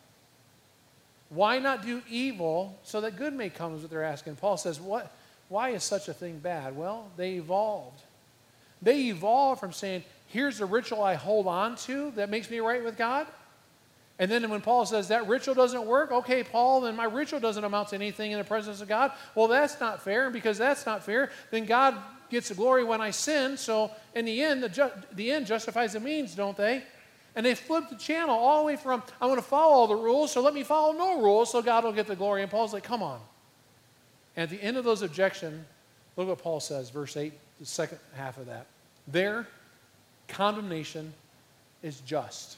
Why 1.29 1.59
not 1.59 1.85
do 1.85 2.03
evil 2.09 2.79
so 2.83 3.01
that 3.01 3.17
good 3.17 3.33
may 3.33 3.51
come, 3.51 3.75
is 3.75 3.83
what 3.83 3.91
they're 3.91 4.05
asking. 4.05 4.37
Paul 4.37 4.57
says, 4.57 4.81
what, 4.81 5.13
why 5.49 5.71
is 5.71 5.83
such 5.83 6.09
a 6.09 6.15
thing 6.15 6.39
bad? 6.39 6.77
Well, 6.77 7.09
they 7.17 7.35
evolved. 7.35 8.01
They 8.81 9.07
evolved 9.07 9.61
from 9.61 9.73
saying, 9.73 10.05
here's 10.29 10.59
the 10.59 10.67
ritual 10.67 11.03
I 11.03 11.15
hold 11.15 11.47
on 11.47 11.77
to 11.77 12.13
that 12.13 12.31
makes 12.31 12.51
me 12.51 12.61
right 12.61 12.85
with 12.85 12.97
God. 12.97 13.27
And 14.19 14.31
then 14.31 14.49
when 14.49 14.61
Paul 14.63 14.87
says 14.87 15.09
that 15.09 15.27
ritual 15.27 15.55
doesn't 15.55 15.85
work, 15.85 16.11
okay, 16.11 16.43
Paul, 16.43 16.83
then 16.83 16.97
my 16.97 17.05
ritual 17.05 17.41
doesn't 17.41 17.63
amount 17.63 17.89
to 17.89 17.97
anything 17.97 18.33
in 18.33 18.39
the 18.39 18.45
presence 18.45 18.81
of 18.81 18.89
God. 18.89 19.13
Well, 19.35 19.49
that's 19.49 19.79
not 19.79 20.03
fair. 20.03 20.25
And 20.25 20.33
because 20.33 20.57
that's 20.57 20.87
not 20.87 21.05
fair, 21.05 21.31
then 21.51 21.67
God 21.67 21.97
gets 22.31 22.49
the 22.49 22.55
glory 22.55 22.85
when 22.85 23.01
I 23.01 23.11
sin. 23.11 23.57
So 23.57 23.91
in 24.15 24.25
the 24.25 24.43
end, 24.43 24.63
the, 24.63 24.69
ju- 24.69 24.93
the 25.13 25.33
end 25.33 25.47
justifies 25.47 25.93
the 25.93 26.01
means, 26.01 26.35
don't 26.35 26.57
they? 26.57 26.83
And 27.35 27.45
they 27.45 27.55
flip 27.55 27.91
the 27.91 27.97
channel 27.97 28.35
all 28.35 28.61
the 28.61 28.67
way 28.67 28.77
from, 28.77 29.03
I 29.21 29.27
want 29.27 29.39
to 29.39 29.47
follow 29.47 29.75
all 29.75 29.87
the 29.87 29.97
rules, 29.97 30.33
so 30.33 30.41
let 30.41 30.55
me 30.55 30.63
follow 30.63 30.93
no 30.93 31.21
rules 31.21 31.53
so 31.53 31.61
God 31.61 31.85
will 31.85 31.93
get 31.93 32.07
the 32.07 32.17
glory. 32.17 32.43
And 32.43 32.51
Paul's 32.51 32.73
like, 32.73 32.83
come 32.85 33.03
on. 33.03 33.21
And 34.37 34.45
at 34.45 34.51
the 34.51 34.63
end 34.63 34.77
of 34.77 34.85
those 34.85 35.03
objections, 35.03 35.65
look 36.17 36.29
what 36.29 36.39
Paul 36.39 36.61
says, 36.61 36.91
verse 36.91 37.17
8, 37.17 37.33
the 37.61 37.67
second 37.67 37.99
half 38.15 38.39
of 38.39 38.47
that. 38.47 38.67
Their 39.07 39.47
condemnation 40.29 41.13
is 41.83 42.01
just. 42.01 42.57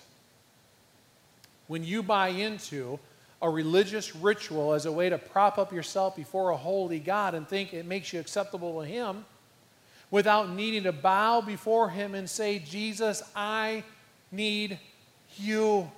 When 1.66 1.84
you 1.84 2.02
buy 2.02 2.28
into 2.28 2.98
a 3.40 3.48
religious 3.48 4.16
ritual 4.16 4.72
as 4.72 4.86
a 4.86 4.92
way 4.92 5.08
to 5.08 5.18
prop 5.18 5.58
up 5.58 5.72
yourself 5.72 6.16
before 6.16 6.50
a 6.50 6.56
holy 6.56 6.98
God 6.98 7.34
and 7.34 7.46
think 7.46 7.72
it 7.72 7.86
makes 7.86 8.12
you 8.12 8.20
acceptable 8.20 8.80
to 8.80 8.86
Him, 8.86 9.24
without 10.10 10.50
needing 10.50 10.84
to 10.84 10.92
bow 10.92 11.40
before 11.40 11.90
Him 11.90 12.14
and 12.14 12.28
say, 12.28 12.58
Jesus, 12.58 13.22
I 13.34 13.84
need 14.30 14.78
you. 15.36 15.90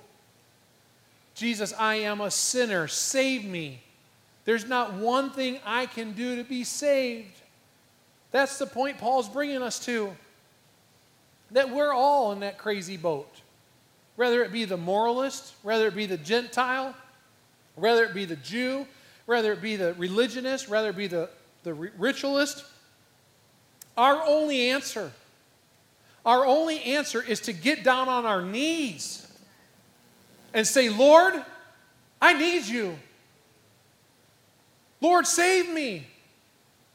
Jesus, 1.35 1.73
I 1.77 1.95
am 1.95 2.21
a 2.21 2.31
sinner. 2.31 2.87
Save 2.87 3.45
me. 3.45 3.81
There's 4.45 4.67
not 4.67 4.93
one 4.93 5.29
thing 5.31 5.59
I 5.65 5.85
can 5.85 6.13
do 6.13 6.35
to 6.35 6.43
be 6.43 6.63
saved. 6.63 7.41
That's 8.31 8.57
the 8.57 8.65
point 8.65 8.97
Paul's 8.97 9.29
bringing 9.29 9.61
us 9.61 9.79
to. 9.85 10.15
That 11.51 11.69
we're 11.69 11.93
all 11.93 12.31
in 12.31 12.39
that 12.41 12.57
crazy 12.57 12.97
boat. 12.97 13.29
Whether 14.15 14.43
it 14.43 14.51
be 14.51 14.65
the 14.65 14.77
moralist, 14.77 15.53
whether 15.63 15.87
it 15.87 15.95
be 15.95 16.05
the 16.05 16.17
Gentile, 16.17 16.95
whether 17.75 18.03
it 18.03 18.13
be 18.13 18.25
the 18.25 18.35
Jew, 18.35 18.87
whether 19.25 19.51
it 19.53 19.61
be 19.61 19.75
the 19.75 19.93
religionist, 19.93 20.69
whether 20.69 20.89
it 20.89 20.97
be 20.97 21.07
the, 21.07 21.29
the 21.63 21.73
ritualist, 21.73 22.65
our 23.97 24.21
only 24.25 24.69
answer, 24.69 25.11
our 26.25 26.45
only 26.45 26.81
answer 26.83 27.21
is 27.21 27.41
to 27.41 27.53
get 27.53 27.83
down 27.83 28.07
on 28.07 28.25
our 28.25 28.41
knees 28.41 29.27
and 30.53 30.65
say, 30.65 30.89
Lord, 30.89 31.33
I 32.21 32.33
need 32.33 32.65
you. 32.65 32.97
Lord, 34.99 35.25
save 35.25 35.69
me. 35.69 36.07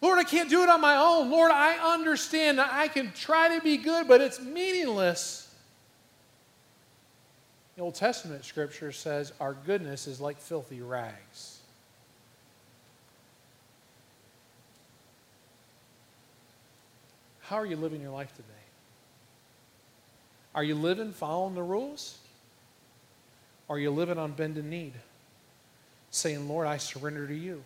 Lord, 0.00 0.18
I 0.18 0.24
can't 0.24 0.48
do 0.48 0.62
it 0.62 0.68
on 0.68 0.80
my 0.80 0.96
own. 0.96 1.30
Lord, 1.30 1.50
I 1.50 1.94
understand 1.94 2.58
that 2.58 2.70
I 2.72 2.86
can 2.88 3.12
try 3.12 3.56
to 3.56 3.62
be 3.62 3.76
good, 3.76 4.06
but 4.06 4.20
it's 4.20 4.40
meaningless. 4.40 5.52
The 7.76 7.82
Old 7.82 7.94
Testament 7.94 8.44
scripture 8.44 8.92
says 8.92 9.32
our 9.40 9.54
goodness 9.54 10.06
is 10.06 10.20
like 10.20 10.38
filthy 10.38 10.80
rags. 10.80 11.55
How 17.48 17.56
are 17.56 17.66
you 17.66 17.76
living 17.76 18.00
your 18.00 18.10
life 18.10 18.34
today? 18.34 18.48
Are 20.52 20.64
you 20.64 20.74
living 20.74 21.12
following 21.12 21.54
the 21.54 21.62
rules? 21.62 22.18
Or 23.68 23.76
are 23.76 23.78
you 23.78 23.90
living 23.92 24.18
on 24.18 24.32
bended 24.32 24.64
knee? 24.64 24.92
Saying, 26.10 26.48
Lord, 26.48 26.66
I 26.66 26.78
surrender 26.78 27.26
to 27.26 27.34
you. 27.34 27.62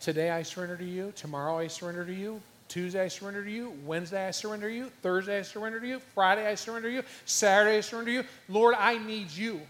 Today 0.00 0.30
I 0.30 0.42
surrender 0.42 0.76
to 0.78 0.84
you. 0.84 1.12
Tomorrow 1.14 1.58
I 1.58 1.66
surrender 1.66 2.06
to 2.06 2.14
you. 2.14 2.40
Tuesday 2.68 3.04
I 3.04 3.08
surrender 3.08 3.44
to 3.44 3.50
you. 3.50 3.74
Wednesday 3.84 4.26
I 4.26 4.30
surrender 4.30 4.70
to 4.70 4.74
you. 4.74 4.90
Thursday 5.02 5.40
I 5.40 5.42
surrender 5.42 5.78
to 5.78 5.86
you. 5.86 6.00
Friday 6.14 6.46
I 6.46 6.54
surrender 6.54 6.88
to 6.88 6.94
you. 6.94 7.02
Saturday 7.26 7.76
I 7.76 7.80
surrender 7.82 8.10
to 8.10 8.14
you. 8.14 8.24
Lord, 8.48 8.74
I 8.78 8.96
need 8.96 9.30
you. 9.30 9.60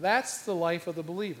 That's 0.00 0.42
the 0.42 0.54
life 0.54 0.88
of 0.88 0.96
the 0.96 1.04
believer. 1.04 1.40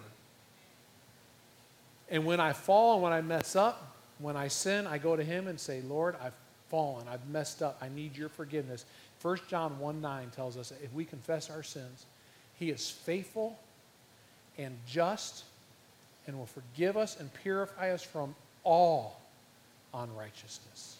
And 2.08 2.24
when 2.24 2.38
I 2.38 2.52
fall 2.52 2.94
and 2.94 3.02
when 3.02 3.12
I 3.12 3.20
mess 3.20 3.56
up, 3.56 3.95
when 4.18 4.36
I 4.36 4.48
sin, 4.48 4.86
I 4.86 4.98
go 4.98 5.16
to 5.16 5.24
Him 5.24 5.46
and 5.46 5.58
say, 5.58 5.82
Lord, 5.82 6.16
I've 6.22 6.34
fallen. 6.68 7.06
I've 7.08 7.26
messed 7.28 7.62
up. 7.62 7.78
I 7.80 7.88
need 7.88 8.16
your 8.16 8.28
forgiveness. 8.28 8.84
1 9.22 9.38
John 9.48 9.78
1 9.78 10.00
9 10.00 10.30
tells 10.30 10.56
us 10.56 10.70
that 10.70 10.82
if 10.82 10.92
we 10.92 11.04
confess 11.04 11.50
our 11.50 11.62
sins, 11.62 12.06
He 12.58 12.70
is 12.70 12.90
faithful 12.90 13.58
and 14.58 14.76
just 14.86 15.44
and 16.26 16.38
will 16.38 16.46
forgive 16.46 16.96
us 16.96 17.18
and 17.18 17.32
purify 17.42 17.92
us 17.92 18.02
from 18.02 18.34
all 18.64 19.20
unrighteousness. 19.94 20.96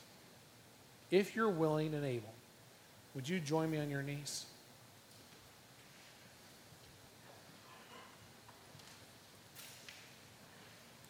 If 1.11 1.35
you're 1.35 1.51
willing 1.51 1.95
and 1.95 2.05
able, 2.05 2.33
would 3.15 3.29
you 3.29 3.41
join 3.41 3.71
me 3.71 3.79
on 3.79 3.91
your 3.91 4.03
knees? 4.03 4.47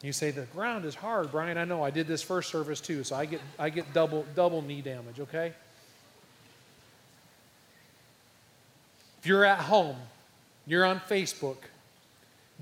You 0.07 0.12
say 0.12 0.30
the 0.30 0.42
ground 0.42 0.84
is 0.84 0.94
hard, 0.94 1.30
Brian. 1.30 1.59
I 1.59 1.64
know. 1.64 1.82
I 1.82 1.90
did 1.90 2.07
this 2.07 2.22
first 2.22 2.50
service 2.50 2.80
too, 2.80 3.04
so 3.04 3.16
I 3.16 3.26
get 3.26 3.40
I 3.59 3.70
get 3.70 3.92
double 3.92 4.24
double 4.34 4.62
knee 4.62 4.80
damage, 4.80 5.20
okay? 5.20 5.52
If 9.18 9.26
you're 9.26 9.44
at 9.44 9.59
home, 9.59 9.96
you're 10.66 10.84
on 10.84 11.00
Facebook, 11.00 11.57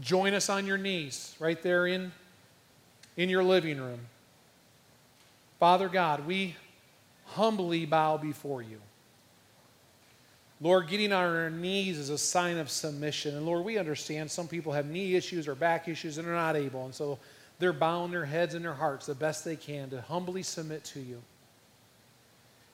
Join 0.00 0.34
us 0.34 0.48
on 0.48 0.66
your 0.66 0.78
knees 0.78 1.36
right 1.38 1.60
there 1.62 1.86
in, 1.86 2.10
in 3.16 3.28
your 3.28 3.44
living 3.44 3.80
room. 3.80 4.00
Father 5.60 5.88
God, 5.88 6.26
we 6.26 6.56
humbly 7.26 7.86
bow 7.86 8.16
before 8.16 8.60
you. 8.60 8.80
Lord, 10.60 10.88
getting 10.88 11.12
on 11.12 11.24
our 11.24 11.50
knees 11.50 11.98
is 11.98 12.10
a 12.10 12.18
sign 12.18 12.58
of 12.58 12.70
submission. 12.70 13.36
And 13.36 13.46
Lord, 13.46 13.64
we 13.64 13.78
understand 13.78 14.30
some 14.30 14.48
people 14.48 14.72
have 14.72 14.86
knee 14.86 15.14
issues 15.14 15.46
or 15.46 15.54
back 15.54 15.88
issues 15.88 16.18
and 16.18 16.26
are 16.26 16.34
not 16.34 16.56
able. 16.56 16.84
And 16.84 16.94
so 16.94 17.18
they're 17.58 17.72
bowing 17.72 18.10
their 18.10 18.24
heads 18.24 18.54
and 18.54 18.64
their 18.64 18.74
hearts 18.74 19.06
the 19.06 19.14
best 19.14 19.44
they 19.44 19.56
can 19.56 19.90
to 19.90 20.00
humbly 20.00 20.42
submit 20.42 20.84
to 20.84 21.00
you. 21.00 21.22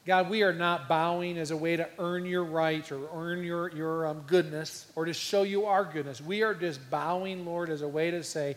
God, 0.07 0.31
we 0.31 0.43
are 0.43 0.53
not 0.53 0.89
bowing 0.89 1.37
as 1.37 1.51
a 1.51 1.57
way 1.57 1.77
to 1.77 1.87
earn 1.99 2.25
your 2.25 2.45
right 2.45 2.91
or 2.91 3.09
earn 3.13 3.45
your, 3.45 3.71
your 3.71 4.07
um, 4.07 4.23
goodness 4.27 4.91
or 4.97 5.05
to 5.05 5.13
show 5.13 5.43
you 5.43 5.67
our 5.67 5.85
goodness. 5.85 6.21
We 6.21 6.43
are 6.43 6.55
just 6.55 6.81
bowing, 6.91 7.45
Lord, 7.45 7.69
as 7.69 7.83
a 7.83 7.89
way 7.89 8.11
to 8.11 8.25
say, 8.25 8.57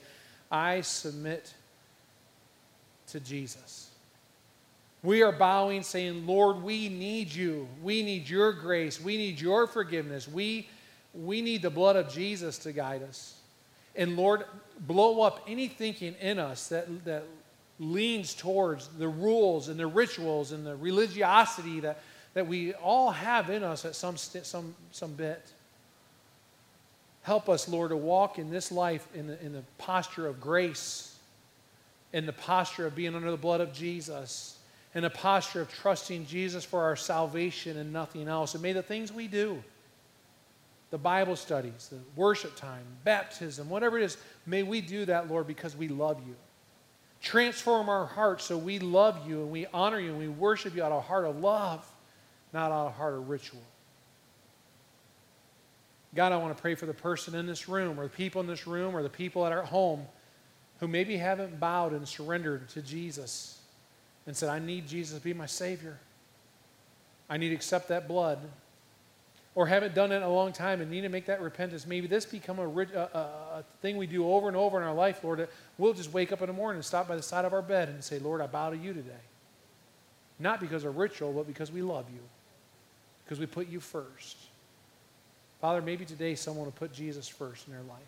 I 0.49 0.81
submit 0.81 1.53
to 3.07 3.19
Jesus. 3.19 3.89
We 5.03 5.21
are 5.21 5.33
bowing, 5.33 5.83
saying, 5.83 6.25
Lord, 6.25 6.63
we 6.63 6.87
need 6.87 7.33
you. 7.33 7.67
We 7.81 8.03
need 8.03 8.29
your 8.29 8.53
grace. 8.53 9.01
We 9.01 9.17
need 9.17 9.41
your 9.41 9.67
forgiveness. 9.67 10.29
We, 10.29 10.69
we 11.13 11.41
need 11.41 11.61
the 11.61 11.69
blood 11.69 11.97
of 11.97 12.07
Jesus 12.09 12.57
to 12.59 12.71
guide 12.71 13.03
us. 13.03 13.35
And 13.95 14.17
Lord, 14.17 14.45
blow 14.79 15.21
up 15.21 15.43
any 15.47 15.67
thinking 15.67 16.15
in 16.19 16.39
us 16.39 16.69
that, 16.69 17.05
that 17.05 17.23
leans 17.79 18.33
towards 18.33 18.87
the 18.87 19.07
rules 19.07 19.69
and 19.69 19.79
the 19.79 19.87
rituals 19.87 20.51
and 20.51 20.65
the 20.65 20.75
religiosity 20.75 21.79
that, 21.81 21.99
that 22.33 22.47
we 22.47 22.73
all 22.73 23.11
have 23.11 23.49
in 23.49 23.63
us 23.63 23.85
at 23.85 23.95
some, 23.95 24.17
some, 24.17 24.75
some 24.91 25.13
bit. 25.13 25.41
Help 27.23 27.47
us, 27.49 27.69
Lord, 27.69 27.89
to 27.89 27.97
walk 27.97 28.37
in 28.37 28.49
this 28.49 28.71
life 28.71 29.07
in 29.15 29.27
the, 29.27 29.43
in 29.43 29.53
the 29.53 29.63
posture 29.77 30.27
of 30.27 30.41
grace, 30.41 31.15
in 32.11 32.25
the 32.25 32.33
posture 32.33 32.85
of 32.85 32.95
being 32.95 33.15
under 33.15 33.31
the 33.31 33.37
blood 33.37 33.61
of 33.61 33.73
Jesus, 33.73 34.57
in 34.93 35.03
the 35.03 35.09
posture 35.09 35.61
of 35.61 35.71
trusting 35.71 36.25
Jesus 36.25 36.65
for 36.65 36.83
our 36.83 36.95
salvation 36.95 37.77
and 37.77 37.93
nothing 37.93 38.27
else. 38.27 38.53
And 38.53 38.61
may 38.61 38.73
the 38.73 38.83
things 38.83 39.11
we 39.11 39.27
do, 39.27 39.63
the 40.93 40.99
Bible 40.99 41.35
studies, 41.35 41.89
the 41.91 41.97
worship 42.15 42.55
time, 42.55 42.83
baptism, 43.03 43.67
whatever 43.67 43.97
it 43.97 44.03
is, 44.03 44.15
may 44.45 44.61
we 44.61 44.79
do 44.79 45.05
that, 45.05 45.27
Lord, 45.27 45.47
because 45.47 45.75
we 45.75 45.87
love 45.87 46.19
you. 46.27 46.35
Transform 47.19 47.89
our 47.89 48.05
hearts 48.05 48.43
so 48.43 48.59
we 48.59 48.77
love 48.77 49.27
you 49.27 49.41
and 49.41 49.49
we 49.49 49.65
honor 49.73 49.99
you 49.99 50.11
and 50.11 50.19
we 50.19 50.27
worship 50.27 50.75
you 50.75 50.83
out 50.83 50.91
of 50.91 50.99
a 50.99 51.01
heart 51.01 51.25
of 51.25 51.39
love, 51.39 51.83
not 52.53 52.71
out 52.71 52.85
of 52.85 52.87
a 52.89 52.95
heart 52.95 53.15
of 53.15 53.27
ritual. 53.27 53.63
God, 56.13 56.31
I 56.31 56.37
want 56.37 56.55
to 56.55 56.61
pray 56.61 56.75
for 56.75 56.85
the 56.85 56.93
person 56.93 57.33
in 57.33 57.47
this 57.47 57.67
room 57.67 57.99
or 57.99 58.03
the 58.03 58.09
people 58.09 58.41
in 58.41 58.45
this 58.45 58.67
room 58.67 58.95
or 58.95 59.01
the 59.01 59.09
people 59.09 59.47
at 59.47 59.51
our 59.51 59.63
home 59.63 60.05
who 60.79 60.87
maybe 60.87 61.17
haven't 61.17 61.59
bowed 61.59 61.93
and 61.93 62.07
surrendered 62.07 62.69
to 62.69 62.83
Jesus 62.83 63.57
and 64.27 64.37
said, 64.37 64.47
I 64.47 64.59
need 64.59 64.87
Jesus 64.87 65.17
to 65.17 65.23
be 65.23 65.33
my 65.33 65.47
Savior. 65.47 65.97
I 67.31 67.37
need 67.37 67.49
to 67.49 67.55
accept 67.55 67.87
that 67.87 68.07
blood 68.07 68.37
or 69.55 69.67
haven't 69.67 69.93
done 69.93 70.11
it 70.11 70.17
in 70.17 70.23
a 70.23 70.29
long 70.29 70.51
time 70.51 70.81
and 70.81 70.89
need 70.89 71.01
to 71.01 71.09
make 71.09 71.27
that 71.27 71.41
repentance, 71.41 71.85
maybe 71.85 72.07
this 72.07 72.25
become 72.25 72.57
a, 72.59 72.67
a, 72.67 72.99
a, 72.99 73.63
thing 73.81 73.97
we 73.97 74.07
do 74.07 74.27
over 74.27 74.47
and 74.47 74.57
over 74.57 74.81
in 74.81 74.87
our 74.87 74.93
life, 74.93 75.23
Lord. 75.23 75.47
We'll 75.77 75.93
just 75.93 76.11
wake 76.11 76.31
up 76.31 76.41
in 76.41 76.47
the 76.47 76.53
morning 76.53 76.77
and 76.77 76.85
stop 76.85 77.07
by 77.07 77.15
the 77.15 77.21
side 77.21 77.45
of 77.45 77.53
our 77.53 77.61
bed 77.61 77.89
and 77.89 78.03
say, 78.03 78.17
Lord, 78.17 78.41
I 78.41 78.47
bow 78.47 78.71
to 78.71 78.77
you 78.77 78.93
today. 78.93 79.11
Not 80.39 80.59
because 80.59 80.83
of 80.83 80.97
ritual, 80.97 81.33
but 81.33 81.45
because 81.45 81.71
we 81.71 81.83
love 81.83 82.05
you, 82.11 82.21
because 83.23 83.39
we 83.39 83.45
put 83.45 83.69
you 83.69 83.79
first. 83.79 84.37
Father, 85.61 85.81
maybe 85.81 86.03
today 86.03 86.35
someone 86.35 86.65
will 86.65 86.71
put 86.71 86.91
Jesus 86.91 87.27
first 87.27 87.67
in 87.67 87.73
their 87.73 87.83
life. 87.83 87.99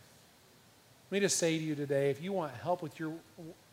Let 1.12 1.12
me 1.12 1.20
just 1.20 1.38
say 1.38 1.58
to 1.58 1.64
you 1.64 1.76
today 1.76 2.10
if 2.10 2.22
you 2.22 2.34
want 2.34 2.52
help 2.56 2.82
with 2.82 3.00
your 3.00 3.14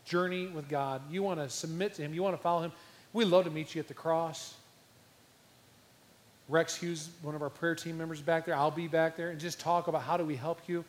journey 0.05 0.47
with 0.47 0.69
God, 0.69 1.01
you 1.09 1.23
want 1.23 1.39
to 1.39 1.49
submit 1.49 1.95
to 1.95 2.03
Him, 2.03 2.13
you 2.13 2.21
want 2.21 2.35
to 2.35 2.41
follow 2.41 2.61
Him, 2.61 2.71
we'd 3.11 3.25
love 3.25 3.45
to 3.45 3.49
meet 3.49 3.73
you 3.73 3.79
at 3.79 3.87
the 3.87 3.93
cross. 3.93 4.53
Rex 6.49 6.75
Hughes, 6.75 7.09
one 7.21 7.35
of 7.35 7.41
our 7.41 7.49
prayer 7.49 7.75
team 7.75 7.97
members 7.97 8.21
back 8.21 8.45
there, 8.45 8.55
I'll 8.55 8.71
be 8.71 8.87
back 8.87 9.15
there, 9.15 9.29
and 9.29 9.39
just 9.39 9.59
talk 9.59 9.87
about 9.87 10.01
how 10.01 10.17
do 10.17 10.25
we 10.25 10.35
help 10.35 10.59
you 10.67 10.83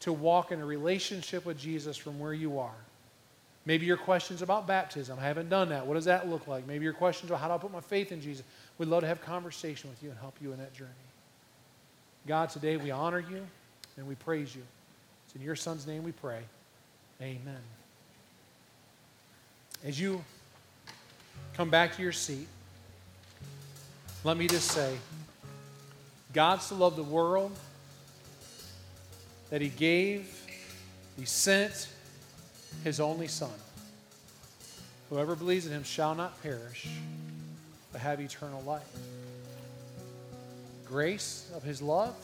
to 0.00 0.12
walk 0.12 0.52
in 0.52 0.60
a 0.60 0.64
relationship 0.64 1.44
with 1.44 1.58
Jesus 1.58 1.96
from 1.96 2.18
where 2.18 2.32
you 2.32 2.58
are. 2.58 2.74
Maybe 3.64 3.86
your 3.86 3.96
questions 3.96 4.42
about 4.42 4.66
baptism. 4.66 5.18
I 5.20 5.22
haven't 5.22 5.48
done 5.48 5.68
that. 5.68 5.86
What 5.86 5.94
does 5.94 6.06
that 6.06 6.28
look 6.28 6.48
like? 6.48 6.66
Maybe 6.66 6.84
your 6.84 6.92
questions 6.92 7.30
about 7.30 7.40
how 7.40 7.48
do 7.48 7.54
I 7.54 7.58
put 7.58 7.72
my 7.72 7.80
faith 7.80 8.10
in 8.10 8.20
Jesus. 8.20 8.44
We'd 8.78 8.88
love 8.88 9.02
to 9.02 9.06
have 9.06 9.22
conversation 9.22 9.88
with 9.88 10.02
you 10.02 10.10
and 10.10 10.18
help 10.18 10.34
you 10.40 10.52
in 10.52 10.58
that 10.58 10.74
journey. 10.74 10.90
God, 12.26 12.50
today 12.50 12.76
we 12.76 12.90
honor 12.90 13.20
you 13.20 13.46
and 13.96 14.06
we 14.08 14.16
praise 14.16 14.54
you. 14.54 14.62
It's 15.26 15.36
in 15.36 15.42
your 15.42 15.56
son's 15.56 15.86
name 15.86 16.02
we 16.02 16.12
pray. 16.12 16.40
Amen. 17.20 17.60
As 19.84 20.00
you 20.00 20.24
come 21.54 21.70
back 21.70 21.94
to 21.96 22.02
your 22.02 22.12
seat, 22.12 22.48
let 24.24 24.36
me 24.36 24.46
just 24.46 24.70
say 24.70 24.96
God 26.32 26.62
so 26.62 26.76
loved 26.76 26.96
the 26.96 27.02
world 27.02 27.52
that 29.50 29.60
he 29.60 29.68
gave, 29.68 30.28
he 31.18 31.24
sent 31.24 31.88
his 32.84 33.00
only 33.00 33.26
Son. 33.26 33.50
Whoever 35.10 35.34
believes 35.34 35.66
in 35.66 35.72
him 35.72 35.84
shall 35.84 36.14
not 36.14 36.40
perish, 36.42 36.88
but 37.90 38.00
have 38.00 38.20
eternal 38.20 38.62
life. 38.62 38.86
Grace 40.86 41.50
of 41.54 41.62
his 41.62 41.82
love, 41.82 42.14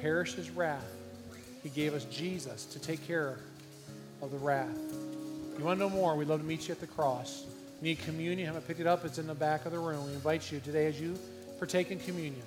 perish 0.00 0.34
his 0.34 0.50
wrath. 0.50 0.84
He 1.62 1.68
gave 1.68 1.94
us 1.94 2.04
Jesus 2.06 2.66
to 2.66 2.78
take 2.78 3.06
care 3.06 3.38
of 4.20 4.30
the 4.30 4.38
wrath. 4.38 4.76
You 5.58 5.64
want 5.64 5.78
to 5.78 5.88
know 5.88 5.90
more? 5.90 6.16
We'd 6.16 6.28
love 6.28 6.40
to 6.40 6.46
meet 6.46 6.68
you 6.68 6.72
at 6.72 6.80
the 6.80 6.86
cross 6.86 7.44
need 7.80 7.98
communion, 8.00 8.46
haven't 8.46 8.66
picked 8.66 8.80
it 8.80 8.86
up, 8.86 9.04
it's 9.04 9.18
in 9.18 9.26
the 9.26 9.34
back 9.34 9.66
of 9.66 9.72
the 9.72 9.78
room. 9.78 10.06
We 10.06 10.12
invite 10.12 10.50
you 10.50 10.60
today 10.60 10.86
as 10.86 11.00
you 11.00 11.18
partake 11.58 11.90
in 11.90 11.98
communion. 11.98 12.42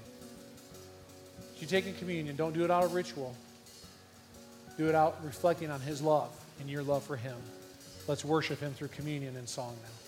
As 1.55 1.61
you 1.61 1.67
take 1.67 1.85
in 1.85 1.93
communion, 1.95 2.35
don't 2.35 2.53
do 2.53 2.63
it 2.63 2.71
out 2.71 2.83
of 2.83 2.93
ritual. 2.93 3.35
Do 4.77 4.89
it 4.89 4.95
out 4.95 5.17
reflecting 5.23 5.69
on 5.69 5.81
His 5.81 6.01
love 6.01 6.29
and 6.59 6.69
your 6.69 6.83
love 6.83 7.03
for 7.03 7.15
Him. 7.15 7.37
Let's 8.07 8.25
worship 8.25 8.59
Him 8.59 8.73
through 8.73 8.89
communion 8.89 9.35
and 9.37 9.47
song 9.47 9.75
now. 9.81 10.02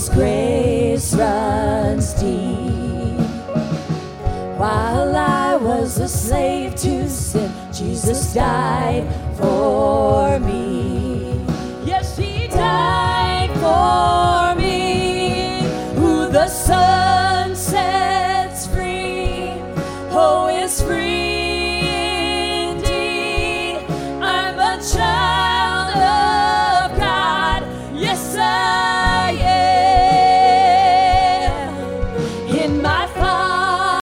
His 0.00 0.08
grace 0.08 1.14
runs 1.14 2.14
deep. 2.14 3.20
While 4.56 5.14
I 5.14 5.56
was 5.56 5.98
a 5.98 6.08
slave 6.08 6.74
to 6.76 7.06
sin, 7.06 7.52
Jesus 7.70 8.32
died 8.32 9.04
for 9.36 10.40
me. 10.40 10.59